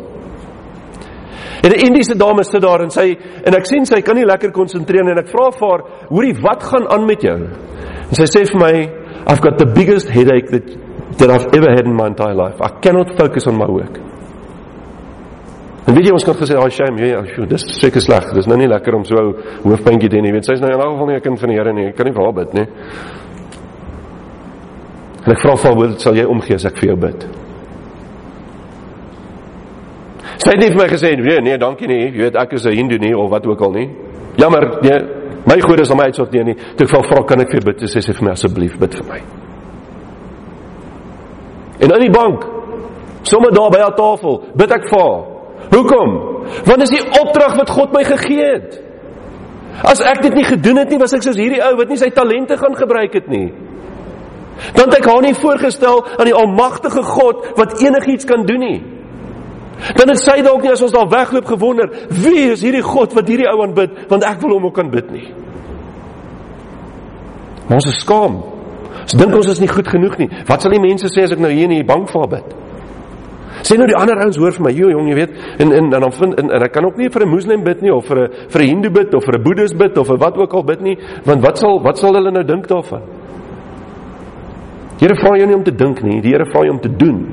En 1.63 1.71
'n 1.71 1.87
Indiese 1.87 2.17
dame 2.17 2.43
sit 2.43 2.63
daar 2.63 2.81
en 2.81 2.91
sy 2.91 3.17
en 3.45 3.55
ek 3.55 3.67
sien 3.67 3.87
sy 3.87 4.01
kan 4.01 4.17
nie 4.17 4.25
lekker 4.25 4.51
konsentreer 4.51 5.09
en 5.09 5.19
ek 5.19 5.29
vra 5.29 5.51
vir 5.51 5.69
haar, 5.69 5.83
"Hoorie, 6.09 6.35
wat 6.41 6.63
gaan 6.63 6.89
aan 6.89 7.07
met 7.07 7.23
jou?" 7.23 7.39
En 8.11 8.19
sy 8.19 8.27
sê 8.27 8.45
vir 8.45 8.61
my, 8.61 8.73
I've 9.27 9.41
got 9.41 9.59
the 9.59 9.67
biggest 9.67 10.09
headache 10.11 10.51
that 10.51 10.67
that 11.19 11.31
I've 11.31 11.47
ever 11.55 11.71
had 11.71 11.87
in 11.87 11.95
my 11.95 12.07
entire 12.07 12.35
life. 12.35 12.61
I 12.61 12.81
cannot 12.81 13.17
focus 13.19 13.47
on 13.47 13.59
my 13.59 13.67
work. 13.67 13.99
En 15.87 15.97
weet 15.97 16.07
jy 16.07 16.13
ons 16.13 16.25
kan 16.25 16.35
gesê, 16.35 16.57
"Oh 16.57 16.69
shame, 16.69 16.99
ja, 17.01 17.23
yeah, 17.23 17.49
dis 17.49 17.65
seker 17.81 18.01
sleg. 18.01 18.33
Dis 18.35 18.47
nou 18.47 18.57
nie 18.57 18.69
lekker 18.69 18.95
om 18.95 19.05
so 19.05 19.17
hoofpynkie 19.65 20.09
te 20.09 20.17
hê 20.17 20.23
nie. 20.23 20.33
Weet 20.33 20.45
sy's 20.45 20.61
nou 20.61 20.71
in 20.71 20.81
elk 20.81 20.93
geval 20.93 21.07
nie 21.07 21.17
'n 21.17 21.21
kind 21.21 21.41
van 21.41 21.49
die 21.49 21.57
Here 21.57 21.73
nie. 21.73 21.87
Ek 21.89 21.97
kan 21.97 22.07
nie 22.07 22.13
vir 22.13 22.25
haar 22.25 22.33
bid 22.33 22.55
nie." 22.55 22.67
En 25.27 25.33
ek 25.33 25.39
vra 25.39 25.57
vir 25.57 25.75
haar, 25.75 25.99
"Sal 25.99 26.15
jy 26.15 26.25
omgee 26.25 26.55
as 26.55 26.65
ek 26.65 26.77
vir 26.77 26.89
jou 26.89 26.97
bid?" 26.97 27.27
Sy 30.39 30.51
het 30.51 30.61
nie 30.61 30.69
vir 30.69 30.77
my 30.77 30.89
gesê, 30.89 31.17
"Nee, 31.17 31.41
nee, 31.41 31.59
dankie 31.59 31.87
nie. 31.87 32.11
Jy 32.11 32.19
weet 32.19 32.37
ek 32.37 32.53
is 32.53 32.67
'n 32.67 32.73
Hindu 32.73 32.99
nie 32.99 33.15
of 33.15 33.31
wat 33.31 33.47
ook 33.47 33.61
al 33.61 33.73
nie." 33.73 33.91
Jammer, 34.37 34.81
nee, 34.83 35.20
My 35.51 35.59
goeie 35.65 35.83
is 35.83 35.91
om 35.91 35.99
my 35.99 36.07
uitsorteer 36.13 36.45
nie. 36.47 36.55
Toe 36.79 36.87
ek 36.87 37.09
vra 37.11 37.23
kan 37.27 37.43
ek 37.43 37.51
vir 37.57 37.65
bid, 37.67 37.81
sê 37.91 38.03
sy 38.05 38.15
vir 38.15 38.29
my 38.29 38.35
asseblief 38.37 38.77
bid 38.79 38.95
vir 39.01 39.07
my. 39.09 39.19
En 41.81 41.95
in 41.97 42.05
die 42.05 42.13
bank, 42.15 42.45
sommer 43.27 43.51
daar 43.57 43.73
by 43.75 43.81
haar 43.83 43.97
tafel, 43.99 44.45
bid 44.55 44.75
ek 44.77 44.87
vir 44.93 45.03
haar. 45.03 45.25
Hoekom? 45.73 46.15
Want 46.69 46.85
dis 46.85 46.95
die 46.95 47.03
opdrag 47.19 47.57
wat 47.59 47.73
God 47.73 47.97
my 47.97 48.05
gegee 48.07 48.47
het. 48.47 48.79
As 49.91 50.03
ek 50.05 50.23
dit 50.27 50.39
nie 50.39 50.47
gedoen 50.47 50.83
het 50.83 50.93
nie, 50.93 51.01
was 51.01 51.17
ek 51.17 51.25
soos 51.25 51.41
hierdie 51.41 51.63
ou 51.65 51.73
wat 51.81 51.91
nie 51.91 51.99
sy 51.99 52.13
talente 52.15 52.59
gaan 52.61 52.79
gebruik 52.79 53.19
het 53.19 53.29
nie. 53.33 53.49
Dan 54.77 54.91
het 54.91 55.01
ek 55.01 55.09
haar 55.09 55.25
nie 55.25 55.35
voorgestel 55.35 56.03
aan 56.19 56.29
die 56.29 56.37
almagtige 56.37 57.03
God 57.07 57.47
wat 57.59 57.79
enigiets 57.81 58.29
kan 58.29 58.47
doen 58.47 58.67
nie. 58.67 58.81
Dan 59.97 60.13
het 60.13 60.21
sy 60.21 60.41
dalk 60.45 60.63
nie 60.63 60.75
as 60.75 60.83
ons 60.85 60.93
daar 60.93 61.09
wegloop 61.11 61.47
gewonder, 61.49 61.89
wie 62.13 62.51
is 62.53 62.63
hierdie 62.63 62.85
God 62.85 63.15
wat 63.17 63.31
hierdie 63.31 63.49
ou 63.49 63.63
aanbid, 63.65 64.05
want 64.11 64.27
ek 64.29 64.43
wil 64.45 64.59
hom 64.59 64.69
ook 64.69 64.77
kan 64.77 64.93
bid 64.93 65.09
nie. 65.15 65.29
Maar 67.71 67.79
ons 67.79 67.87
is 67.87 68.01
skaam. 68.03 68.41
Ons 69.05 69.15
dink 69.15 69.37
ons 69.39 69.49
is 69.53 69.61
nie 69.63 69.71
goed 69.71 69.87
genoeg 69.87 70.17
nie. 70.19 70.27
Wat 70.49 70.65
sal 70.65 70.75
die 70.75 70.83
mense 70.83 71.07
sê 71.07 71.23
as 71.23 71.37
ek 71.37 71.39
nou 71.39 71.53
hier 71.55 71.69
in 71.71 71.77
die 71.79 71.87
bank 71.87 72.11
vir 72.11 72.27
bid? 72.33 72.57
Sê 73.63 73.77
nou 73.79 73.87
die 73.87 73.95
ander 73.95 74.19
ouens 74.19 74.39
hoor 74.41 74.57
vir 74.57 74.65
my, 74.67 74.73
joh 74.75 74.91
jong, 74.91 75.11
jy 75.13 75.17
weet, 75.21 75.39
en 75.63 75.73
en 75.77 75.91
dan 75.93 76.13
vind 76.17 76.39
en, 76.41 76.51
en 76.57 76.65
ek 76.67 76.73
kan 76.75 76.87
ook 76.89 76.99
nie 76.99 77.11
vir 77.13 77.23
'n 77.23 77.31
moslim 77.31 77.63
bid 77.63 77.83
nie 77.83 77.93
of 77.95 78.07
vir 78.09 78.19
'n 78.19 78.29
vir 78.51 78.63
'n 78.63 78.69
hindoe 78.69 78.91
bid 78.91 79.15
of 79.15 79.25
vir 79.25 79.39
'n 79.39 79.43
boeddhis 79.43 79.75
bid 79.77 79.99
of 79.99 80.07
vir 80.07 80.19
wat 80.19 80.37
ook 80.37 80.55
al 80.55 80.65
bid 80.65 80.81
nie, 80.81 80.97
want 81.25 81.43
wat 81.43 81.59
sal 81.59 81.79
wat 81.81 81.99
sal 81.99 82.15
hulle 82.15 82.31
nou 82.31 82.43
dink 82.43 82.67
daarvan? 82.67 83.03
Die 84.99 85.07
Here 85.07 85.15
vra 85.15 85.37
jou 85.37 85.47
nie 85.47 85.57
om 85.57 85.65
te 85.65 85.73
dink 85.73 86.03
nie, 86.03 86.21
die 86.21 86.33
Here 86.33 86.45
vra 86.45 86.65
jou 86.65 86.73
om 86.73 86.81
te 86.81 86.97
doen. 86.97 87.27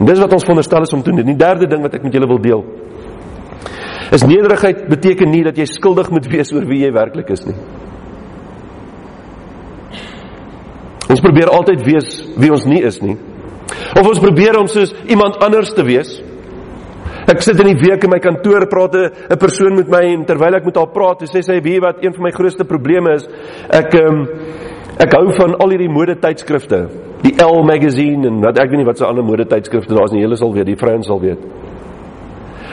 En 0.00 0.06
dis 0.06 0.18
wat 0.18 0.32
ons 0.32 0.42
veronderstel 0.42 0.82
is 0.82 0.92
om 0.92 1.02
te 1.02 1.10
doen. 1.10 1.26
Die 1.26 1.36
derde 1.36 1.66
ding 1.66 1.82
wat 1.82 1.94
ek 1.94 2.02
met 2.02 2.12
julle 2.12 2.26
wil 2.26 2.38
deel. 2.38 2.64
Is 4.10 4.24
nederigheid 4.24 4.88
beteken 4.88 5.30
nie 5.30 5.44
dat 5.44 5.56
jy 5.56 5.64
skuldig 5.64 6.10
moet 6.10 6.26
wees 6.26 6.52
oor 6.52 6.64
wie 6.66 6.80
jy 6.84 6.92
werklik 6.92 7.30
is 7.30 7.44
nie. 7.46 7.54
Ons 11.10 11.22
probeer 11.24 11.50
altyd 11.50 11.84
wees 11.86 12.08
wie 12.38 12.52
ons 12.54 12.66
nie 12.70 12.82
is 12.86 13.00
nie. 13.02 13.16
Of 13.98 14.06
ons 14.06 14.22
probeer 14.22 14.58
om 14.60 14.68
soos 14.70 14.92
iemand 15.10 15.40
anders 15.42 15.72
te 15.74 15.84
wees. 15.86 16.14
Ek 17.30 17.42
sit 17.44 17.58
in 17.62 17.72
die 17.72 17.78
week 17.78 18.04
in 18.06 18.10
my 18.10 18.18
kantoor 18.22 18.66
praat 18.70 18.94
'n 18.94 19.38
persoon 19.38 19.76
met 19.76 19.88
my 19.88 20.02
en 20.14 20.24
terwyl 20.24 20.54
ek 20.54 20.64
met 20.64 20.76
haar 20.76 20.92
praat, 20.94 21.22
sê 21.22 21.42
sy 21.42 21.60
wie 21.62 21.80
wat 21.80 22.02
een 22.02 22.14
van 22.14 22.22
my 22.22 22.30
grootste 22.30 22.64
probleme 22.64 23.14
is, 23.14 23.28
ek 23.68 23.94
ehm 23.94 24.08
um, 24.08 24.28
ek 24.98 25.14
hou 25.14 25.32
van 25.32 25.54
al 25.54 25.70
hierdie 25.70 25.88
mode 25.88 26.16
tydskrifte 26.20 26.88
die 27.22 27.34
L 27.44 27.62
magazine 27.64 28.28
en 28.28 28.40
wat 28.40 28.58
ek 28.58 28.70
weet 28.70 28.80
nie 28.80 28.88
wat 28.88 28.98
se 28.98 29.06
ander 29.06 29.24
mode 29.24 29.44
tydskrifte 29.48 29.94
daar 29.94 30.08
is 30.08 30.14
nie, 30.14 30.22
hulle 30.24 30.38
sal 30.40 30.52
weet, 30.54 30.66
die 30.66 30.78
vrouens 30.80 31.06
sal 31.06 31.20
weet. 31.20 31.42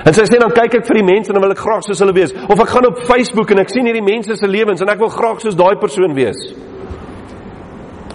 En 0.08 0.15
sy 0.15 0.23
sê 0.30 0.39
dan 0.39 0.54
kyk 0.56 0.80
ek 0.80 0.88
vir 0.88 1.02
die 1.02 1.08
mense 1.08 1.32
en 1.32 1.36
dan 1.36 1.43
wil 1.43 1.56
ek 1.56 1.60
graag 1.60 1.84
soos 1.84 2.00
hulle 2.00 2.15
wees. 2.15 2.32
Of 2.47 2.62
ek 2.63 2.71
gaan 2.71 2.88
op 2.88 3.02
Facebook 3.10 3.52
en 3.52 3.60
ek 3.60 3.73
sien 3.73 3.88
hierdie 3.89 4.06
mense 4.06 4.38
se 4.39 4.47
lewens 4.47 4.84
en 4.84 4.91
ek 4.93 5.02
wil 5.04 5.12
graag 5.12 5.41
soos 5.43 5.58
daai 5.58 5.76
persoon 5.82 6.15
wees. 6.15 6.39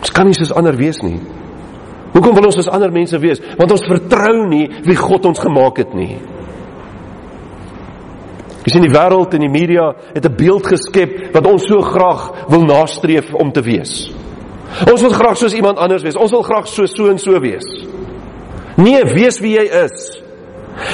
Ons 0.03 0.11
kan 0.11 0.27
nie 0.27 0.35
soos 0.35 0.53
ander 0.59 0.75
wees 0.77 0.99
nie. 1.05 1.21
Hoekom 2.13 2.35
wil 2.37 2.51
ons 2.51 2.59
soos 2.59 2.69
ander 2.69 2.93
mense 2.93 3.19
wees? 3.23 3.41
Want 3.57 3.73
ons 3.73 3.87
vertrou 3.89 4.47
nie 4.51 4.67
wie 4.85 4.99
God 4.99 5.29
ons 5.31 5.41
gemaak 5.41 5.79
het 5.81 5.95
nie. 5.97 6.17
Jy 8.63 8.75
sien 8.75 8.85
die 8.85 8.93
wêreld 8.93 9.33
en 9.35 9.43
die 9.43 9.51
media 9.51 9.89
het 10.15 10.27
'n 10.27 10.37
beeld 10.37 10.67
geskep 10.67 11.35
wat 11.35 11.47
ons 11.47 11.67
so 11.67 11.81
graag 11.81 12.49
wil 12.49 12.63
nastreef 12.67 13.33
om 13.35 13.53
te 13.53 13.63
wees. 13.63 14.13
Ons 14.91 15.03
wil 15.03 15.11
graag 15.11 15.37
soos 15.37 15.55
iemand 15.55 15.79
anders 15.79 16.03
wees. 16.03 16.17
Ons 16.17 16.31
wil 16.31 16.43
graag 16.43 16.67
so 16.67 16.87
so 16.87 17.11
en 17.11 17.19
so 17.19 17.41
wees. 17.41 17.67
Nee, 18.77 19.05
wees 19.05 19.41
wie 19.41 19.57
jy 19.59 19.67
is. 19.85 20.23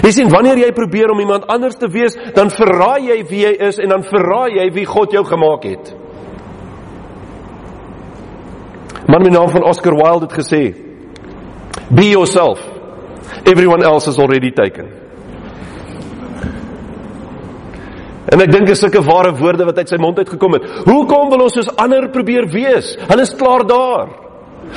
Jy 0.03 0.11
sien 0.11 0.29
wanneer 0.29 0.59
jy 0.59 0.73
probeer 0.73 1.11
om 1.11 1.21
iemand 1.21 1.47
anders 1.47 1.77
te 1.79 1.89
wees, 1.89 2.17
dan 2.35 2.51
verraai 2.51 3.09
jy 3.09 3.25
wie 3.29 3.45
jy 3.45 3.55
is 3.69 3.79
en 3.79 3.89
dan 3.89 4.03
verraai 4.03 4.59
jy 4.59 4.73
wie 4.75 4.85
God 4.85 5.13
jou 5.13 5.25
gemaak 5.25 5.65
het. 5.65 5.95
Man 9.09 9.23
met 9.23 9.33
naam 9.33 9.49
van 9.49 9.65
Oscar 9.65 9.95
Wilde 9.95 10.27
het 10.27 10.37
gesê: 10.37 10.63
Be 11.89 12.09
yourself. 12.09 12.61
Everyone 13.45 13.85
else 13.85 14.11
is 14.11 14.19
already 14.19 14.51
taken. 14.51 14.89
En 18.29 18.43
ek 18.45 18.53
dink 18.53 18.69
dis 18.69 18.83
sulke 18.83 19.01
ware 19.07 19.33
woorde 19.39 19.65
wat 19.65 19.81
uit 19.81 19.89
sy 19.89 19.97
mond 19.97 20.21
uitgekom 20.21 20.59
het. 20.59 20.67
Hoekom 20.85 21.33
wil 21.33 21.47
ons 21.47 21.57
soos 21.57 21.71
ander 21.81 22.11
probeer 22.13 22.51
wees? 22.53 22.93
Hulle 23.09 23.25
is 23.25 23.33
klaar 23.41 23.65
daar. 23.65 24.13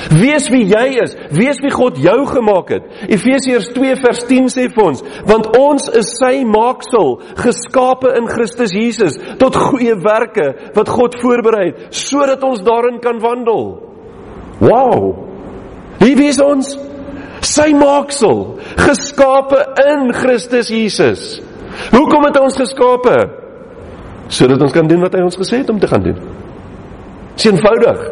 Wees 0.08 0.48
wie 0.48 0.62
jy 0.70 0.86
is, 1.02 1.12
wees 1.36 1.60
wie 1.60 1.74
God 1.74 2.00
jou 2.00 2.16
gemaak 2.32 2.72
het. 2.72 2.88
Efesiërs 3.12 3.68
2 3.76 4.00
vers 4.00 4.24
10 4.30 4.48
sê 4.54 4.64
vir 4.72 4.86
ons, 4.86 5.04
want 5.28 5.50
ons 5.58 5.90
is 6.00 6.14
sy 6.16 6.38
maaksel, 6.48 7.18
geskape 7.36 8.16
in 8.16 8.32
Christus 8.32 8.72
Jesus 8.72 9.20
tot 9.42 9.60
goeie 9.68 9.98
werke 10.00 10.54
wat 10.72 10.88
God 10.88 11.20
voorberei 11.20 11.66
het 11.74 11.92
sodat 11.92 12.40
ons 12.48 12.64
daarin 12.64 13.02
kan 13.04 13.20
wandel. 13.20 13.91
Wow. 14.62 15.28
Wie 15.98 16.28
is 16.28 16.38
ons? 16.42 16.76
Sy 17.42 17.72
maaksel, 17.74 18.42
geskape 18.78 19.58
in 19.82 20.12
Christus 20.14 20.70
Jesus. 20.70 21.40
Hoekom 21.90 22.28
het 22.28 22.38
hy 22.38 22.42
ons 22.46 22.58
geskape? 22.60 23.16
Sodat 24.32 24.62
ons 24.62 24.74
kan 24.74 24.86
doen 24.86 25.02
wat 25.02 25.16
hy 25.18 25.24
ons 25.26 25.38
gesê 25.38 25.64
het 25.64 25.70
om 25.72 25.80
te 25.82 25.90
gaan 25.90 26.04
doen. 26.04 26.20
Dis 27.34 27.48
eenvoudig. 27.50 28.04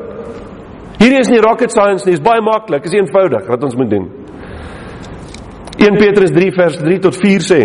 Hierdie 1.01 1.21
is 1.23 1.31
nie 1.33 1.41
rocket 1.41 1.73
science 1.73 2.05
nie, 2.05 2.17
dis 2.17 2.25
baie 2.25 2.43
maklik, 2.45 2.85
is 2.89 2.97
eenvoudig 2.99 3.47
wat 3.49 3.63
ons 3.65 3.77
moet 3.79 3.93
doen. 3.93 4.09
1 5.81 5.97
Petrus 5.97 6.35
3 6.35 6.51
vers 6.59 6.81
3 6.83 6.99
tot 7.07 7.17
4 7.17 7.47
sê: 7.47 7.61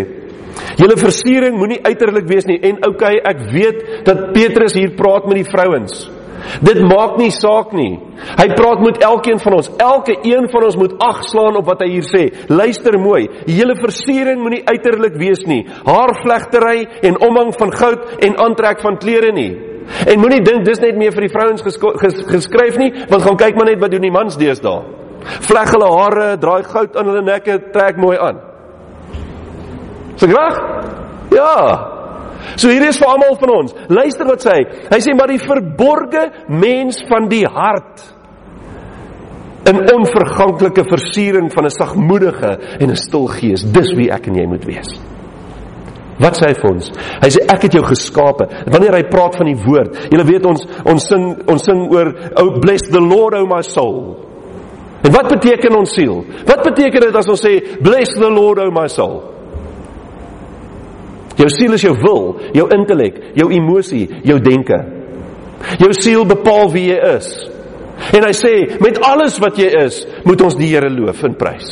Julle 0.80 0.96
versiering 1.00 1.58
moenie 1.60 1.82
uiterlik 1.84 2.30
wees 2.30 2.46
nie 2.48 2.62
en 2.70 2.80
okay, 2.88 3.18
ek 3.18 3.42
weet 3.52 3.82
dat 4.08 4.30
Petrus 4.36 4.78
hier 4.78 4.94
praat 4.96 5.28
met 5.28 5.42
die 5.42 5.50
vrouens. 5.50 6.06
Dit 6.66 6.80
maak 6.86 7.18
nie 7.20 7.32
saak 7.34 7.74
nie. 7.76 7.98
Hy 8.40 8.48
praat 8.56 8.82
met 8.84 9.02
elkeen 9.04 9.40
van 9.42 9.58
ons. 9.58 9.70
Elke 9.82 10.18
een 10.24 10.50
van 10.52 10.66
ons 10.68 10.78
moet 10.80 10.96
agslaan 11.04 11.60
op 11.60 11.70
wat 11.70 11.84
hy 11.84 11.92
hier 11.98 12.08
sê. 12.08 12.26
Luister 12.48 12.98
mooi. 13.02 13.28
Hele 13.48 13.76
versiering 13.80 14.42
moenie 14.44 14.64
uiterlik 14.66 15.18
wees 15.20 15.46
nie. 15.50 15.64
Haarvlegtery 15.86 16.86
en 17.10 17.20
omhang 17.22 17.54
van 17.60 17.74
goud 17.76 18.20
en 18.26 18.38
aantrek 18.46 18.84
van 18.86 19.00
klere 19.02 19.32
nie. 19.36 19.52
En 20.06 20.20
moenie 20.20 20.42
dink 20.42 20.66
dis 20.66 20.82
net 20.82 20.98
meer 20.98 21.14
vir 21.14 21.28
die 21.28 21.34
vrouens 21.34 21.62
ges 21.62 22.22
geskryf 22.30 22.78
nie, 22.82 22.92
want 23.10 23.22
gaan 23.26 23.38
kyk 23.38 23.58
maar 23.58 23.70
net 23.70 23.82
wat 23.82 23.94
doen 23.94 24.08
die 24.08 24.14
mans 24.14 24.38
deesdae. 24.42 24.82
Vleg 25.46 25.72
hulle 25.74 25.90
hare, 25.94 26.28
draai 26.42 26.64
goud 26.70 26.98
aan 26.98 27.10
hulle 27.12 27.24
nekke, 27.26 27.60
trek 27.74 28.00
mooi 28.02 28.18
aan. 28.22 28.42
Is 30.16 30.24
dit 30.24 30.34
reg? 30.34 30.60
Ja. 31.36 31.54
So 32.56 32.70
hier 32.70 32.86
is 32.88 33.00
vir 33.02 33.10
almal 33.12 33.38
van 33.42 33.54
ons. 33.56 33.74
Luister 33.90 34.28
wat 34.30 34.46
sê 34.46 34.58
hy. 34.58 34.68
Hy 34.92 35.00
sê 35.04 35.16
maar 35.18 35.32
die 35.34 35.42
verborgde 35.42 36.30
mens 36.48 37.02
van 37.10 37.30
die 37.32 37.46
hart 37.46 38.06
in 39.66 39.82
onverganklike 39.82 40.86
versiering 40.86 41.50
van 41.54 41.66
'n 41.66 41.70
sagmoedige 41.70 42.52
en 42.80 42.90
'n 42.92 42.96
stil 42.96 43.28
gees. 43.28 43.64
Dis 43.64 43.94
wie 43.98 44.12
ek 44.12 44.28
en 44.28 44.36
jy 44.36 44.46
moet 44.46 44.66
wees. 44.66 45.02
Wat 46.20 46.38
sê 46.38 46.48
hy 46.48 46.54
vir 46.54 46.72
ons? 46.72 46.92
Hy 47.22 47.30
sê 47.30 47.44
ek 47.44 47.62
het 47.64 47.74
jou 47.74 47.84
geskape. 47.84 48.48
Wanneer 48.72 48.94
hy 48.94 49.04
praat 49.04 49.36
van 49.36 49.46
die 49.46 49.64
woord, 49.66 50.08
julle 50.12 50.24
weet 50.24 50.46
ons 50.46 50.66
ons 50.86 51.08
sing 51.08 51.36
ons 51.48 51.64
sing 51.64 51.92
oor 51.92 52.14
oh 52.40 52.60
bless 52.60 52.88
the 52.90 53.02
Lord 53.02 53.34
oh 53.34 53.46
my 53.46 53.62
soul. 53.62 54.16
En 55.04 55.12
wat 55.12 55.30
beteken 55.30 55.76
ons 55.76 55.92
siel? 55.94 56.24
Wat 56.48 56.64
beteken 56.64 57.02
dit 57.02 57.16
as 57.16 57.28
ons 57.28 57.42
sê 57.42 57.60
bless 57.82 58.14
the 58.14 58.30
Lord 58.30 58.60
oh 58.60 58.72
my 58.72 58.88
soul? 58.88 59.35
Jou 61.36 61.50
siel 61.52 61.76
is 61.76 61.84
jou 61.84 61.96
wil, 62.00 62.38
jou 62.56 62.68
intellek, 62.76 63.20
jou 63.36 63.50
emosie, 63.52 64.06
jou 64.24 64.38
denke. 64.44 64.78
Jou 65.82 65.92
siel 65.98 66.26
bepaal 66.30 66.72
wie 66.74 66.90
jy 66.92 67.00
is. 67.16 67.32
En 68.16 68.26
hy 68.28 68.34
sê 68.36 68.54
met 68.84 69.00
alles 69.08 69.40
wat 69.44 69.60
jy 69.60 69.70
is, 69.86 70.02
moet 70.28 70.44
ons 70.44 70.58
die 70.60 70.70
Here 70.74 70.92
loof 70.92 71.24
en 71.28 71.36
prys. 71.40 71.72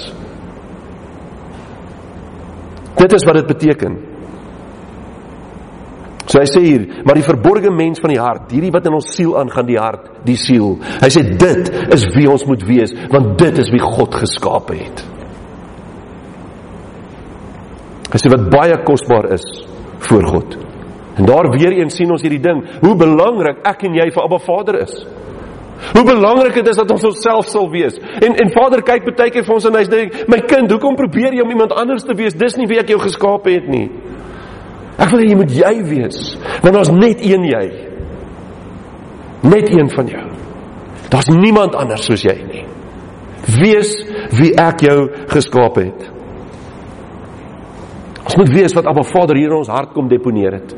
Dit 3.04 3.16
is 3.18 3.26
wat 3.28 3.40
dit 3.42 3.50
beteken. 3.50 3.96
So 6.24 6.40
hy 6.40 6.48
sê 6.48 6.62
hier, 6.64 6.84
maar 7.04 7.20
die 7.20 7.26
verborgde 7.26 7.72
mens 7.76 8.00
van 8.02 8.14
die 8.14 8.22
hart, 8.22 8.54
hierdie 8.56 8.72
wat 8.74 8.88
in 8.88 8.96
ons 8.96 9.12
siel 9.14 9.36
aangaan, 9.38 9.68
die 9.68 9.80
hart, 9.80 10.08
die 10.26 10.38
siel. 10.40 10.78
Hy 11.02 11.10
sê 11.12 11.26
dit 11.28 11.72
is 11.94 12.06
wie 12.16 12.30
ons 12.32 12.46
moet 12.48 12.64
wees, 12.68 12.96
want 13.12 13.36
dit 13.42 13.60
is 13.60 13.72
wie 13.74 13.84
God 13.84 14.16
geskaap 14.24 14.72
het. 14.74 15.04
Sê 18.14 18.30
wat 18.30 18.46
baie 18.54 18.78
kosbaar 18.86 19.32
is 19.34 19.46
voor 20.06 20.28
God. 20.28 20.58
En 21.18 21.26
daar 21.26 21.50
weer 21.50 21.72
eens 21.80 21.96
sien 21.96 22.12
ons 22.12 22.22
hierdie 22.22 22.42
ding, 22.42 22.62
hoe 22.82 22.96
belangrik 22.98 23.62
ek 23.70 23.86
en 23.88 23.98
jy 23.98 24.10
vir 24.14 24.24
Abba 24.24 24.40
Vader 24.42 24.80
is. 24.84 24.94
Hoe 25.94 26.04
belangrik 26.08 26.56
dit 26.56 26.68
is 26.70 26.78
dat 26.80 26.92
ons 26.94 27.04
onsself 27.10 27.50
sal 27.50 27.68
wees. 27.74 27.98
En 28.22 28.38
en 28.40 28.52
Vader 28.54 28.84
kyk 28.86 29.10
baie 29.10 29.34
keer 29.34 29.46
vir 29.46 29.56
ons 29.56 29.66
en 29.66 29.76
hy 29.76 29.84
sê, 29.84 30.28
"My 30.28 30.40
kind, 30.48 30.72
hoekom 30.72 30.96
probeer 30.96 31.34
jy 31.34 31.42
om 31.42 31.50
iemand 31.50 31.74
anders 31.74 32.04
te 32.04 32.16
wees? 32.16 32.34
Dis 32.34 32.56
nie 32.58 32.68
wie 32.68 32.80
ek 32.80 32.90
jou 32.90 33.00
geskaap 33.00 33.46
het 33.46 33.68
nie." 33.68 33.90
Ek 34.98 35.10
wil 35.10 35.20
hê 35.20 35.30
jy 35.30 35.36
moet 35.36 35.52
jy 35.52 35.84
wees, 35.84 36.38
want 36.62 36.76
daar's 36.76 36.92
net 36.92 37.20
een 37.22 37.44
jy. 37.44 37.72
Net 39.42 39.70
een 39.70 39.90
van 39.90 40.08
jou. 40.08 40.30
Daar's 41.10 41.28
niemand 41.28 41.76
anders 41.76 42.06
soos 42.06 42.22
jy 42.22 42.38
nie. 42.48 42.66
Wees 43.62 44.06
wie 44.32 44.54
ek 44.56 44.82
jou 44.82 45.10
geskaap 45.28 45.76
het. 45.76 46.13
Ons 48.34 48.40
moet 48.42 48.56
weet 48.56 48.74
wat 48.74 48.88
Abba 48.90 49.04
Vader 49.06 49.38
hier 49.38 49.52
in 49.52 49.60
ons 49.60 49.70
hart 49.70 49.92
kom 49.94 50.08
deponeer 50.10 50.56
het. 50.58 50.72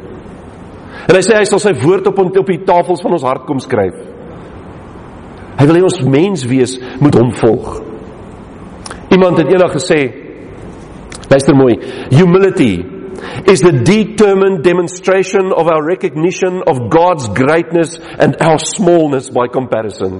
En 1.07 1.15
hy 1.15 1.21
sê 1.23 1.37
hy 1.37 1.45
sal 1.47 1.61
sy 1.63 1.71
woord 1.79 2.09
op 2.11 2.19
op 2.19 2.49
die 2.51 2.63
tafels 2.67 2.99
van 3.03 3.15
ons 3.15 3.23
hart 3.23 3.45
kom 3.47 3.61
skryf. 3.63 3.95
Hy 5.55 5.67
wil 5.69 5.79
hê 5.79 5.85
ons 5.87 6.01
mens 6.03 6.43
wees 6.51 6.75
moet 6.99 7.15
hom 7.15 7.31
volg. 7.39 7.79
Iemand 9.15 9.39
het 9.39 9.53
eendag 9.53 9.71
gesê 9.77 10.01
Luister 11.25 11.55
mooi, 11.57 11.79
humility 12.11 12.83
is 13.49 13.63
the 13.63 13.71
determined 13.71 14.61
demonstration 14.63 15.49
of 15.55 15.71
our 15.71 15.81
recognition 15.81 16.59
of 16.67 16.91
God's 16.93 17.25
greatness 17.33 17.97
and 18.19 18.35
our 18.43 18.59
smallness 18.59 19.31
by 19.33 19.47
comparison. 19.47 20.19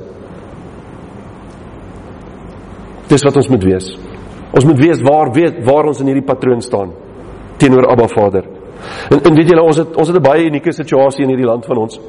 Dis 3.12 3.28
wat 3.28 3.38
ons 3.38 3.52
moet 3.52 3.68
wees. 3.68 3.92
Ons 4.56 4.66
moet 4.66 4.82
weet 4.82 5.04
waar 5.06 5.36
weet 5.36 5.60
waar 5.68 5.92
ons 5.92 6.00
in 6.02 6.10
hierdie 6.10 6.26
patroon 6.26 6.64
staan 6.64 6.96
teenoor 7.58 7.90
Abba 7.92 8.08
Vader. 8.08 8.44
En, 9.10 9.22
en 9.22 9.36
weet 9.36 9.50
julle 9.50 9.64
ons 9.64 9.78
het 9.78 9.96
ons 9.96 10.08
het 10.08 10.18
'n 10.18 10.22
baie 10.22 10.46
unieke 10.46 10.72
situasie 10.72 11.24
in 11.24 11.30
hierdie 11.30 11.50
land 11.50 11.66
van 11.66 11.78
ons 11.78 12.00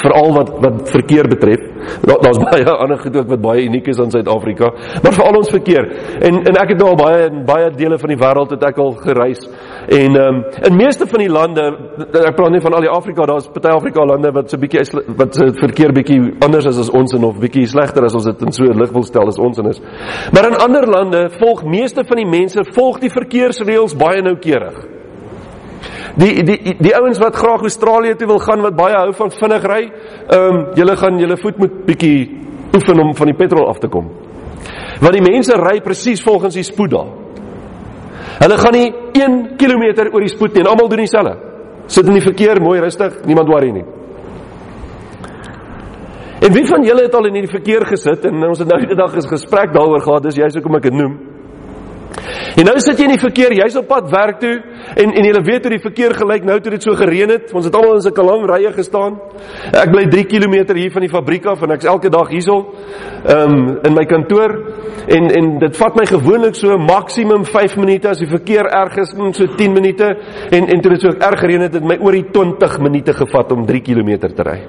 veral 0.00 0.32
wat 0.34 0.50
wat 0.60 0.90
verkeer 0.90 1.28
betref. 1.28 1.62
Daar 2.04 2.20
daar's 2.22 2.38
baie 2.38 2.64
ander 2.82 2.98
goed 2.98 3.16
ook 3.16 3.28
wat 3.28 3.40
baie 3.40 3.64
uniek 3.64 3.86
is 3.86 4.00
aan 4.00 4.10
Suid-Afrika, 4.10 4.70
maar 5.02 5.12
veral 5.12 5.40
ons 5.40 5.50
verkeer. 5.50 5.88
En 6.20 6.42
en 6.44 6.60
ek 6.62 6.74
het 6.74 6.78
nou 6.78 6.90
al 6.92 7.00
baie 7.00 7.26
in 7.30 7.44
baie 7.48 7.70
dele 7.76 7.98
van 7.98 8.12
die 8.12 8.20
wêreld 8.20 8.50
het 8.50 8.66
ek 8.70 8.78
al 8.82 8.92
gereis. 9.02 9.46
En 9.86 10.16
ehm 10.16 10.34
um, 10.34 10.44
in 10.62 10.76
meeste 10.76 11.06
van 11.06 11.20
die 11.22 11.30
lande, 11.30 11.64
ek 12.10 12.34
praat 12.34 12.50
nie 12.50 12.60
van 12.60 12.74
al 12.74 12.82
die 12.82 12.90
Afrika, 12.90 13.22
daar's 13.26 13.46
party 13.54 13.70
Afrika 13.70 14.02
lande 14.04 14.32
wat 14.34 14.50
so 14.50 14.58
bietjie 14.58 14.82
wat 15.14 15.34
se 15.38 15.46
verkeer 15.60 15.92
bietjie 15.94 16.16
anders 16.42 16.66
is 16.66 16.80
as 16.82 16.88
ons 16.90 17.12
en 17.14 17.26
of 17.28 17.36
bietjie 17.38 17.68
slegter 17.70 18.02
as 18.02 18.14
ons 18.18 18.24
dit 18.26 18.40
in 18.42 18.52
so 18.52 18.64
'n 18.64 18.80
lig 18.80 18.90
wil 18.90 19.04
stel 19.06 19.28
as 19.30 19.38
ons 19.38 19.58
en 19.58 19.68
is. 19.70 19.78
Maar 20.32 20.48
in 20.48 20.56
ander 20.58 20.86
lande 20.90 21.30
volg 21.38 21.62
meeste 21.64 22.04
van 22.04 22.16
die 22.16 22.26
mense 22.26 22.64
volg 22.64 22.98
die 22.98 23.10
verkeersreëls 23.10 23.94
baie 23.94 24.22
noukeurig. 24.22 24.76
Die 26.16 26.42
die 26.42 26.76
die 26.80 26.96
ouens 26.96 27.18
wat 27.18 27.36
graag 27.36 27.60
Australië 27.60 28.16
toe 28.16 28.26
wil 28.26 28.38
gaan 28.38 28.62
wat 28.62 28.74
baie 28.74 28.94
hou 28.94 29.12
van 29.12 29.30
vinnig 29.30 29.62
ry, 29.62 29.92
ehm 30.28 30.54
um, 30.54 30.66
julle 30.74 30.96
gaan 30.96 31.18
julle 31.18 31.36
voet 31.36 31.58
moet 31.58 31.86
bietjie 31.86 32.40
oefen 32.74 33.00
om 33.00 33.14
van 33.14 33.26
die 33.26 33.36
petrol 33.36 33.68
af 33.68 33.78
te 33.78 33.88
kom. 33.88 34.10
Want 35.00 35.12
die 35.12 35.32
mense 35.32 35.54
ry 35.54 35.80
presies 35.80 36.22
volgens 36.22 36.54
die 36.54 36.64
spoed 36.64 36.90
daar. 36.90 37.25
Hulle 38.36 38.56
gaan 38.58 38.74
nie 38.76 38.88
1 39.16 39.56
km 39.56 39.84
oor 40.12 40.20
die 40.20 40.32
spoed 40.32 40.54
nie 40.54 40.64
en 40.64 40.70
almal 40.72 40.88
doen 40.88 41.04
dieselfde. 41.04 41.36
Sit 41.86 42.06
in 42.06 42.18
die 42.18 42.24
verkeer 42.24 42.60
mooi 42.62 42.80
rustig, 42.80 43.22
niemand 43.24 43.48
worry 43.48 43.70
nie. 43.70 43.84
En 46.46 46.52
wie 46.52 46.66
van 46.68 46.84
julle 46.84 47.06
het 47.06 47.14
al 47.14 47.26
in 47.30 47.38
hierdie 47.38 47.50
verkeer 47.52 47.86
gesit 47.88 48.26
en 48.28 48.44
ons 48.44 48.58
het 48.60 48.68
nou 48.68 48.78
die 48.82 48.96
dag 48.96 49.14
'n 49.16 49.28
gesprek 49.28 49.72
daaroor 49.72 50.02
gehad, 50.02 50.22
dis 50.22 50.36
juist 50.36 50.56
hoekom 50.56 50.76
ek 50.76 50.82
dit 50.82 50.92
noem. 50.92 51.35
En 52.56 52.64
nou 52.64 52.74
sit 52.80 52.96
jy 52.96 53.06
in 53.08 53.12
die 53.12 53.20
verkeer, 53.20 53.52
jy's 53.58 53.76
op 53.76 53.88
pad 53.90 54.08
werk 54.12 54.38
toe 54.40 54.54
en 54.96 55.12
en 55.12 55.26
jy 55.28 55.40
weet 55.44 55.66
hoe 55.66 55.72
die 55.74 55.82
verkeer 55.82 56.14
gelyk 56.16 56.46
nou 56.48 56.56
toe 56.60 56.72
dit 56.72 56.86
so 56.86 56.96
gereën 56.96 57.32
het. 57.34 57.52
Ons 57.52 57.68
het 57.68 57.76
almal 57.76 57.98
in 57.98 58.04
sulke 58.06 58.24
lang 58.24 58.46
rye 58.48 58.72
gestaan. 58.72 59.18
Ek 59.72 59.92
bly 59.92 60.06
3 60.12 60.24
km 60.30 60.56
hier 60.78 60.94
van 60.94 61.04
die 61.04 61.12
fabriek 61.12 61.48
af 61.52 61.64
en 61.66 61.74
ek's 61.76 61.88
elke 61.90 62.12
dag 62.12 62.30
hierso 62.32 62.62
ehm 63.26 63.52
um, 63.52 63.68
in 63.84 63.94
my 63.96 64.06
kantoor 64.08 64.54
en 65.18 65.28
en 65.40 65.52
dit 65.66 65.76
vat 65.76 66.00
my 66.00 66.06
gewoonlik 66.08 66.56
so 66.56 66.78
maksimum 66.78 67.44
5 67.44 67.76
minute 67.82 68.08
as 68.08 68.22
die 68.22 68.30
verkeer 68.30 68.70
erg 68.70 68.96
is, 69.02 69.12
so 69.12 69.46
10 69.46 69.72
minute 69.72 70.08
en 70.50 70.66
en 70.66 70.80
toe 70.80 70.96
dit 70.96 71.00
so 71.04 71.12
erg 71.12 71.40
gereën 71.40 71.68
het, 71.68 71.74
het 71.74 71.84
my 71.84 71.98
oor 72.00 72.12
die 72.12 72.28
20 72.32 72.78
minute 72.80 73.12
gevat 73.12 73.52
om 73.52 73.66
3 73.66 73.80
km 73.80 74.18
te 74.26 74.42
ry. 74.42 74.60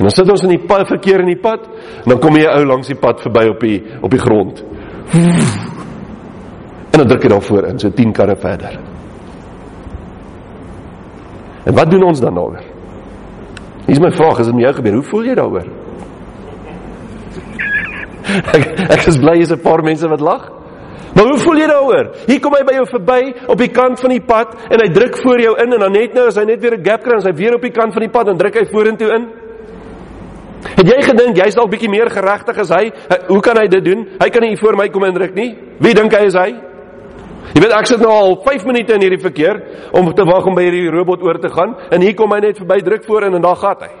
En 0.00 0.06
dan 0.08 0.14
sit 0.16 0.30
ons 0.32 0.42
in 0.46 0.54
die 0.54 0.64
pad, 0.64 0.86
verkeer 0.88 1.20
in 1.20 1.28
die 1.28 1.40
pad, 1.40 1.66
dan 2.06 2.20
kom 2.20 2.36
jy 2.38 2.46
ou 2.48 2.62
langs 2.64 2.88
die 2.88 2.96
pad 2.96 3.20
verby 3.20 3.42
op 3.50 3.60
die 3.60 3.80
op 4.00 4.14
die 4.14 4.20
grond. 4.22 4.62
En 6.90 6.98
dan 6.98 7.08
druk 7.08 7.22
jy 7.22 7.30
daarvoor 7.32 7.66
in, 7.66 7.78
so 7.78 7.90
10 7.90 8.12
karre 8.12 8.36
verder. 8.36 8.78
En 11.64 11.74
wat 11.74 11.90
doen 11.90 12.02
ons 12.02 12.20
dan 12.20 12.34
daaroor? 12.34 12.62
Hier 13.86 13.96
is 13.96 14.02
my 14.02 14.12
vraag, 14.14 14.38
as 14.38 14.46
dit 14.46 14.54
met 14.54 14.64
jou 14.68 14.74
gebeur, 14.74 14.94
hoe 15.00 15.08
voel 15.10 15.24
jy 15.24 15.34
daaroor? 15.34 15.68
ek, 18.56 18.64
ek 18.86 19.06
is 19.10 19.18
bly 19.18 19.36
jy's 19.40 19.52
'n 19.52 19.62
paar 19.64 19.82
mense 19.82 20.08
wat 20.08 20.20
lag. 20.20 20.50
Maar 21.14 21.26
hoe 21.26 21.38
voel 21.42 21.58
jy 21.58 21.66
daaroor? 21.66 22.10
Hier 22.26 22.40
kom 22.40 22.54
hy 22.54 22.62
by 22.64 22.74
jou 22.78 22.86
verby 22.86 23.20
op 23.50 23.58
die 23.58 23.72
kant 23.74 24.00
van 24.00 24.10
die 24.14 24.22
pad 24.22 24.54
en 24.70 24.78
hy 24.78 24.88
druk 24.94 25.16
voor 25.18 25.40
jou 25.42 25.56
in 25.58 25.74
en 25.74 25.80
dan 25.80 25.92
net 25.92 26.14
nou 26.14 26.28
as 26.30 26.38
hy 26.38 26.44
net 26.44 26.60
weer 26.62 26.78
'n 26.78 26.84
gap 26.84 27.02
kry 27.02 27.18
en 27.18 27.26
hy 27.26 27.34
weer 27.34 27.54
op 27.54 27.62
die 27.62 27.74
kant 27.74 27.92
van 27.92 28.02
die 28.02 28.14
pad 28.14 28.28
en 28.28 28.38
druk 28.38 28.54
hy 28.54 28.66
vorentoe 28.70 29.10
in. 29.16 29.39
Het 30.60 30.88
jy 30.88 30.98
gedink 31.04 31.38
jy's 31.40 31.56
dalk 31.56 31.70
bietjie 31.72 31.90
meer 31.90 32.10
geregtig 32.12 32.58
as 32.60 32.72
hy? 32.74 32.90
Hoe 33.28 33.40
kan 33.44 33.56
hy 33.56 33.66
dit 33.72 33.84
doen? 33.84 34.04
Hy 34.20 34.28
kan 34.32 34.44
nie 34.44 34.58
voor 34.60 34.76
my 34.76 34.88
kom 34.92 35.06
indruk 35.08 35.32
nie. 35.36 35.54
Wie 35.80 35.94
dink 35.96 36.12
hy 36.12 36.26
is 36.28 36.36
hy? 36.36 36.50
Jy 37.50 37.62
weet 37.64 37.74
ek 37.74 37.88
sit 37.88 38.02
nou 38.04 38.12
al 38.12 38.36
5 38.44 38.66
minute 38.68 38.94
in 38.94 39.02
hierdie 39.02 39.22
verkeer 39.22 39.58
om 39.96 40.12
te 40.14 40.26
wag 40.28 40.46
om 40.46 40.54
by 40.54 40.68
hierdie 40.68 40.92
robot 40.92 41.24
oor 41.26 41.40
te 41.42 41.50
gaan 41.50 41.74
en 41.90 42.04
hier 42.04 42.14
kom 42.18 42.30
hy 42.36 42.42
net 42.44 42.60
verby 42.60 42.78
druk 42.86 43.08
voor 43.08 43.26
en 43.26 43.40
daar 43.42 43.58
gaan 43.58 43.84
hy. 43.86 43.92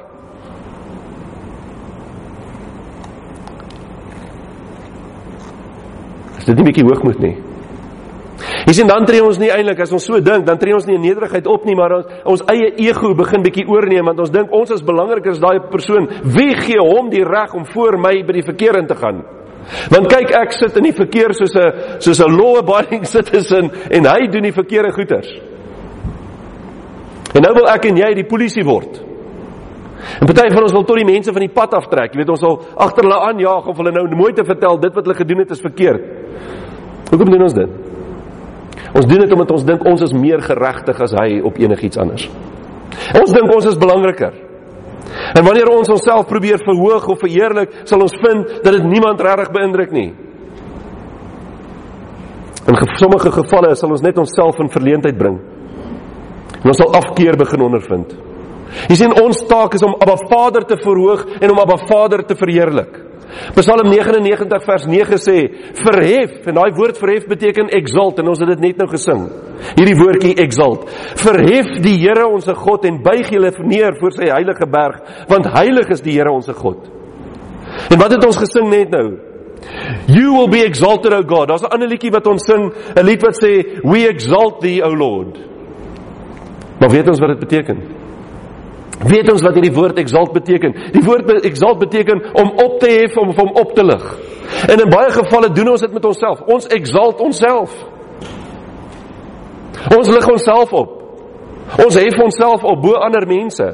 Is 6.40 6.48
dit 6.48 6.56
nie 6.56 6.68
bietjie 6.70 6.86
hoogmoed 6.86 7.18
nie? 7.24 7.36
Jy 8.40 8.74
sien 8.76 8.88
dan 8.88 9.04
tree 9.08 9.22
ons 9.24 9.38
nie 9.40 9.50
eintlik 9.52 9.82
as 9.84 9.92
ons 9.92 10.04
so 10.06 10.20
dink, 10.24 10.46
dan 10.46 10.58
tree 10.60 10.74
ons 10.76 10.86
nie 10.88 10.96
in 10.96 11.04
nederigheid 11.04 11.46
op 11.50 11.66
nie, 11.68 11.76
maar 11.76 11.96
ons, 11.98 12.06
ons 12.34 12.44
eie 12.52 12.70
ego 12.86 13.12
begin 13.18 13.44
bietjie 13.44 13.66
oorneem 13.68 14.08
want 14.08 14.22
ons 14.24 14.32
dink 14.32 14.54
ons 14.56 14.72
is 14.74 14.84
belangriker 14.86 15.34
as 15.34 15.42
daai 15.42 15.60
persoon. 15.72 16.08
Wie 16.24 16.54
gee 16.56 16.80
hom 16.80 17.10
die 17.12 17.24
reg 17.26 17.54
om 17.56 17.66
voor 17.68 17.98
my 18.00 18.14
by 18.26 18.38
die 18.38 18.46
verkeer 18.46 18.80
in 18.80 18.88
te 18.88 18.96
gaan? 18.96 19.22
Want 19.92 20.08
kyk, 20.08 20.32
ek 20.34 20.56
sit 20.56 20.78
in 20.80 20.88
die 20.88 20.96
verkeer 20.96 21.34
soos 21.36 21.54
'n 21.54 22.00
soos 22.00 22.20
'n 22.20 22.32
law 22.32 22.58
abiding 22.62 23.04
citizen 23.16 23.70
en 23.90 24.06
hy 24.06 24.26
doen 24.32 24.48
die 24.48 24.56
verkeerde 24.56 24.92
goeters. 24.92 25.30
En 27.34 27.42
nou 27.42 27.54
wil 27.54 27.68
ek 27.68 27.84
en 27.86 27.96
jy 27.96 28.14
die 28.14 28.26
polisie 28.26 28.64
word. 28.64 29.04
En 30.20 30.26
party 30.26 30.48
van 30.50 30.62
ons 30.62 30.72
wil 30.72 30.84
tot 30.84 30.96
die 30.96 31.04
mense 31.04 31.32
van 31.32 31.44
die 31.44 31.52
pad 31.52 31.74
aftrek. 31.74 32.14
Jy 32.14 32.22
weet 32.22 32.32
ons 32.32 32.40
wil 32.40 32.56
agter 32.76 33.04
hulle 33.04 33.20
aanjaag 33.20 33.68
of 33.68 33.76
hulle 33.76 33.92
nou 33.92 34.08
mooi 34.16 34.32
te 34.32 34.44
vertel 34.44 34.80
dit 34.80 34.94
wat 34.94 35.04
hulle 35.04 35.18
gedoen 35.18 35.38
het 35.38 35.50
is 35.50 35.60
verkeerd. 35.60 36.02
Hoekom 37.10 37.30
doen 37.30 37.42
ons 37.42 37.54
dit? 37.54 37.89
Ons 38.94 39.06
doen 39.06 39.22
dit 39.22 39.32
omdat 39.32 39.50
ons 39.54 39.66
dink 39.66 39.84
ons 39.86 40.02
is 40.02 40.14
meer 40.16 40.42
geregtig 40.42 41.00
as 41.00 41.12
hy 41.18 41.40
op 41.46 41.58
enigiets 41.62 42.00
anders. 42.00 42.26
Ons 43.20 43.34
dink 43.34 43.52
ons 43.54 43.68
is 43.70 43.78
belangriker. 43.78 44.34
En 45.38 45.44
wanneer 45.46 45.70
ons 45.70 45.92
onsself 45.94 46.26
probeer 46.30 46.58
verhoog 46.64 47.06
of 47.10 47.22
verheerlik, 47.22 47.72
sal 47.88 48.02
ons 48.02 48.16
vind 48.22 48.50
dat 48.64 48.74
dit 48.76 48.88
niemand 48.90 49.22
regtig 49.22 49.52
beïndruk 49.54 49.94
nie. 49.94 50.10
In 52.70 52.76
sommige 53.00 53.32
gevalle 53.34 53.74
sal 53.78 53.94
ons 53.94 54.04
net 54.04 54.18
onsself 54.20 54.58
in 54.62 54.70
verleentheid 54.70 55.18
bring. 55.18 55.38
En 56.60 56.72
ons 56.72 56.82
sal 56.82 56.92
afkeer 56.98 57.38
begin 57.40 57.64
ondervind. 57.66 58.12
Jy 58.90 58.98
sien 59.00 59.14
ons 59.22 59.46
taak 59.50 59.74
is 59.74 59.86
om 59.86 59.96
Abba 59.98 60.18
Vader 60.30 60.66
te 60.68 60.78
verhoog 60.78 61.24
en 61.40 61.54
om 61.54 61.62
Abba 61.62 61.78
Vader 61.88 62.22
te 62.26 62.36
verheerlik. 62.38 63.09
Psalm 63.54 63.88
99 63.90 64.64
vers 64.66 64.86
9 64.86 65.18
sê 65.22 65.36
verhef 65.80 66.46
en 66.50 66.58
daai 66.58 66.72
woord 66.76 66.98
verhef 66.98 67.28
beteken 67.30 67.70
exalt 67.78 68.18
en 68.18 68.28
ons 68.32 68.40
het 68.42 68.52
dit 68.54 68.60
net 68.60 68.80
nou 68.80 68.88
gesing. 68.90 69.26
Hierdie 69.76 69.96
woordjie 69.98 70.34
exalt. 70.42 70.88
Verhef 71.20 71.76
die 71.84 71.96
Here 72.00 72.26
ons 72.26 72.48
God 72.48 72.86
en 72.88 73.02
buig 73.02 73.30
julle 73.30 73.52
neer 73.62 73.98
voor 74.00 74.16
sy 74.16 74.30
heilige 74.32 74.66
berg 74.70 75.26
want 75.30 75.50
heilig 75.54 75.90
is 75.90 76.04
die 76.04 76.16
Here 76.18 76.32
ons 76.32 76.50
God. 76.50 76.88
En 77.90 77.98
wat 78.00 78.16
het 78.16 78.24
ons 78.26 78.40
gesing 78.40 78.70
net 78.70 78.90
nou? 78.90 79.08
You 80.08 80.32
will 80.34 80.48
be 80.48 80.64
exalted 80.64 81.12
o 81.12 81.22
God. 81.22 81.48
Daar's 81.48 81.62
'n 81.62 81.72
ander 81.72 81.88
liedjie 81.88 82.10
wat 82.10 82.26
ons 82.26 82.44
sing, 82.44 82.72
'n 82.96 83.04
lied 83.04 83.22
wat 83.22 83.36
sê 83.36 83.80
we 83.84 84.08
exalt 84.08 84.60
thee 84.60 84.82
o 84.82 84.90
Lord. 84.90 85.38
Maar 86.80 86.90
weet 86.90 87.08
ons 87.08 87.20
wat 87.20 87.28
dit 87.28 87.48
beteken? 87.48 87.99
Weet 89.00 89.30
ons 89.32 89.42
wat 89.42 89.56
hierdie 89.56 89.72
woord 89.72 89.98
exalt 89.98 90.32
beteken? 90.32 90.74
Die 90.92 91.02
woord 91.04 91.30
exalt 91.48 91.78
beteken 91.80 92.20
om 92.36 92.50
op 92.64 92.80
te 92.80 92.90
hef 92.90 93.16
om 93.16 93.32
om 93.32 93.52
op 93.62 93.72
te 93.74 93.84
lig. 93.84 94.04
En 94.68 94.80
in 94.80 94.90
baie 94.90 95.10
gevalle 95.14 95.52
doen 95.56 95.70
ons 95.72 95.80
dit 95.80 95.92
met 95.92 96.04
onsself. 96.04 96.40
Ons 96.46 96.66
exalt 96.66 97.20
onsself. 97.20 97.76
Ons 99.96 100.08
lig 100.08 100.28
onsself 100.28 100.72
op. 100.72 100.96
Ons 101.84 101.96
hef 101.96 102.18
onsself 102.18 102.64
op 102.64 102.82
bo 102.82 102.98
ander 103.00 103.26
mense. 103.26 103.70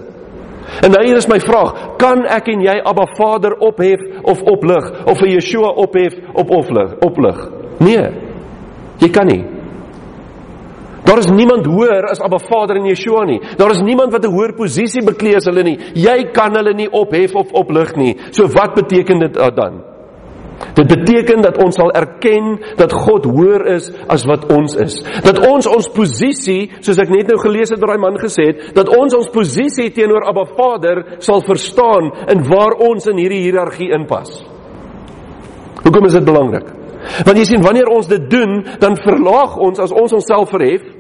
En 0.82 0.90
nou 0.90 1.02
hier 1.04 1.16
is 1.16 1.28
my 1.30 1.38
vraag, 1.40 1.74
kan 1.98 2.24
ek 2.30 2.48
en 2.50 2.62
jy 2.66 2.74
Abba 2.82 3.06
Vader 3.16 3.54
ophef 3.62 4.02
of 4.26 4.42
oplig 4.50 4.88
of 5.06 5.18
vir 5.22 5.30
Yeshua 5.36 5.70
ophef 5.82 6.18
op 6.34 6.50
oplig? 6.50 6.96
Oplig. 7.06 7.42
Nee. 7.78 8.08
Jy 9.02 9.10
kan 9.14 9.30
nie. 9.30 9.55
Daar 11.06 11.22
is 11.22 11.30
niemand 11.30 11.66
hoër 11.70 12.08
as 12.10 12.20
Abba 12.20 12.38
Vader 12.42 12.80
en 12.80 12.88
Yeshua 12.90 13.24
nie. 13.24 13.40
Daar 13.56 13.70
is 13.70 13.82
niemand 13.82 14.12
wat 14.12 14.24
'n 14.26 14.32
hoër 14.32 14.54
posisie 14.56 15.04
beklee 15.04 15.36
as 15.36 15.46
hulle 15.46 15.62
nie. 15.62 15.78
Jy 15.94 16.32
kan 16.32 16.54
hulle 16.54 16.74
nie 16.74 16.90
ophef 16.90 17.34
of 17.34 17.52
oplig 17.52 17.94
nie. 17.96 18.16
So 18.30 18.46
wat 18.48 18.74
beteken 18.74 19.18
dit 19.18 19.34
dan? 19.34 19.82
Dit 20.74 20.88
beteken 20.88 21.42
dat 21.42 21.58
ons 21.62 21.76
sal 21.76 21.92
erken 21.92 22.58
dat 22.76 22.92
God 22.92 23.24
hoër 23.24 23.66
is 23.74 23.90
as 24.08 24.24
wat 24.24 24.46
ons 24.52 24.76
is. 24.76 25.02
Dat 25.22 25.38
ons 25.46 25.66
ons 25.66 25.88
posisie, 25.88 26.70
soos 26.80 26.98
ek 26.98 27.12
net 27.12 27.28
nou 27.28 27.38
gelees 27.38 27.70
het 27.70 27.80
wat 27.80 27.88
daai 27.88 28.00
man 28.00 28.18
gesê 28.20 28.46
het, 28.50 28.74
dat 28.74 28.88
ons 28.88 29.14
ons 29.14 29.28
posisie 29.28 29.90
teenoor 29.90 30.24
Abba 30.24 30.44
Vader 30.56 31.04
sal 31.18 31.40
verstaan 31.40 32.10
in 32.32 32.42
waar 32.48 32.72
ons 32.88 33.06
in 33.06 33.16
hierdie 33.16 33.44
hiërargie 33.44 33.92
inpas. 33.92 34.44
Hoekom 35.84 36.06
is 36.06 36.12
dit 36.12 36.24
belangrik? 36.24 36.72
Want 37.24 37.38
jy 37.38 37.44
sien 37.44 37.62
wanneer 37.62 37.88
ons 37.92 38.08
dit 38.10 38.30
doen, 38.30 38.64
dan 38.80 38.96
verlaag 38.96 39.56
ons 39.62 39.78
as 39.78 39.92
ons 39.92 40.12
onsself 40.12 40.50
verhef 40.50 40.95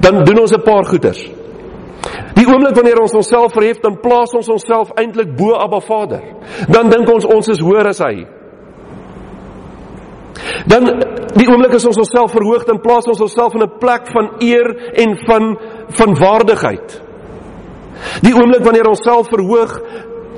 dan 0.00 0.24
doen 0.24 0.40
ons 0.40 0.52
'n 0.52 0.62
paar 0.62 0.84
goeders. 0.84 1.22
Die 2.34 2.46
oomblik 2.46 2.74
wanneer 2.74 3.00
ons 3.00 3.14
onsself 3.14 3.52
verhef, 3.52 3.80
dan 3.80 4.00
plaas 4.00 4.32
ons 4.36 4.48
onsself 4.48 4.92
eintlik 4.96 5.36
bo 5.36 5.54
Abba 5.54 5.80
Vader. 5.80 6.22
Dan 6.68 6.88
dink 6.88 7.10
ons 7.12 7.24
ons 7.24 7.48
is 7.48 7.60
hoër 7.60 7.86
as 7.86 7.98
hy. 7.98 8.26
Dan 10.70 10.86
die 11.36 11.48
oomblik 11.48 11.74
as 11.74 11.86
ons 11.88 12.00
onsself 12.00 12.32
verhoog, 12.32 12.64
dan 12.64 12.80
plaas 12.80 13.08
ons 13.10 13.20
onsself 13.20 13.54
in 13.54 13.62
'n 13.62 13.78
plek 13.78 14.08
van 14.12 14.30
eer 14.40 14.68
en 14.94 15.16
van 15.26 15.58
van 15.88 16.14
waardigheid. 16.14 17.02
Die 18.22 18.34
oomblik 18.34 18.64
wanneer 18.64 18.88
ons 18.88 19.02
self 19.02 19.28
verhoog, 19.28 19.80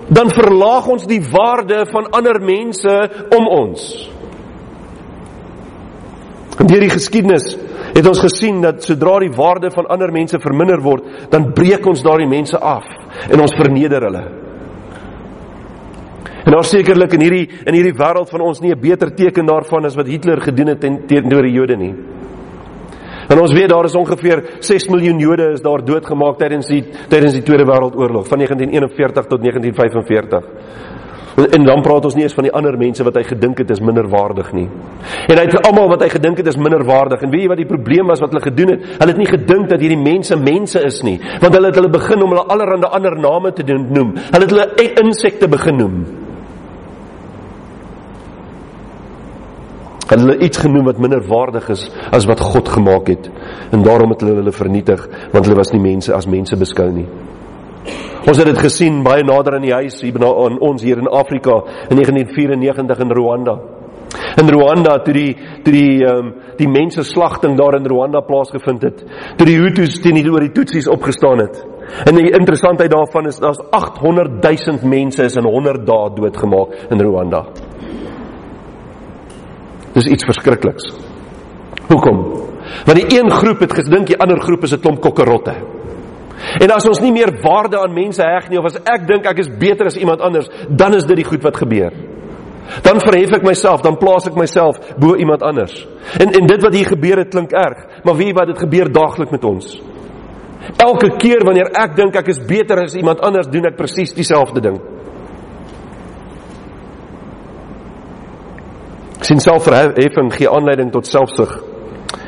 dan 0.09 0.31
verlaag 0.31 0.89
ons 0.89 1.07
die 1.07 1.23
waarde 1.31 1.87
van 1.87 2.11
ander 2.11 2.41
mense 2.41 3.11
om 3.31 3.47
ons. 3.47 4.11
In 6.61 6.69
hierdie 6.69 6.93
geskiedenis 6.93 7.55
het 7.93 8.07
ons 8.09 8.21
gesien 8.21 8.61
dat 8.61 8.83
sodra 8.85 9.19
die 9.23 9.33
waarde 9.33 9.71
van 9.73 9.89
ander 9.93 10.13
mense 10.13 10.41
verminder 10.41 10.81
word, 10.85 11.05
dan 11.33 11.53
breek 11.57 11.87
ons 11.89 12.05
daardie 12.05 12.29
mense 12.29 12.59
af 12.59 12.85
en 13.29 13.41
ons 13.41 13.55
verneder 13.57 14.05
hulle. 14.09 14.25
En 16.43 16.57
daar 16.57 16.67
sekerlik 16.67 17.15
in 17.17 17.23
hierdie 17.23 17.45
in 17.65 17.77
hierdie 17.77 17.95
wêreld 17.97 18.31
van 18.31 18.41
ons 18.41 18.61
nie 18.61 18.73
'n 18.73 18.81
beter 18.81 19.15
teken 19.15 19.47
daarvan 19.47 19.85
as 19.87 19.97
wat 19.97 20.07
Hitler 20.07 20.41
gedoen 20.41 20.69
het 20.69 20.81
teenoor 20.81 21.43
die 21.43 21.55
Jode 21.55 21.77
nie. 21.77 21.95
En 23.29 23.41
ons 23.41 23.53
weet 23.53 23.69
daar 23.69 23.85
is 23.85 23.95
ongeveer 23.95 24.43
6 24.61 24.89
miljoen 24.89 25.19
Jode 25.19 25.53
is 25.53 25.63
daar 25.63 25.85
doodgemaak 25.85 26.39
tydens 26.39 26.67
die 26.67 26.83
tydens 27.09 27.33
die 27.33 27.43
Tweede 27.43 27.65
Wêreldoorlog 27.65 28.27
van 28.29 28.39
1941 28.39 29.27
tot 29.27 29.41
1945. 29.41 30.45
En 31.33 31.65
dan 31.65 31.81
praat 31.81 32.05
ons 32.05 32.15
nie 32.15 32.27
eens 32.27 32.35
van 32.37 32.45
die 32.45 32.53
ander 32.53 32.77
mense 32.77 33.05
wat 33.07 33.17
hy 33.17 33.23
gedink 33.25 33.63
het 33.63 33.71
is 33.73 33.81
minderwaardig 33.81 34.51
nie. 34.53 34.67
En 35.33 35.39
hy 35.39 35.45
het 35.47 35.69
almal 35.69 35.89
wat 35.89 36.05
hy 36.05 36.11
gedink 36.13 36.43
het 36.43 36.51
is 36.53 36.59
minderwaardig. 36.61 37.23
En 37.25 37.33
weet 37.33 37.47
jy 37.47 37.53
wat 37.55 37.63
die 37.63 37.69
probleem 37.69 38.11
was 38.13 38.21
wat 38.21 38.35
hulle 38.35 38.45
gedoen 38.45 38.75
het? 38.75 38.85
Hulle 38.99 39.15
het 39.15 39.23
nie 39.23 39.31
gedink 39.31 39.71
dat 39.73 39.81
hierdie 39.81 40.01
mense 40.01 40.37
mense 40.37 40.83
is 40.85 41.01
nie, 41.07 41.17
want 41.41 41.57
hulle 41.57 41.71
het 41.73 41.81
hulle 41.81 41.93
begin 41.93 42.25
om 42.25 42.35
hulle 42.35 42.45
allerhande 42.53 42.91
ander 42.93 43.17
name 43.17 43.55
te 43.57 43.65
doen 43.65 43.89
noem. 43.89 44.13
Hulle 44.29 44.45
het 44.45 44.53
hulle 44.53 44.69
e- 44.77 44.93
insekte 45.07 45.49
begin 45.49 45.81
noem. 45.81 45.97
Hulle 50.13 50.37
iets 50.45 50.61
genoem 50.61 50.85
wat 50.91 51.01
minderwaardig 51.01 51.69
is 51.73 51.89
as 52.13 52.29
wat 52.29 52.41
God 52.45 52.69
gemaak 52.69 53.09
het. 53.09 53.31
En 53.73 53.83
daarom 53.83 54.13
het 54.13 54.21
hulle 54.21 54.43
hulle 54.43 54.53
vernietig, 54.53 55.09
want 55.33 55.47
hulle 55.47 55.57
was 55.57 55.73
nie 55.73 55.81
mense 55.81 56.13
as 56.13 56.29
mense 56.29 56.59
beskou 56.61 56.91
nie. 56.93 57.09
Ons 58.23 58.39
het 58.39 58.47
dit 58.47 58.59
gesien 58.59 59.03
baie 59.03 59.25
nader 59.27 59.57
aan 59.57 59.67
die 59.67 59.75
huis 59.75 60.01
hier 60.03 60.15
by 60.15 60.29
ons 60.63 60.83
hier 60.83 61.01
in 61.03 61.09
Afrika 61.11 61.63
in 61.91 61.99
1994 61.99 63.03
in 63.03 63.15
Rwanda. 63.19 63.57
In 64.39 64.49
Rwanda 64.49 64.99
toe 65.03 65.15
die 65.17 65.33
toe 65.65 65.73
die 65.73 66.05
ehm 66.05 66.19
um, 66.19 66.33
die 66.57 66.69
mense 66.69 67.03
slagting 67.03 67.57
daar 67.59 67.75
in 67.79 67.89
Rwanda 67.89 68.21
plaasgevind 68.21 68.83
het. 68.83 69.03
Toe 69.37 69.47
die 69.47 69.59
Hutus 69.59 69.99
teen 70.01 70.15
die 70.15 70.31
oor 70.31 70.45
die 70.45 70.53
Tutsis 70.53 70.89
opgestaan 70.89 71.43
het. 71.43 71.59
En 72.07 72.15
die 72.15 72.31
interessantheid 72.31 72.91
daarvan 72.93 73.27
is 73.27 73.41
daar's 73.43 73.61
800 73.71 74.39
000 74.45 74.87
mense 74.89 75.25
is 75.25 75.37
in 75.37 75.45
100 75.45 75.87
dae 75.87 76.15
doodgemaak 76.15 76.77
in 76.91 77.01
Rwanda. 77.01 77.47
Dis 79.93 80.07
iets 80.07 80.25
verskrikliks. 80.25 80.93
Hoekom? 81.89 82.23
Want 82.87 82.99
die 83.01 83.19
een 83.19 83.31
groep 83.31 83.61
het 83.61 83.75
gedink 83.75 84.07
die 84.07 84.19
ander 84.19 84.41
groep 84.41 84.63
is 84.63 84.73
'n 84.73 84.81
klomp 84.81 85.01
kokkerotte. 85.01 85.82
En 86.61 86.73
as 86.75 86.87
ons 86.89 87.01
nie 87.01 87.13
meer 87.15 87.31
waarde 87.43 87.79
aan 87.79 87.95
mense 87.95 88.23
heg 88.23 88.49
nie 88.51 88.59
of 88.59 88.67
as 88.71 88.81
ek 88.83 89.07
dink 89.09 89.29
ek 89.31 89.45
is 89.45 89.51
beter 89.61 89.87
as 89.87 89.99
iemand 90.01 90.21
anders, 90.25 90.51
dan 90.69 90.95
is 90.99 91.07
dit 91.07 91.21
die 91.23 91.29
goed 91.29 91.45
wat 91.45 91.61
gebeur. 91.63 91.95
Dan 92.83 93.01
verhef 93.03 93.35
ek 93.37 93.47
myself, 93.47 93.83
dan 93.83 93.99
plaas 94.01 94.29
ek 94.31 94.39
myself 94.39 94.79
bo 95.01 95.17
iemand 95.19 95.43
anders. 95.43 95.75
En 96.19 96.31
en 96.31 96.47
dit 96.47 96.63
wat 96.63 96.75
hier 96.75 96.89
gebeur 96.89 97.23
het 97.23 97.33
klink 97.35 97.53
erg, 97.53 97.85
maar 98.05 98.17
weet 98.19 98.33
jy 98.33 98.39
wat 98.39 98.53
dit 98.53 98.63
gebeur 98.65 98.93
daagliks 98.93 99.35
met 99.35 99.45
ons? 99.45 99.75
Elke 100.79 101.11
keer 101.19 101.43
wanneer 101.45 101.73
ek 101.75 101.97
dink 101.99 102.17
ek 102.17 102.31
is 102.31 102.41
beter 102.47 102.85
as 102.85 102.95
iemand 102.95 103.21
anders, 103.27 103.51
doen 103.51 103.67
ek 103.67 103.79
presies 103.79 104.15
dieselfde 104.15 104.63
ding. 104.63 104.79
Sien 109.23 109.43
selfverheffing 109.43 110.33
gee 110.35 110.51
aanleiding 110.51 110.91
tot 110.95 111.07
selfsug. 111.07 111.53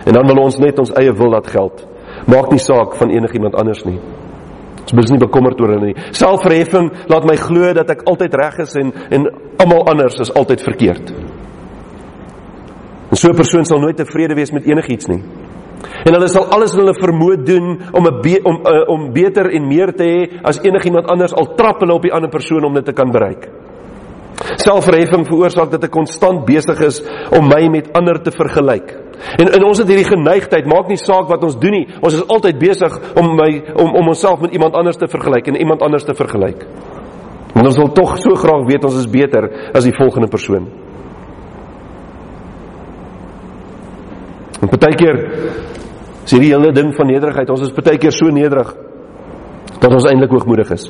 En 0.04 0.14
dan 0.14 0.26
wil 0.28 0.44
ons 0.44 0.58
net 0.62 0.78
ons 0.78 0.92
eie 0.98 1.14
wil 1.14 1.32
laat 1.34 1.48
geld. 1.50 1.82
Maak 2.27 2.51
nie 2.51 2.59
saak 2.62 2.97
van 2.97 3.11
enigiemand 3.11 3.55
anders 3.55 3.85
nie. 3.85 3.99
Ons 4.85 5.05
is 5.05 5.14
nie 5.14 5.20
bekommerd 5.20 5.61
oor 5.61 5.75
hulle 5.75 5.93
nie. 5.93 5.97
Selfverheffing 6.16 6.91
laat 7.09 7.25
my 7.29 7.37
glo 7.41 7.72
dat 7.77 7.91
ek 7.91 8.05
altyd 8.11 8.35
reg 8.41 8.59
is 8.64 8.77
en 8.81 8.93
en 9.11 9.29
almal 9.62 9.87
anders 9.93 10.20
is 10.20 10.33
altyd 10.33 10.62
verkeerd. 10.64 11.14
En 13.11 13.16
so 13.16 13.29
'n 13.29 13.37
persoon 13.37 13.64
sal 13.64 13.81
nooit 13.81 13.97
tevrede 13.97 14.35
wees 14.35 14.53
met 14.53 14.66
enigiets 14.66 15.07
nie. 15.07 15.22
En 16.05 16.12
hulle 16.12 16.29
sal 16.29 16.47
alles 16.51 16.72
in 16.75 16.81
hulle 16.81 16.95
vermoë 16.95 17.37
doen 17.45 17.81
om 17.93 18.07
'n 18.07 18.20
be 18.22 18.41
om 18.43 18.61
uh, 18.66 18.89
om 18.89 19.12
beter 19.12 19.51
en 19.51 19.68
meer 19.68 19.93
te 19.93 20.05
hê 20.05 20.41
as 20.43 20.61
enigiemand 20.62 21.07
anders 21.07 21.35
al 21.35 21.55
trap 21.55 21.81
hulle 21.81 21.95
op 21.95 22.03
die 22.03 22.12
ander 22.12 22.31
persoon 22.31 22.64
om 22.64 22.75
dit 22.75 22.85
te 22.85 22.93
kan 22.93 23.11
bereik. 23.11 23.49
Selfverheffing 24.35 25.26
veroorsaak 25.28 25.70
dat 25.74 25.87
ek 25.87 25.93
konstant 25.95 26.45
besig 26.47 26.80
is 26.87 27.01
om 27.35 27.47
my 27.49 27.66
met 27.70 27.91
ander 27.97 28.18
te 28.22 28.32
vergelyk. 28.35 28.95
En 29.39 29.49
en 29.49 29.64
ons 29.64 29.78
het 29.78 29.89
hierdie 29.89 30.09
geneigtheid, 30.09 30.66
maak 30.68 30.91
nie 30.91 30.99
saak 31.01 31.28
wat 31.30 31.45
ons 31.47 31.57
doen 31.61 31.76
nie. 31.76 31.85
Ons 32.03 32.18
is 32.18 32.26
altyd 32.26 32.59
besig 32.61 32.97
om 33.20 33.35
my 33.39 33.51
om 33.74 33.95
om 34.01 34.11
onsself 34.12 34.43
met 34.43 34.53
iemand 34.57 34.74
anders 34.74 34.99
te 35.01 35.09
vergelyk 35.11 35.49
en 35.49 35.61
iemand 35.61 35.82
anders 35.82 36.05
te 36.05 36.14
vergelyk. 36.14 36.66
Want 37.55 37.70
ons 37.70 37.78
wil 37.78 37.93
tog 37.95 38.16
so 38.18 38.35
graag 38.35 38.66
weet 38.66 38.85
ons 38.85 38.99
is 38.99 39.11
beter 39.11 39.47
as 39.72 39.87
die 39.87 39.95
volgende 39.95 40.28
persoon. 40.28 40.66
En 44.61 44.70
partykeer 44.70 45.20
is 46.24 46.32
hierdie 46.32 46.51
hele 46.55 46.72
ding 46.74 46.91
van 46.97 47.11
nederigheid, 47.11 47.51
ons 47.51 47.66
is 47.66 47.74
partykeer 47.74 48.14
so 48.14 48.32
nederig 48.32 48.74
dat 49.78 49.93
ons 49.93 50.07
eintlik 50.09 50.32
hoogmoedig 50.32 50.70
is. 50.74 50.89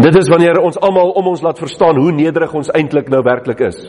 En 0.00 0.06
dit 0.06 0.16
is 0.16 0.28
wanneer 0.32 0.56
ons 0.64 0.78
almal 0.80 1.10
om 1.20 1.26
ons 1.28 1.42
laat 1.44 1.58
verstaan 1.60 1.98
hoe 2.00 2.12
nederig 2.16 2.52
ons 2.56 2.70
eintlik 2.72 3.10
nou 3.12 3.18
werklik 3.20 3.58
is. 3.66 3.82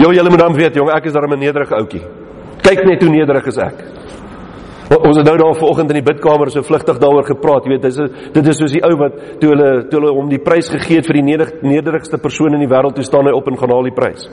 Jo, 0.00 0.08
julle 0.08 0.30
moet 0.32 0.40
dan 0.40 0.56
weet, 0.56 0.78
jong, 0.78 0.88
ek 0.94 1.10
is 1.10 1.12
daar 1.12 1.28
'n 1.28 1.38
nederige 1.38 1.74
ouetjie. 1.74 2.00
Kyk 2.62 2.84
net 2.88 3.02
hoe 3.02 3.10
nederig 3.10 3.46
is 3.46 3.58
ek. 3.58 3.76
Ons 5.04 5.16
het 5.16 5.26
nou 5.26 5.36
daar 5.36 5.54
vanoggend 5.54 5.90
in 5.90 6.02
die 6.02 6.12
bidkamer 6.12 6.50
so 6.50 6.62
vlugtig 6.62 6.98
daaroor 6.98 7.26
gepraat, 7.26 7.64
jy 7.64 7.70
weet, 7.70 7.82
dit 7.82 7.90
is 7.98 8.32
dit 8.32 8.46
is 8.46 8.56
soos 8.56 8.72
die 8.72 8.82
ou 8.82 8.96
wat 8.96 9.12
toe 9.38 9.50
hulle 9.50 9.88
toe 9.88 10.00
hulle 10.00 10.14
hom 10.14 10.28
die 10.28 10.38
prys 10.38 10.68
gegee 10.68 10.96
het 10.96 11.06
vir 11.06 11.14
die 11.14 11.22
nederig, 11.22 11.62
nederigste 11.62 12.18
persoon 12.18 12.54
in 12.54 12.60
die 12.60 12.68
wêreld, 12.68 12.94
toe 12.94 13.04
staan 13.04 13.26
hy 13.26 13.32
op 13.32 13.46
en 13.46 13.58
gaan 13.58 13.70
haal 13.70 13.82
die 13.82 13.94
prys. 13.94 14.30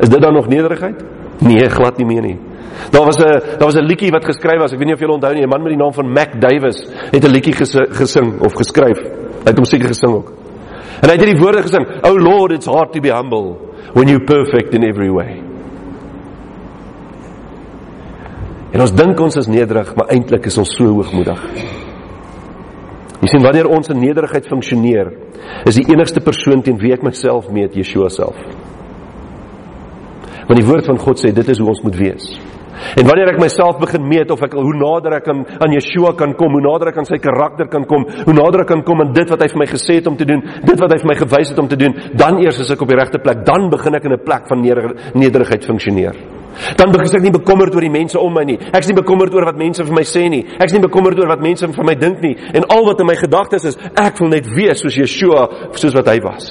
Is 0.00 0.08
dit 0.08 0.20
dan 0.20 0.34
nog 0.34 0.48
nederigheid? 0.48 1.04
Nee, 1.40 1.68
glad 1.68 1.98
nie 1.98 2.06
meer 2.06 2.22
nie. 2.22 2.38
Daar 2.90 3.04
was 3.04 3.18
'n 3.18 3.58
daar 3.58 3.68
was 3.70 3.76
'n 3.76 3.86
liedjie 3.86 4.10
wat 4.10 4.24
geskryf 4.24 4.60
was, 4.60 4.72
ek 4.72 4.78
weet 4.78 4.86
nie 4.86 4.94
of 4.94 5.00
julle 5.00 5.14
onthou 5.14 5.34
nie, 5.34 5.42
'n 5.42 5.48
man 5.48 5.62
met 5.62 5.72
die 5.72 5.82
naam 5.82 5.92
van 5.92 6.12
Mac 6.12 6.40
Davis 6.40 6.78
het 7.10 7.24
'n 7.24 7.30
liedjie 7.30 7.54
gesing 7.54 8.40
of 8.40 8.52
geskryf. 8.54 8.98
Hy 8.98 9.50
het 9.50 9.56
hom 9.56 9.64
seker 9.64 9.88
gesing 9.88 10.12
ook. 10.12 10.32
En 11.02 11.08
hy 11.08 11.16
het 11.16 11.24
hierdie 11.24 11.42
woorde 11.42 11.62
gesing: 11.62 11.86
"Oh 12.02 12.16
Lord, 12.16 12.52
it's 12.52 12.66
hard 12.66 12.92
to 12.92 13.00
be 13.00 13.12
humble 13.12 13.56
when 13.92 14.08
you're 14.08 14.24
perfect 14.24 14.74
in 14.74 14.82
every 14.82 15.10
way." 15.10 15.42
En 18.72 18.80
ons 18.80 18.92
dink 18.92 19.20
ons 19.20 19.36
is 19.36 19.46
nederig, 19.46 19.94
maar 19.96 20.10
eintlik 20.12 20.46
is 20.46 20.58
ons 20.58 20.74
so 20.76 20.84
hoogmoedig. 20.84 21.40
Jy 23.20 23.30
sien 23.32 23.42
wanneer 23.42 23.68
ons 23.72 23.88
in 23.88 24.00
nederigheid 24.00 24.46
funksioneer, 24.46 25.12
is 25.64 25.78
die 25.78 25.86
enigste 25.92 26.20
persoon 26.20 26.62
teen 26.62 26.76
wie 26.78 26.92
ek 26.92 27.02
myself 27.06 27.48
meet 27.50 27.74
Yeshua 27.74 28.10
self. 28.12 28.36
Want 30.46 30.60
die 30.60 30.66
woord 30.66 30.86
van 30.86 30.98
God 30.98 31.22
sê 31.22 31.32
dit 31.34 31.48
is 31.48 31.58
hoe 31.58 31.70
ons 31.72 31.80
moet 31.82 31.96
wees. 31.96 32.28
En 32.96 33.06
wanneer 33.08 33.32
ek 33.34 33.40
myself 33.40 33.78
begin 33.80 34.06
meet 34.08 34.30
of 34.30 34.42
ek 34.46 34.56
hoe 34.56 34.76
nader 34.76 35.18
ek 35.18 35.28
aan, 35.32 35.44
aan 35.64 35.74
Yeshua 35.76 36.12
kan 36.18 36.34
kom, 36.38 36.56
hoe 36.56 36.64
nader 36.64 36.92
ek 36.92 37.00
aan 37.00 37.08
sy 37.08 37.18
karakter 37.22 37.70
kan 37.72 37.86
kom, 37.88 38.06
hoe 38.06 38.36
nader 38.36 38.64
ek 38.64 38.72
kan 38.74 38.84
kom 38.86 39.02
aan 39.04 39.12
dit 39.16 39.30
wat 39.32 39.42
hy 39.42 39.50
vir 39.52 39.62
my 39.64 39.68
gesê 39.70 39.98
het 40.00 40.08
om 40.10 40.16
te 40.16 40.28
doen, 40.28 40.42
dit 40.42 40.80
wat 40.80 40.92
hy 40.92 40.98
vir 41.02 41.12
my 41.12 41.18
gewys 41.20 41.52
het 41.52 41.60
om 41.62 41.68
te 41.68 41.80
doen, 41.80 41.96
dan 42.14 42.40
eers 42.44 42.60
is 42.64 42.72
ek 42.72 42.82
op 42.82 42.92
die 42.92 42.98
regte 42.98 43.22
plek. 43.22 43.44
Dan 43.46 43.70
begin 43.72 43.94
ek 43.94 44.04
in 44.04 44.12
'n 44.12 44.24
plek 44.24 44.48
van 44.48 44.60
nederigheid 44.62 45.64
funksioneer. 45.64 46.16
Dan 46.76 46.92
begin 46.92 47.16
ek 47.18 47.22
nie 47.22 47.34
bekommerd 47.34 47.74
oor 47.74 47.84
die 47.84 47.92
mense 47.92 48.18
om 48.18 48.32
my 48.32 48.44
nie. 48.44 48.56
Ek 48.72 48.80
is 48.80 48.88
nie 48.88 48.96
bekommerd 48.96 49.34
oor 49.34 49.44
wat 49.44 49.58
mense 49.60 49.84
vir 49.84 49.94
my 49.94 50.04
sê 50.04 50.28
nie. 50.28 50.44
Ek 50.58 50.70
is 50.70 50.72
nie 50.72 50.80
bekommerd 50.80 51.18
oor 51.18 51.28
wat 51.28 51.44
mense 51.44 51.68
van 51.72 51.86
my 51.86 51.94
dink 51.94 52.22
nie. 52.24 52.36
En 52.54 52.64
al 52.64 52.84
wat 52.84 53.00
in 53.00 53.06
my 53.06 53.16
gedagtes 53.16 53.64
is, 53.64 53.76
ek 53.94 54.18
wil 54.18 54.28
net 54.28 54.48
wees 54.54 54.80
soos 54.80 54.96
Yeshua, 54.96 55.48
soos 55.76 55.94
wat 55.94 56.08
hy 56.08 56.18
was. 56.24 56.48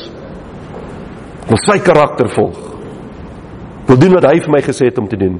Wil 1.49 1.61
sy 1.65 1.79
karakter 1.79 2.29
volg. 2.29 2.57
Wil 3.87 3.97
doen 4.01 4.13
wat 4.17 4.29
hy 4.31 4.39
vir 4.39 4.51
my 4.51 4.61
gesê 4.65 4.89
het 4.89 4.97
om 4.97 5.07
te 5.07 5.17
doen. 5.17 5.39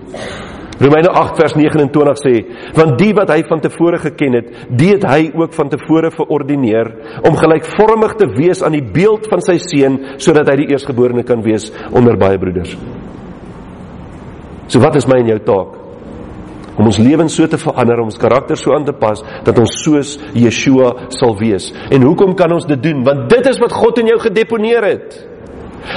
Romeine 0.75 1.07
8 1.07 1.37
vers 1.39 1.53
29 1.55 2.19
sê, 2.19 2.33
want 2.75 2.97
die 2.99 3.13
wat 3.15 3.29
hy 3.31 3.39
van 3.47 3.61
tevore 3.63 3.99
geken 4.01 4.35
het, 4.35 4.49
die 4.67 4.91
het 4.91 5.05
hy 5.07 5.29
ook 5.31 5.53
van 5.55 5.71
tevore 5.71 6.11
verordineer 6.11 6.91
om 7.23 7.37
gelykvormig 7.39 8.17
te 8.19 8.27
wees 8.35 8.63
aan 8.65 8.75
die 8.75 8.83
beeld 8.83 9.29
van 9.31 9.43
sy 9.45 9.55
seun 9.63 10.01
sodat 10.19 10.51
hy 10.51 10.57
die 10.63 10.69
eerstgeborene 10.73 11.23
kan 11.27 11.43
wees 11.45 11.69
onder 11.95 12.19
baie 12.19 12.39
broeders. 12.41 12.75
So 14.67 14.81
wat 14.83 14.97
is 14.99 15.07
my 15.07 15.21
en 15.21 15.31
jou 15.31 15.39
taak? 15.47 15.81
Om 16.75 16.89
ons 16.89 16.99
lewens 16.99 17.37
so 17.37 17.47
te 17.47 17.59
verander, 17.61 18.01
om 18.03 18.09
ons 18.09 18.19
karakter 18.19 18.59
so 18.59 18.73
aan 18.75 18.83
te 18.83 18.95
pas 18.99 19.21
dat 19.45 19.61
ons 19.61 19.77
soos 19.85 20.17
Yeshua 20.35 21.07
sal 21.15 21.37
wees. 21.39 21.69
En 21.87 22.03
hoekom 22.03 22.35
kan 22.35 22.51
ons 22.51 22.67
dit 22.67 22.81
doen? 22.83 23.05
Want 23.05 23.29
dit 23.31 23.47
is 23.47 23.61
wat 23.63 23.71
God 23.71 24.01
in 24.03 24.11
jou 24.11 24.19
gedeponeer 24.25 24.89
het. 24.89 25.15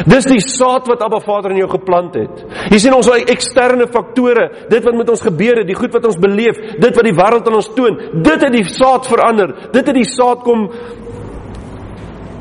Dis 0.09 0.29
die 0.29 0.41
saad 0.45 0.89
wat 0.91 1.03
Abba 1.05 1.21
Vader 1.25 1.55
in 1.55 1.63
jou 1.63 1.71
geplant 1.71 2.17
het. 2.19 2.43
Jy 2.73 2.81
sien 2.83 2.97
ons 2.97 3.09
eksterne 3.19 3.89
faktore, 3.93 4.49
dit 4.71 4.85
wat 4.85 4.99
met 4.99 5.11
ons 5.13 5.25
gebeur 5.25 5.63
het, 5.63 5.69
die 5.69 5.79
goed 5.79 5.95
wat 5.97 6.07
ons 6.11 6.21
beleef, 6.21 6.61
dit 6.79 7.01
wat 7.01 7.09
die 7.09 7.17
wêreld 7.17 7.49
aan 7.49 7.59
ons 7.61 7.73
toon, 7.77 7.99
dit 8.13 8.47
het 8.47 8.55
die 8.55 8.67
saad 8.69 9.09
verander. 9.09 9.55
Dit 9.73 9.87
het 9.87 9.97
die 9.97 10.09
saad 10.09 10.45
kom 10.47 10.69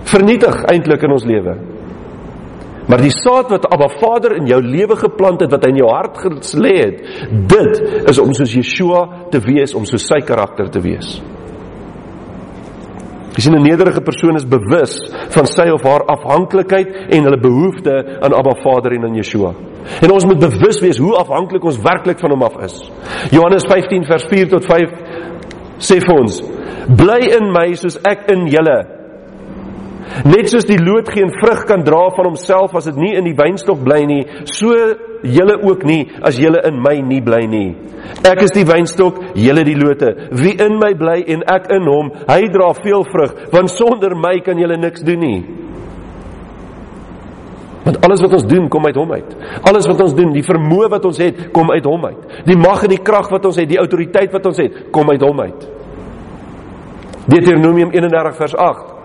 vernietig 0.07 0.61
eintlik 0.71 1.03
in 1.03 1.15
ons 1.15 1.27
lewe. 1.27 1.57
Maar 2.87 3.01
die 3.03 3.11
saad 3.11 3.49
wat 3.51 3.65
Abba 3.67 3.89
Vader 3.99 4.37
in 4.37 4.47
jou 4.47 4.61
lewe 4.63 4.95
geplant 4.95 5.41
het, 5.43 5.51
wat 5.51 5.65
hy 5.65 5.73
in 5.73 5.81
jou 5.81 5.89
hart 5.91 6.21
gelê 6.23 6.75
het, 6.77 7.01
dit 7.51 7.81
is 8.07 8.21
om 8.23 8.31
soos 8.35 8.53
Yeshua 8.55 9.01
te 9.31 9.41
wees, 9.43 9.75
om 9.75 9.83
so 9.87 9.99
sy 9.99 10.21
karakter 10.23 10.71
te 10.71 10.79
wees. 10.83 11.17
Jy 13.37 13.43
sien 13.43 13.55
'n 13.55 13.61
nederige 13.61 14.01
persoon 14.01 14.35
is 14.35 14.45
bewus 14.45 14.97
van 15.29 15.45
sy 15.45 15.69
of 15.69 15.83
haar 15.83 16.03
afhanklikheid 16.09 17.13
en 17.13 17.23
hulle 17.23 17.39
behoefte 17.39 18.17
aan 18.21 18.33
Abba 18.33 18.55
Vader 18.63 18.91
en 18.91 19.03
aan 19.03 19.15
Yeshua. 19.15 19.53
En 20.01 20.11
ons 20.11 20.25
moet 20.25 20.39
bewus 20.39 20.81
wees 20.81 20.97
hoe 20.97 21.15
afhanklik 21.15 21.63
ons 21.63 21.81
werklik 21.81 22.19
van 22.19 22.31
hom 22.31 22.43
af 22.43 22.57
is. 22.63 22.91
Johannes 23.31 23.63
15 23.69 24.05
vers 24.05 24.25
4 24.29 24.49
tot 24.49 24.65
5 24.65 24.89
sê 25.77 25.99
vir 26.01 26.19
ons: 26.19 26.41
Bly 26.87 27.29
in 27.37 27.51
my 27.51 27.73
soos 27.75 27.99
ek 28.03 28.25
in 28.31 28.47
julle. 28.47 28.96
Net 30.27 30.49
soos 30.51 30.65
die 30.67 30.79
loot 30.79 31.09
geen 31.11 31.31
vrug 31.35 31.65
kan 31.67 31.83
dra 31.85 32.07
van 32.15 32.29
homself 32.29 32.75
as 32.77 32.87
dit 32.89 32.97
nie 32.99 33.13
in 33.17 33.27
die 33.27 33.35
wynstok 33.37 33.83
bly 33.83 33.99
nie, 34.07 34.23
so 34.49 34.73
julle 35.27 35.57
ook 35.65 35.83
nie 35.87 36.05
as 36.25 36.39
julle 36.39 36.61
in 36.67 36.79
my 36.83 36.95
nie 37.03 37.21
bly 37.23 37.43
nie. 37.49 37.69
Ek 38.27 38.41
is 38.45 38.53
die 38.55 38.65
wynstok, 38.67 39.19
julle 39.35 39.65
die 39.67 39.75
lote. 39.77 40.13
Wie 40.39 40.55
in 40.63 40.77
my 40.79 40.93
bly 40.97 41.19
en 41.35 41.43
ek 41.51 41.69
in 41.75 41.87
hom, 41.89 42.11
hy 42.29 42.41
dra 42.53 42.71
veel 42.79 43.05
vrug, 43.11 43.37
want 43.53 43.73
sonder 43.73 44.15
my 44.15 44.37
kan 44.45 44.59
julle 44.61 44.79
niks 44.79 45.05
doen 45.07 45.23
nie. 45.23 45.39
Want 47.87 48.01
alles 48.03 48.19
wat 48.23 48.33
ons 48.35 48.47
doen 48.47 48.65
kom 48.71 48.87
uit 48.87 48.97
hom 48.99 49.13
uit. 49.15 49.29
Alles 49.69 49.87
wat 49.87 50.01
ons 50.03 50.15
doen, 50.15 50.33
die 50.35 50.43
vermoë 50.43 50.89
wat 50.91 51.05
ons 51.07 51.21
het, 51.23 51.47
kom 51.55 51.71
uit 51.71 51.85
hom 51.87 52.09
uit. 52.09 52.35
Die 52.47 52.57
mag 52.59 52.83
en 52.83 52.91
die 52.91 53.03
krag 53.03 53.31
wat 53.31 53.47
ons 53.47 53.59
het, 53.59 53.69
die 53.69 53.79
autoriteit 53.79 54.33
wat 54.35 54.49
ons 54.49 54.59
het, 54.59 54.85
kom 54.91 55.07
uit 55.13 55.23
hom 55.23 55.39
uit. 55.45 55.67
Deuteronomium 57.27 57.91
31 57.95 58.37
vers 58.39 58.55
8 58.55 58.96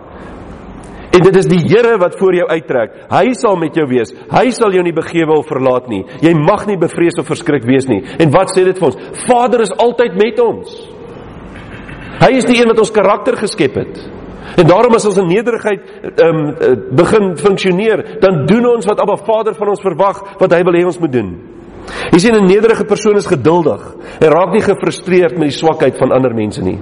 En 1.12 1.20
dit 1.20 1.36
is 1.36 1.48
die 1.50 1.60
Here 1.60 1.98
wat 2.00 2.16
voor 2.18 2.34
jou 2.34 2.46
uittrek. 2.48 2.94
Hy 3.12 3.34
sal 3.36 3.58
met 3.60 3.76
jou 3.76 3.84
wees. 3.90 4.14
Hy 4.32 4.46
sal 4.56 4.72
jou 4.72 4.82
nie 4.84 4.94
begewe 4.96 5.36
of 5.36 5.50
verlaat 5.50 5.90
nie. 5.92 6.02
Jy 6.24 6.32
mag 6.38 6.64
nie 6.66 6.78
bevrees 6.80 7.18
of 7.20 7.28
verskrik 7.28 7.66
wees 7.68 7.88
nie. 7.90 8.00
En 8.22 8.32
wat 8.32 8.54
sê 8.54 8.64
dit 8.64 8.78
vir 8.78 8.88
ons? 8.88 8.98
Vader 9.26 9.64
is 9.66 9.74
altyd 9.76 10.16
met 10.16 10.40
ons. 10.40 10.72
Hy 12.22 12.32
is 12.38 12.48
die 12.48 12.58
een 12.60 12.70
wat 12.70 12.80
ons 12.80 12.94
karakter 12.94 13.36
geskep 13.36 13.76
het. 13.76 14.02
En 14.56 14.68
daarom 14.68 14.96
as 14.96 15.06
ons 15.08 15.20
in 15.20 15.30
nederigheid 15.30 15.84
um, 16.24 16.42
begin 16.96 17.30
funksioneer, 17.40 18.04
dan 18.20 18.44
doen 18.48 18.66
ons 18.74 18.88
wat 18.88 19.00
Abba 19.00 19.16
Vader 19.20 19.56
van 19.56 19.72
ons 19.72 19.84
verwag, 19.84 20.20
wat 20.40 20.52
hy 20.52 20.60
wil 20.66 20.76
hê 20.76 20.84
ons 20.88 21.00
moet 21.00 21.12
doen. 21.12 21.30
Jy 22.12 22.18
sien 22.20 22.36
'n 22.36 22.46
nederige 22.46 22.84
persoon 22.84 23.16
is 23.16 23.26
geduldig. 23.26 23.80
Hy 24.20 24.28
raak 24.28 24.52
nie 24.52 24.62
gefrustreerd 24.62 25.38
met 25.38 25.50
die 25.50 25.58
swakheid 25.60 25.98
van 25.98 26.12
ander 26.12 26.34
mense 26.34 26.62
nie. 26.62 26.78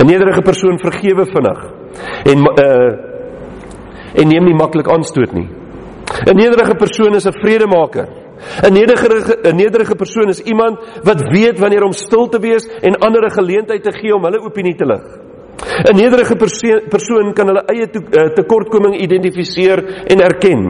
'n 0.00 0.06
Nederige 0.06 0.42
persoon 0.42 0.78
vergewe 0.78 1.26
vinnig. 1.26 1.60
En 2.24 2.38
uh 2.38 3.15
en 4.16 4.28
neem 4.28 4.44
nie 4.44 4.54
maklik 4.54 4.88
aanstoot 4.88 5.32
nie. 5.32 5.48
'n 6.26 6.36
Nederige 6.36 6.74
persoon 6.74 7.14
is 7.14 7.26
'n 7.26 7.32
vredemaker. 7.32 8.06
'n 8.62 8.72
Nederige 8.72 9.38
'n 9.42 9.56
nederige 9.56 9.94
persoon 9.94 10.28
is 10.28 10.40
iemand 10.40 10.78
wat 11.02 11.20
weet 11.30 11.58
wanneer 11.58 11.82
om 11.82 11.92
stil 11.92 12.28
te 12.28 12.38
wees 12.38 12.68
en 12.80 12.98
ander 12.98 13.24
'n 13.24 13.30
geleentheid 13.30 13.82
te 13.82 13.92
gee 13.92 14.14
om 14.14 14.24
hulle 14.24 14.40
opinie 14.40 14.74
te 14.74 14.86
lig. 14.86 15.26
'n 15.90 15.96
Nederige 15.96 16.36
persoon 16.88 17.32
kan 17.32 17.46
hulle 17.46 17.64
eie 17.72 17.86
eh, 17.88 18.32
tekortkoming 18.34 19.00
identifiseer 19.00 19.78
en 20.12 20.20
erken. 20.20 20.60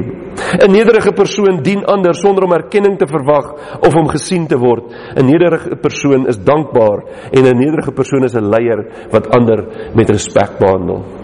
'n 0.64 0.70
Nederige 0.70 1.12
persoon 1.12 1.62
dien 1.62 1.84
ander 1.84 2.14
sonder 2.14 2.44
om 2.44 2.52
erkenning 2.52 2.98
te 2.98 3.06
verwag 3.06 3.78
of 3.80 3.94
om 3.94 4.08
gesien 4.08 4.46
te 4.46 4.58
word. 4.58 4.84
'n 5.16 5.26
Nederige 5.26 5.76
persoon 5.76 6.26
is 6.26 6.38
dankbaar 6.38 6.98
en 7.30 7.44
'n 7.44 7.58
nederige 7.58 7.92
persoon 7.92 8.24
is 8.24 8.34
'n 8.34 8.48
leier 8.48 9.08
wat 9.10 9.28
ander 9.28 9.90
met 9.94 10.10
respek 10.10 10.58
behandel. 10.58 11.15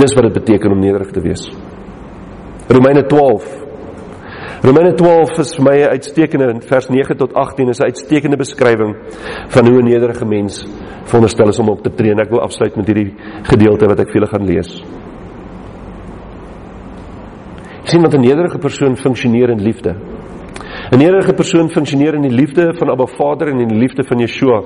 Dis 0.00 0.14
wat 0.16 0.28
dit 0.28 0.38
beteken 0.38 0.72
om 0.72 0.80
nederig 0.80 1.10
te 1.12 1.20
wees. 1.20 1.48
Romeine 2.68 3.04
12 3.06 3.58
Romeine 4.60 4.92
12 4.92 5.38
is 5.40 5.54
vir 5.56 5.64
my 5.64 5.76
'n 5.80 5.92
uitstekende 5.96 6.50
in 6.52 6.60
vers 6.60 6.88
9 6.88 7.16
tot 7.16 7.34
18 7.34 7.68
is 7.68 7.80
'n 7.80 7.84
uitstekende 7.84 8.36
beskrywing 8.36 8.96
van 9.48 9.66
hoe 9.66 9.80
'n 9.80 9.84
nederige 9.84 10.24
mens 10.24 10.66
veronderstel 11.04 11.48
is 11.48 11.58
om 11.58 11.68
op 11.68 11.82
te 11.82 11.94
tree. 11.94 12.10
En 12.10 12.20
ek 12.20 12.30
wil 12.30 12.40
afsluit 12.40 12.76
met 12.76 12.86
hierdie 12.86 13.14
gedeelte 13.42 13.86
wat 13.86 14.00
ek 14.00 14.06
vir 14.06 14.14
julle 14.14 14.26
gaan 14.26 14.46
lees. 14.46 14.82
sien 17.90 18.02
wat 18.02 18.14
'n 18.14 18.20
nederige 18.20 18.58
persoon 18.58 18.96
funksioneer 18.96 19.50
in 19.50 19.62
liefde. 19.62 19.94
'n 20.92 20.98
Nederige 20.98 21.32
persoon 21.32 21.70
funksioneer 21.70 22.14
in 22.14 22.22
die 22.22 22.36
liefde 22.40 22.74
van 22.74 22.90
Abba 22.90 23.06
Vader 23.06 23.48
en 23.48 23.60
in 23.60 23.68
die 23.68 23.78
liefde 23.78 24.04
van 24.04 24.18
Yeshua. 24.18 24.62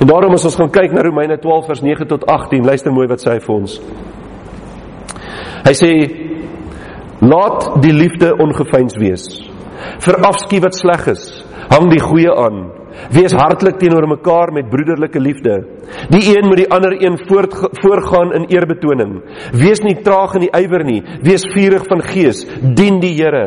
En 0.00 0.06
daarom 0.06 0.32
as 0.32 0.44
ons 0.44 0.56
gaan 0.56 0.70
kyk 0.70 0.92
na 0.92 1.02
Romeine 1.02 1.38
12 1.38 1.66
vers 1.66 1.80
9 1.80 2.06
tot 2.06 2.26
18, 2.26 2.64
luister 2.64 2.92
mooi 2.92 3.06
wat 3.06 3.20
sê 3.20 3.32
hy 3.32 3.40
vir 3.40 3.54
ons. 3.54 3.80
Hy 5.64 5.74
sê 5.76 5.92
Laat 7.20 7.82
die 7.84 7.92
liefde 7.92 8.32
ongeveins 8.40 8.96
wees. 8.96 9.24
Verafskiet 10.00 10.62
wat 10.64 10.76
sleg 10.76 11.02
is. 11.12 11.24
Hang 11.68 11.90
die 11.92 12.00
goeie 12.00 12.32
aan. 12.32 12.62
Wees 13.12 13.34
hartlik 13.36 13.76
teenoor 13.80 14.06
mekaar 14.08 14.52
met 14.56 14.70
broederlike 14.72 15.20
liefde. 15.20 15.58
Die 16.12 16.22
een 16.32 16.48
moet 16.48 16.62
die 16.62 16.70
ander 16.72 16.96
een 16.96 17.18
voort, 17.28 17.52
voorgaan 17.82 18.32
in 18.38 18.48
eerbetoning. 18.48 19.20
Wees 19.52 19.84
nie 19.84 19.98
traag 20.04 20.38
in 20.38 20.46
die 20.46 20.52
ywer 20.62 20.84
nie. 20.84 21.02
Wees 21.24 21.44
vurig 21.52 21.84
van 21.92 22.02
gees. 22.08 22.46
Dien 22.60 23.00
die 23.04 23.12
Here. 23.20 23.46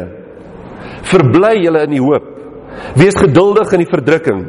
Verbly 1.10 1.64
julle 1.64 1.84
in 1.88 1.98
die 1.98 2.04
hoop. 2.04 2.30
Wees 3.00 3.18
geduldig 3.18 3.74
in 3.74 3.84
die 3.84 3.90
verdrukking. 3.90 4.44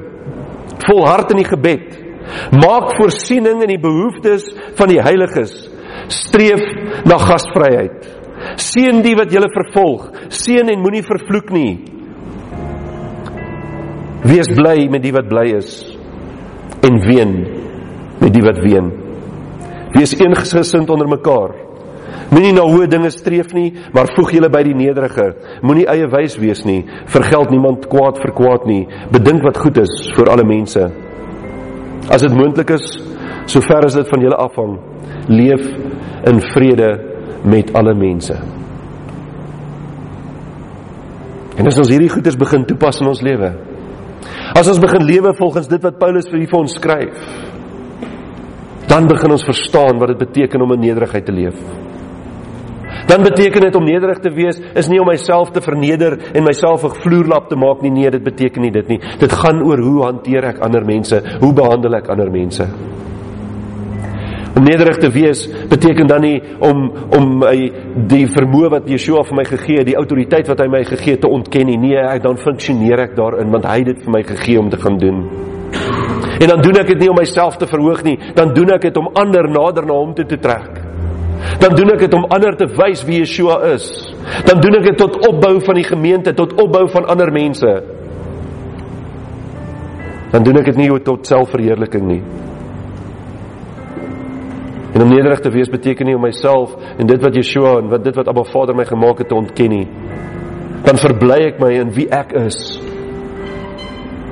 Volhard 0.85 1.33
in 1.33 1.41
die 1.41 1.49
gebed. 1.49 2.01
Maak 2.61 2.93
voorsiening 2.99 3.65
in 3.65 3.73
die 3.73 3.81
behoeftes 3.81 4.51
van 4.77 4.93
die 4.93 5.01
heiliges. 5.01 5.74
Streef 6.13 6.63
na 7.09 7.19
gasvryheid. 7.19 8.07
Seën 8.61 9.01
die 9.05 9.15
wat 9.19 9.33
julle 9.33 9.51
vervolg. 9.53 10.11
Seën 10.29 10.69
en 10.71 10.83
moenie 10.83 11.05
vervloek 11.07 11.53
nie. 11.55 11.75
Wees 14.25 14.49
bly 14.57 14.87
met 14.93 15.05
die 15.05 15.13
wat 15.13 15.29
bly 15.29 15.51
is 15.59 15.83
en 16.85 16.97
ween 17.05 17.35
met 18.21 18.33
die 18.33 18.43
wat 18.45 18.61
ween. 18.65 18.91
Wees 19.95 20.15
eensgesind 20.17 20.91
onder 20.91 21.09
mekaar. 21.09 21.55
Moenie 22.33 22.55
na 22.57 22.65
hoë 22.67 22.89
dinge 22.91 23.11
streef 23.13 23.53
nie, 23.55 23.69
maar 23.95 24.09
voeg 24.17 24.33
julle 24.37 24.49
by 24.53 24.63
die 24.67 24.75
nederige. 24.77 25.29
Moenie 25.63 25.87
eie 25.91 26.09
wys 26.11 26.39
wees 26.41 26.65
nie. 26.67 26.81
Vergeld 27.13 27.53
niemand 27.53 27.87
kwaad 27.93 28.19
vir 28.23 28.33
kwaad 28.37 28.65
nie. 28.69 28.85
Bedink 29.13 29.45
wat 29.45 29.61
goed 29.61 29.79
is 29.85 29.93
vir 30.17 30.33
alle 30.33 30.47
mense. 30.49 30.89
As 32.11 32.25
dit 32.25 32.35
moontlik 32.35 32.75
is, 32.75 32.89
sover 33.51 33.87
as 33.87 33.97
dit 33.97 34.09
van 34.09 34.25
julle 34.25 34.41
afhang, 34.41 34.75
leef 35.29 35.65
in 36.31 36.41
vrede 36.53 36.91
met 37.45 37.73
alle 37.75 37.95
mense. 37.95 38.37
En 41.55 41.67
as 41.71 41.79
ons 41.79 41.91
hierdie 41.93 42.11
goeders 42.11 42.37
begin 42.37 42.65
toepas 42.67 43.01
in 43.01 43.09
ons 43.09 43.23
lewe, 43.23 43.53
as 44.55 44.69
ons 44.69 44.81
begin 44.83 45.05
lewe 45.07 45.35
volgens 45.39 45.69
dit 45.71 45.83
wat 45.83 45.99
Paulus 46.01 46.29
vir 46.31 46.59
ons 46.59 46.75
skryf, 46.75 47.19
dan 48.89 49.09
begin 49.11 49.35
ons 49.35 49.47
verstaan 49.47 49.99
wat 49.99 50.13
dit 50.13 50.23
beteken 50.27 50.63
om 50.63 50.75
in 50.75 50.87
nederigheid 50.89 51.27
te 51.27 51.35
leef. 51.35 51.59
Dan 53.07 53.23
beteken 53.23 53.61
dit 53.61 53.75
om 53.75 53.85
nederig 53.85 54.19
te 54.23 54.31
wees 54.33 54.61
is 54.75 54.89
nie 54.89 55.01
om 55.01 55.09
myself 55.09 55.51
te 55.53 55.61
verneder 55.61 56.17
en 56.33 56.45
myself 56.45 56.85
'n 56.85 56.95
vloerlap 57.03 57.49
te 57.49 57.57
maak 57.57 57.83
nie. 57.83 57.91
Nee, 57.91 58.11
dit 58.11 58.23
beteken 58.23 58.63
nie 58.63 58.71
dit 58.71 58.89
nie. 58.89 59.01
Dit 59.19 59.33
gaan 59.33 59.63
oor 59.63 59.79
hoe 59.79 60.05
hanteer 60.05 60.45
ek 60.45 60.59
ander 60.59 60.85
mense? 60.85 61.23
Hoe 61.41 61.53
behandel 61.53 61.95
ek 61.95 62.09
ander 62.09 62.31
mense? 62.31 62.67
Om 64.55 64.63
nederig 64.63 65.01
te 65.03 65.11
wees 65.11 65.49
beteken 65.69 66.07
dan 66.07 66.23
nie 66.23 66.37
om 66.63 66.85
om 67.19 67.33
my 67.41 67.55
die 68.11 68.27
vermoë 68.31 68.71
wat 68.77 68.87
Yeshua 68.91 69.25
vir 69.27 69.39
my 69.41 69.45
gegee 69.49 69.81
het, 69.81 69.89
die 69.89 69.99
autoriteit 69.99 70.49
wat 70.51 70.63
hy 70.63 70.69
my 70.71 70.85
gegee 70.87 71.17
het 71.17 71.25
te 71.27 71.31
ontken 71.31 71.67
nie. 71.67 71.81
Nee, 71.89 71.99
ek 71.99 72.23
dan 72.23 72.39
funksioneer 72.39 73.09
ek 73.09 73.17
daarin 73.19 73.51
want 73.51 73.67
hy 73.67 73.81
het 73.83 73.91
dit 73.91 74.05
vir 74.05 74.15
my 74.15 74.23
gegee 74.23 74.61
om 74.61 74.71
te 74.71 74.79
gaan 74.79 74.99
doen. 75.03 75.25
En 76.41 76.49
dan 76.51 76.63
doen 76.63 76.79
ek 76.81 76.93
dit 76.93 77.03
nie 77.03 77.11
om 77.11 77.19
myself 77.19 77.59
te 77.59 77.67
verhoog 77.67 78.03
nie, 78.07 78.17
dan 78.35 78.55
doen 78.55 78.75
ek 78.75 78.89
dit 78.89 78.97
om 79.01 79.11
ander 79.19 79.49
nader 79.51 79.87
na 79.87 79.99
hom 79.99 80.15
toe 80.15 80.27
te 80.29 80.39
trek. 80.39 80.83
Dan 81.61 81.75
doen 81.77 81.93
ek 81.95 82.07
dit 82.07 82.15
om 82.15 82.25
ander 82.33 82.57
te 82.57 82.67
wys 82.79 83.03
wie 83.09 83.21
Yeshua 83.23 83.59
is. 83.75 83.89
Dan 84.47 84.63
doen 84.63 84.79
ek 84.79 84.89
dit 84.91 84.99
tot 85.01 85.19
opbou 85.29 85.59
van 85.65 85.79
die 85.79 85.87
gemeente, 85.87 86.35
tot 86.35 86.55
opbou 86.61 86.87
van 86.93 87.11
ander 87.11 87.33
mense. 87.33 87.75
Dan 90.33 90.47
doen 90.47 90.63
ek 90.63 90.73
dit 90.73 90.83
nie 90.83 90.91
tot 91.07 91.27
selfverheerliking 91.27 92.07
nie. 92.09 92.23
En 94.95 95.03
om 95.03 95.09
nederig 95.11 95.41
te 95.43 95.51
wees 95.51 95.71
beteken 95.71 96.07
nie 96.07 96.15
om 96.15 96.23
myself 96.23 96.77
en 96.99 97.07
dit 97.07 97.23
wat 97.23 97.35
Yeshua 97.35 97.79
en 97.81 97.89
wat 97.91 98.05
dit 98.05 98.15
wat 98.15 98.29
Abba 98.31 98.45
Vader 98.47 98.77
my 98.79 98.85
gemaak 98.87 99.25
het 99.25 99.29
te 99.29 99.35
ontken 99.35 99.73
nie. 99.75 99.87
Dan 100.87 101.01
verbly 101.03 101.41
ek 101.49 101.59
my 101.59 101.73
in 101.81 101.91
wie 101.97 102.07
ek 102.15 102.31
is. 102.45 102.59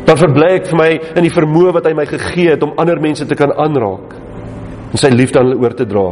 Dan 0.06 0.20
verbly 0.20 0.52
ek 0.60 0.68
vir 0.70 0.78
my 0.78 0.90
in 1.18 1.26
die 1.26 1.32
vermoë 1.34 1.72
wat 1.74 1.88
hy 1.88 1.94
my 1.98 2.06
gegee 2.06 2.52
het 2.54 2.62
om 2.62 2.76
ander 2.78 3.00
mense 3.02 3.26
te 3.26 3.38
kan 3.38 3.50
aanraak 3.64 4.14
en 4.92 5.00
sy 5.00 5.10
liefde 5.10 5.40
aan 5.40 5.50
hulle 5.50 5.64
oor 5.64 5.74
te 5.74 5.88
dra. 5.88 6.06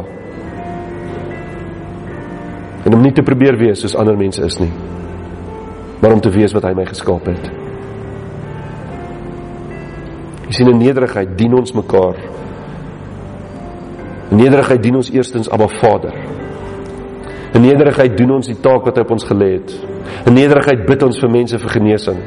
En 2.81 2.97
om 2.97 3.05
nie 3.05 3.13
te 3.15 3.23
probeer 3.23 3.55
wees 3.61 3.85
soos 3.85 3.95
ander 3.95 4.19
mense 4.19 4.43
is 4.43 4.59
nie. 4.59 4.71
Maar 6.01 6.17
om 6.17 6.23
te 6.23 6.33
wees 6.33 6.51
wat 6.57 6.65
hy 6.67 6.73
my 6.75 6.89
geskaap 6.89 7.29
het. 7.29 7.49
Jy 10.49 10.59
sien 10.59 10.73
in 10.73 10.81
nederigheid 10.81 11.37
dien 11.39 11.53
ons 11.55 11.71
mekaar 11.77 12.17
In 14.31 14.39
nederigheid 14.39 14.83
dien 14.83 14.95
ons 14.95 15.11
eerstens 15.11 15.49
Abba 15.51 15.67
Vader. 15.67 16.13
In 17.51 17.65
nederigheid 17.65 18.15
doen 18.17 18.37
ons 18.37 18.47
die 18.47 18.59
taak 18.63 18.85
wat 18.87 18.95
hy 18.95 19.03
op 19.03 19.11
ons 19.11 19.27
gelê 19.27 19.49
het. 19.57 19.73
In 20.29 20.37
nederigheid 20.37 20.85
bid 20.87 21.03
ons 21.03 21.19
vir 21.19 21.33
mense 21.33 21.59
vir 21.59 21.73
genesing. 21.73 22.21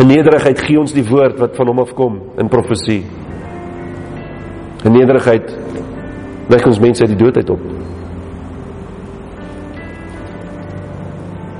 In 0.00 0.08
nederigheid 0.08 0.62
gee 0.64 0.80
ons 0.80 0.96
die 0.96 1.04
woord 1.04 1.36
wat 1.42 1.58
van 1.60 1.68
hom 1.68 1.82
afkom 1.84 2.16
in 2.40 2.48
profesie. 2.48 3.02
In 4.88 4.96
nederigheid 4.96 5.52
wek 6.48 6.66
ons 6.72 6.80
mense 6.80 7.04
uit 7.04 7.12
die 7.12 7.20
doodheid 7.20 7.52
op. 7.52 7.68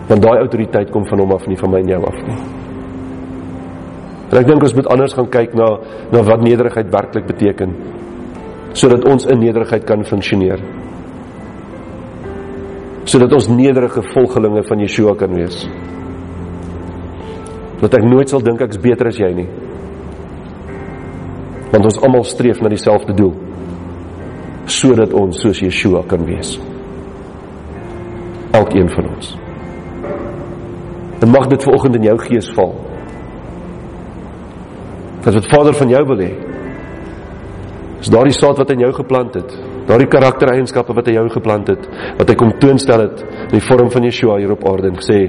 Want 0.09 0.25
daai 0.25 0.41
autoriteit 0.41 0.89
kom 0.91 1.05
van 1.07 1.21
hom 1.21 1.37
af 1.37 1.45
nie 1.47 1.61
van 1.61 1.71
my 1.71 1.85
en 1.85 1.93
jou 1.93 2.01
af 2.09 2.25
nie. 2.25 2.41
En 4.31 4.39
ek 4.41 4.49
dink 4.49 4.65
ons 4.65 4.75
moet 4.79 4.89
anders 4.95 5.15
gaan 5.19 5.29
kyk 5.29 5.53
na 5.59 5.69
na 6.15 6.25
wat 6.25 6.49
nederigheid 6.49 6.89
werklik 6.95 7.29
beteken 7.29 7.77
sodat 8.73 9.05
ons 9.09 9.27
in 9.27 9.41
nederigheid 9.43 9.85
kan 9.87 10.05
funksioneer. 10.07 10.63
Sodat 13.05 13.33
ons 13.35 13.49
nederige 13.51 14.03
volgelinge 14.13 14.63
van 14.69 14.83
Yeshua 14.85 15.15
kan 15.19 15.35
wees. 15.35 15.65
Dat 17.81 17.97
ek 17.97 18.07
nooit 18.07 18.31
sal 18.31 18.45
dink 18.45 18.61
ek's 18.63 18.81
beter 18.81 19.11
as 19.11 19.19
jy 19.19 19.31
nie. 19.41 19.49
Want 21.71 21.87
ons 21.87 22.01
almal 22.03 22.27
streef 22.29 22.61
na 22.63 22.71
dieselfde 22.71 23.17
doel. 23.17 23.35
Sodat 24.71 25.15
ons 25.17 25.41
soos 25.43 25.63
Yeshua 25.65 26.05
kan 26.07 26.27
wees. 26.29 26.59
Elkeen 28.55 28.91
van 28.95 29.11
ons. 29.15 29.35
En 31.21 31.33
mag 31.33 31.49
dit 31.51 31.67
vanoggend 31.67 31.99
in 31.99 32.07
jou 32.11 32.17
gees 32.29 32.49
val. 32.57 32.73
Dat 35.25 35.37
wat 35.37 35.51
Vader 35.53 35.77
van 35.77 35.91
jou 35.93 36.05
wil 36.09 36.23
hê, 36.25 36.31
is 38.01 38.09
daardie 38.13 38.33
saad 38.33 38.59
wat 38.61 38.71
in 38.73 38.81
jou 38.85 38.93
geplant 38.97 39.35
het, 39.37 39.53
daardie 39.89 40.09
karaktereienskappe 40.09 40.95
wat 40.97 41.11
hy 41.11 41.19
jou 41.19 41.27
geplant 41.35 41.69
het, 41.69 41.85
wat 42.19 42.33
hy 42.33 42.37
kom 42.39 42.55
toonstel 42.63 43.05
het 43.05 43.23
in 43.51 43.59
die 43.59 43.67
vorm 43.67 43.91
van 43.93 44.07
Yeshua 44.09 44.39
hier 44.41 44.55
op 44.55 44.65
aarde 44.71 44.89
en 44.89 45.01
gesê, 45.01 45.21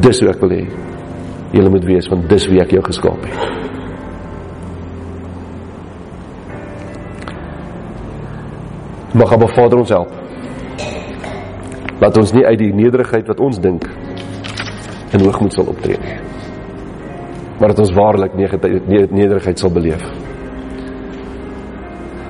dis 0.00 0.22
hoe 0.22 0.30
ek 0.32 0.40
wil 0.44 0.56
hê. 0.56 0.64
Julle 1.54 1.70
moet 1.70 1.86
wees 1.86 2.08
want 2.10 2.26
dis 2.30 2.48
wie 2.50 2.62
ek 2.64 2.72
jou 2.74 2.82
geskaap 2.86 3.28
het. 3.28 3.62
Mag 9.14 9.30
Abba 9.36 9.46
Vader 9.54 9.78
ons 9.78 9.92
help. 9.94 10.10
Laat 12.00 12.16
ons 12.18 12.32
nie 12.34 12.42
uit 12.42 12.58
die 12.58 12.72
nederigheid 12.74 13.28
wat 13.30 13.40
ons 13.44 13.60
dink 13.62 13.86
in 15.14 15.22
hoogmoed 15.22 15.54
sal 15.54 15.70
optree 15.70 16.00
nie. 16.02 16.18
Maar 17.60 17.70
dat 17.70 17.84
ons 17.84 17.94
waarlik 17.94 18.34
nederigheid 18.34 19.60
sal 19.60 19.70
beleef. 19.70 20.02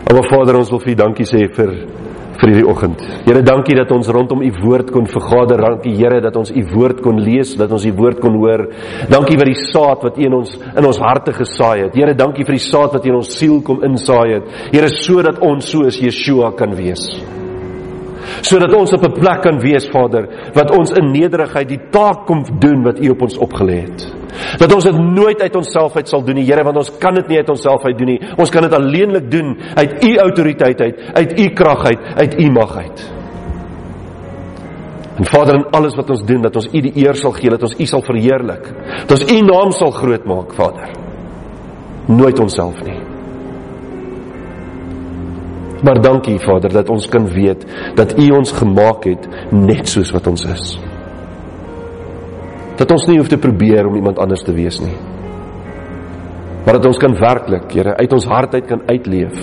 Maar 0.05 0.29
Vader, 0.29 0.59
ons 0.61 0.71
wil 0.71 0.83
vir 0.83 0.93
U 0.93 0.97
dankie 1.01 1.27
sê 1.27 1.47
vir 1.57 1.71
vir 2.35 2.51
hierdie 2.51 2.67
oggend. 2.69 3.03
Here, 3.25 3.43
dankie 3.47 3.77
dat 3.79 3.93
ons 3.95 4.09
rondom 4.13 4.43
u 4.43 4.51
woord 4.63 4.91
kon 4.95 5.07
vergader. 5.09 5.63
Dankie 5.65 5.95
Here 5.97 6.21
dat 6.25 6.37
ons 6.37 6.51
u 6.51 6.65
woord 6.75 7.01
kon 7.05 7.21
lees, 7.23 7.55
dat 7.59 7.73
ons 7.73 7.87
u 7.87 7.93
woord 7.97 8.21
kon 8.23 8.37
hoor. 8.41 8.67
Dankie 9.11 9.39
vir 9.41 9.53
die 9.53 9.61
saad 9.71 10.03
wat 10.05 10.19
u 10.19 10.27
in 10.27 10.35
ons 10.41 10.57
in 10.59 10.89
ons 10.89 11.01
harte 11.03 11.35
gesaai 11.37 11.87
het. 11.87 11.97
Here, 11.97 12.17
dankie 12.19 12.47
vir 12.47 12.59
die 12.59 12.67
saad 12.67 12.97
wat 12.97 13.07
u 13.07 13.13
in 13.13 13.21
ons 13.21 13.33
siel 13.39 13.61
kom 13.65 13.85
insaai 13.87 14.37
het. 14.37 14.53
Here, 14.75 14.91
sodat 14.93 15.41
ons 15.45 15.73
soos 15.73 16.01
Yeshua 16.03 16.53
kan 16.59 16.75
wees. 16.77 17.09
Sodat 18.41 18.75
ons 18.75 18.93
op 18.93 19.05
'n 19.05 19.13
plek 19.13 19.43
kan 19.43 19.61
wees, 19.61 19.89
Vader, 19.89 20.29
wat 20.55 20.71
ons 20.79 20.91
in 20.91 21.11
nederigheid 21.13 21.69
die 21.69 21.81
taak 21.91 22.27
kom 22.27 22.45
doen 22.59 22.83
wat 22.83 23.01
u 23.01 23.09
op 23.09 23.23
ons 23.23 23.39
opgelê 23.39 23.81
het. 23.81 24.15
Dat 24.59 24.75
ons 24.75 24.85
dit 24.85 24.99
nooit 24.99 25.41
uit 25.43 25.57
onsself 25.57 25.97
uit 25.97 26.09
sal 26.09 26.25
doen 26.25 26.35
nie, 26.35 26.45
Here, 26.45 26.65
want 26.65 26.77
ons 26.77 26.93
kan 26.99 27.15
dit 27.15 27.29
nie 27.29 27.39
uit 27.39 27.49
onsself 27.49 27.85
uit 27.85 27.99
doen 27.99 28.07
nie. 28.07 28.21
Ons 28.37 28.51
kan 28.51 28.63
dit 28.63 28.73
alleenlik 28.73 29.31
doen 29.31 29.57
uit 29.75 30.05
U 30.05 30.17
autoriteit 30.19 30.81
uit, 30.81 31.01
uit 31.15 31.41
U 31.41 31.49
krag 31.49 31.85
uit, 31.85 32.01
uit 32.17 32.41
U 32.41 32.51
mag 32.51 32.77
uit. 32.77 33.13
En 35.15 35.25
Vader, 35.25 35.55
in 35.55 35.67
alles 35.71 35.95
wat 35.95 36.11
ons 36.11 36.25
doen, 36.27 36.43
dat 36.43 36.57
ons 36.57 36.69
U 36.73 36.81
die 36.81 36.93
eer 37.07 37.15
sal 37.15 37.33
gee, 37.33 37.51
dat 37.51 37.63
ons 37.63 37.79
U 37.79 37.87
sal 37.87 38.03
verheerlik. 38.03 38.71
Dat 39.07 39.21
ons 39.21 39.33
U 39.33 39.41
naam 39.47 39.71
sal 39.73 39.91
groot 39.91 40.25
maak, 40.27 40.55
Vader. 40.59 40.91
Nooit 42.07 42.41
onsself 42.41 42.83
nie. 42.85 43.14
Maar 45.85 46.01
dankie 46.01 46.39
Vader 46.41 46.73
dat 46.73 46.91
ons 46.91 47.07
kan 47.13 47.29
weet 47.29 47.67
dat 47.95 48.19
U 48.19 48.31
ons 48.31 48.53
gemaak 48.53 49.05
het 49.05 49.29
net 49.53 49.89
soos 49.89 50.13
wat 50.17 50.27
ons 50.27 50.45
is 50.49 50.75
dat 52.79 52.91
ons 52.91 53.07
nie 53.09 53.19
hoef 53.21 53.31
te 53.31 53.39
probeer 53.39 53.87
om 53.87 53.95
iemand 53.99 54.19
anders 54.19 54.43
te 54.43 54.55
wees 54.55 54.81
nie. 54.83 54.97
Maar 56.65 56.79
dat 56.79 56.89
ons 56.89 56.99
kan 56.99 57.15
werklik, 57.19 57.69
Here, 57.77 57.97
uit 57.97 58.13
ons 58.13 58.27
hart 58.27 58.55
uit 58.55 58.67
kan 58.67 58.83
uitleef 58.89 59.37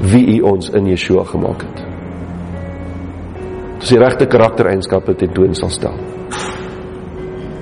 wie 0.00 0.24
U 0.36 0.40
ons 0.52 0.70
in 0.76 0.88
Yeshua 0.90 1.24
gemaak 1.28 1.64
het. 1.64 1.82
Dis 3.80 3.92
die 3.92 4.00
regte 4.00 4.28
karaktereienskappe 4.30 5.16
tentoon 5.20 5.56
sal 5.56 5.72
stel. 5.72 5.96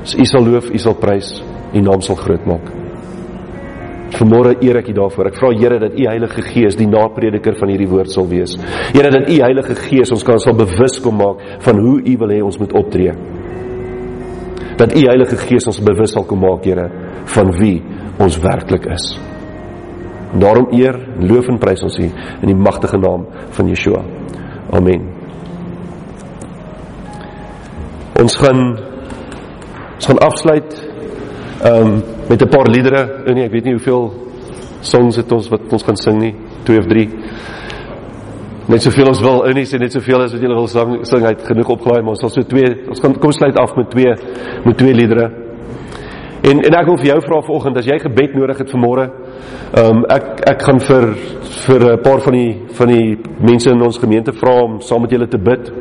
As 0.04 0.14
U 0.18 0.26
sal 0.28 0.46
loof, 0.46 0.70
U 0.70 0.78
sal 0.78 0.98
prys, 1.00 1.36
U 1.74 1.82
naam 1.82 2.02
sal 2.04 2.18
groot 2.20 2.46
maak. 2.46 2.83
Vanmôre 4.14 4.56
eer 4.62 4.78
ek 4.78 4.90
U 4.92 4.96
daarvoor. 5.00 5.30
Ek 5.32 5.38
vra 5.40 5.52
Here 5.58 5.78
dat 5.82 5.96
U 5.98 6.04
Heilige 6.06 6.42
Gees 6.46 6.76
die 6.78 6.88
naprediker 6.90 7.56
van 7.58 7.72
hierdie 7.72 7.90
woord 7.90 8.12
sal 8.14 8.28
wees. 8.30 8.56
Here 8.94 9.10
dat 9.10 9.30
U 9.30 9.40
Heilige 9.40 9.78
Gees 9.86 10.12
ons 10.14 10.26
kan 10.26 10.38
sal 10.42 10.58
bewus 10.58 11.00
kom 11.02 11.18
maak 11.18 11.42
van 11.66 11.82
hoe 11.82 11.98
U 12.02 12.18
wil 12.22 12.36
hê 12.36 12.42
ons 12.44 12.60
moet 12.62 12.76
optree 12.78 13.14
dat 14.76 14.96
u 14.96 15.04
Heilige 15.06 15.36
Gees 15.36 15.66
ons 15.70 15.82
bewus 15.82 16.14
sal 16.14 16.26
kom 16.26 16.42
maak, 16.42 16.64
Here, 16.66 16.88
van 17.34 17.52
wie 17.58 17.78
ons 18.22 18.38
werklik 18.42 18.86
is. 18.94 19.14
En 20.34 20.42
daarom 20.42 20.72
eer, 20.74 20.98
loof 21.22 21.48
en 21.50 21.60
prys 21.62 21.84
ons 21.86 21.98
U 21.98 22.08
in 22.08 22.50
die 22.50 22.58
magtige 22.58 22.98
naam 22.98 23.26
van 23.54 23.70
Yeshua. 23.70 24.02
Amen. 24.74 25.06
Ons 28.20 28.36
gaan 28.40 28.64
ons 29.94 30.08
gaan 30.10 30.20
afsluit 30.26 30.72
um, 31.62 32.02
met 32.28 32.42
'n 32.42 32.48
paar 32.48 32.68
liedere. 32.68 33.22
Nee, 33.26 33.44
ek 33.44 33.52
weet 33.52 33.64
nie 33.64 33.76
hoeveel 33.76 34.12
songs 34.80 35.16
het 35.16 35.32
ons 35.32 35.48
wat 35.48 35.60
ons 35.72 35.82
gaan 35.82 35.96
sing 35.96 36.18
nie, 36.18 36.34
2 36.64 36.78
of 36.78 36.86
3 36.86 37.08
net 38.68 38.84
soveel 38.84 39.10
ons 39.10 39.20
wil, 39.20 39.42
ou 39.44 39.52
nie 39.56 39.66
sê 39.68 39.78
net 39.80 39.92
soveel 39.92 40.24
as 40.24 40.34
wat 40.34 40.44
julle 40.44 40.56
wil 40.56 40.68
sing, 40.70 41.00
sing 41.08 41.24
uit 41.26 41.42
genoeg 41.48 41.72
opgelaai, 41.76 42.00
maar 42.02 42.14
ons 42.14 42.22
sal 42.24 42.32
so 42.32 42.46
twee, 42.48 42.70
ons 42.88 43.02
kan 43.02 43.16
kom 43.20 43.32
sluit 43.36 43.58
af 43.60 43.74
met 43.76 43.90
twee 43.92 44.14
met 44.64 44.78
twee 44.80 44.94
liedere. 44.96 45.28
En 46.44 46.60
en 46.60 46.76
ek 46.76 46.88
wil 46.88 46.98
vir 47.00 47.10
jou 47.10 47.18
vra 47.24 47.40
vanoggend 47.44 47.78
as 47.80 47.88
jy 47.88 47.98
gebed 48.02 48.34
nodig 48.36 48.60
het 48.60 48.72
vanmôre. 48.72 49.06
Ehm 49.74 50.00
um, 50.00 50.02
ek 50.12 50.44
ek 50.54 50.64
gaan 50.64 50.80
vir 50.80 51.06
vir 51.66 51.86
'n 51.92 52.02
paar 52.02 52.20
van 52.20 52.34
die 52.34 52.52
van 52.78 52.88
die 52.88 53.16
mense 53.40 53.70
in 53.70 53.82
ons 53.82 53.98
gemeente 53.98 54.32
vra 54.32 54.54
om 54.64 54.80
saam 54.80 55.02
met 55.02 55.10
julle 55.10 55.28
te 55.28 55.38
bid. 55.38 55.72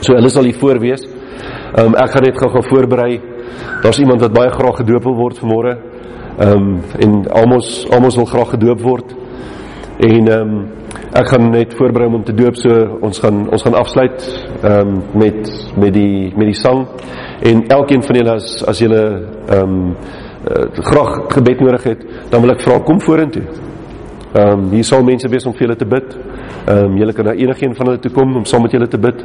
So 0.00 0.14
hulle 0.14 0.30
sal 0.30 0.44
hier 0.44 0.58
voor 0.58 0.78
wees. 0.78 1.02
Ehm 1.04 1.86
um, 1.86 1.94
ek 1.94 2.10
gaan 2.10 2.22
net 2.22 2.38
gou-gou 2.38 2.62
voorberei. 2.62 3.33
Daar's 3.82 3.98
iemand 3.98 4.20
wat 4.20 4.32
baie 4.32 4.50
graag 4.50 4.76
gedoop 4.76 5.02
wil 5.02 5.14
word 5.14 5.38
vanmôre. 5.38 5.76
Ehm 6.38 6.52
um, 6.52 6.80
en 6.98 7.28
almal 7.30 7.62
almal 7.90 8.16
wil 8.16 8.24
graag 8.24 8.50
gedoop 8.56 8.80
word. 8.80 9.14
En 9.98 10.28
ehm 10.28 10.40
um, 10.40 10.64
ek 11.14 11.28
gaan 11.30 11.50
net 11.50 11.74
voorberei 11.78 12.08
om 12.10 12.24
te 12.26 12.34
doop 12.34 12.56
so 12.58 12.98
ons 13.06 13.18
gaan 13.22 13.44
ons 13.54 13.62
gaan 13.62 13.76
afsluit 13.78 14.24
ehm 14.62 14.78
um, 14.80 15.02
met 15.14 15.50
met 15.78 15.92
die 15.94 16.32
met 16.36 16.50
die 16.50 16.58
sang 16.58 16.86
en 17.42 17.66
elkeen 17.76 18.02
van 18.02 18.16
julle 18.18 18.34
as 18.34 18.64
as 18.66 18.82
julle 18.82 19.02
ehm 19.46 19.60
um, 19.62 19.94
uh, 20.50 20.64
graag 20.90 21.12
gebed 21.36 21.60
nodig 21.60 21.86
het 21.92 22.02
dan 22.30 22.42
wil 22.42 22.54
ek 22.56 22.64
vra 22.66 22.80
kom 22.80 23.00
vorentoe. 23.00 23.44
Ehm 24.34 24.50
um, 24.50 24.70
hier 24.74 24.84
sal 24.84 25.04
mense 25.06 25.28
wees 25.30 25.46
om 25.46 25.54
vir 25.54 25.68
julle 25.68 25.76
te 25.78 25.86
bid. 25.86 26.16
Ehm 26.66 26.84
um, 26.84 26.96
julle 26.98 27.12
kan 27.12 27.30
na 27.30 27.36
enigiemand 27.38 27.78
van 27.78 27.86
hulle 27.92 28.02
toe 28.02 28.12
kom 28.12 28.36
om 28.36 28.44
saam 28.44 28.66
met 28.66 28.74
julle 28.74 28.88
te 28.90 28.98
bid. 28.98 29.22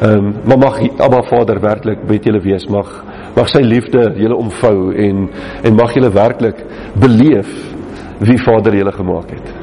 Ehm 0.00 0.18
um, 0.18 0.34
maar 0.44 0.58
mag 0.58 0.80
Abba 0.98 1.22
Vader 1.22 1.60
werklik 1.60 2.04
met 2.08 2.24
julle 2.24 2.40
wees 2.40 2.66
mag 2.68 2.92
mag 3.36 3.48
sy 3.48 3.62
liefde 3.62 4.12
julle 4.16 4.36
omvou 4.36 4.92
en 4.92 5.28
en 5.62 5.74
mag 5.74 5.94
julle 5.94 6.10
werklik 6.10 6.64
beleef 6.94 7.50
wie 8.20 8.38
Vader 8.38 8.74
julle 8.74 8.92
gemaak 8.92 9.30
het 9.30 9.60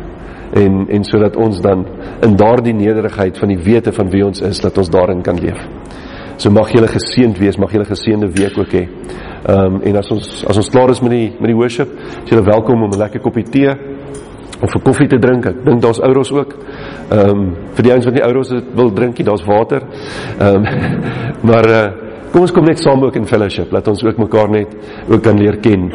en 0.54 0.88
en 0.90 1.04
sodat 1.04 1.36
ons 1.36 1.60
dan 1.62 1.86
in 2.22 2.36
daardie 2.36 2.74
nederigheid 2.74 3.38
van 3.38 3.48
die 3.48 3.60
wete 3.64 3.92
van 3.94 4.10
wie 4.10 4.26
ons 4.26 4.42
is 4.42 4.60
dat 4.60 4.78
ons 4.78 4.90
daarin 4.90 5.22
kan 5.22 5.40
leef. 5.40 5.60
So 6.38 6.52
mag 6.54 6.72
julle 6.72 6.88
geseënd 6.88 7.40
wees, 7.42 7.58
mag 7.58 7.72
julle 7.74 7.86
geseënde 7.86 8.30
week 8.32 8.58
ook 8.58 8.74
hê. 8.74 8.86
Ehm 9.48 9.76
um, 9.76 9.82
en 9.82 9.98
as 9.98 10.12
ons 10.12 10.46
as 10.46 10.58
ons 10.58 10.70
klaar 10.70 10.90
is 10.90 11.02
met 11.02 11.12
die 11.12 11.30
met 11.40 11.52
die 11.52 11.58
worship, 11.58 11.94
is 12.24 12.32
julle 12.32 12.46
welkom 12.46 12.84
om 12.84 12.92
'n 12.92 12.98
lekker 12.98 13.20
koppie 13.22 13.44
tee 13.44 13.72
of 14.62 14.76
'n 14.76 14.82
koffie 14.84 15.08
te 15.08 15.20
drink. 15.20 15.46
Ek 15.46 15.66
dink 15.66 15.82
daar's 15.82 16.02
ouros 16.02 16.32
ook. 16.32 16.56
Ehm 17.12 17.30
um, 17.30 17.56
vir 17.74 17.84
die 17.84 17.92
ouens 17.92 18.06
wat 18.06 18.14
nie 18.14 18.24
ouros 18.24 18.54
wil 18.76 18.94
drink 18.94 19.18
nie, 19.18 19.26
daar's 19.26 19.46
water. 19.46 19.82
Ehm 20.40 20.56
um, 20.56 20.64
maar 21.50 21.70
uh 21.70 22.07
Kom 22.32 22.44
ons 22.44 22.52
kom 22.54 22.66
net 22.68 22.82
saam 22.84 23.04
ook 23.04 23.16
in 23.16 23.28
fellowship, 23.30 23.72
laat 23.72 23.88
ons 23.88 24.04
ook 24.04 24.18
mekaar 24.20 24.50
net 24.52 24.74
ook 25.08 25.24
kan 25.24 25.40
leer 25.40 25.60
ken. 25.64 25.88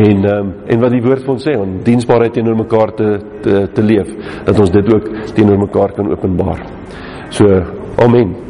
En 0.00 0.24
um, 0.32 0.54
en 0.66 0.82
wat 0.82 0.96
die 0.96 1.02
woord 1.04 1.24
vir 1.26 1.34
ons 1.36 1.46
sê, 1.46 1.54
om 1.60 1.78
diensbaarheid 1.86 2.34
teenoor 2.36 2.58
mekaar 2.64 2.94
te 2.98 3.12
te 3.44 3.66
te 3.74 3.86
leef, 3.86 4.10
dat 4.48 4.58
ons 4.60 4.74
dit 4.74 4.94
ook 4.94 5.12
teenoor 5.36 5.62
mekaar 5.66 5.94
kan 5.98 6.10
openbaar. 6.12 6.66
So, 7.30 7.62
amen. 8.02 8.45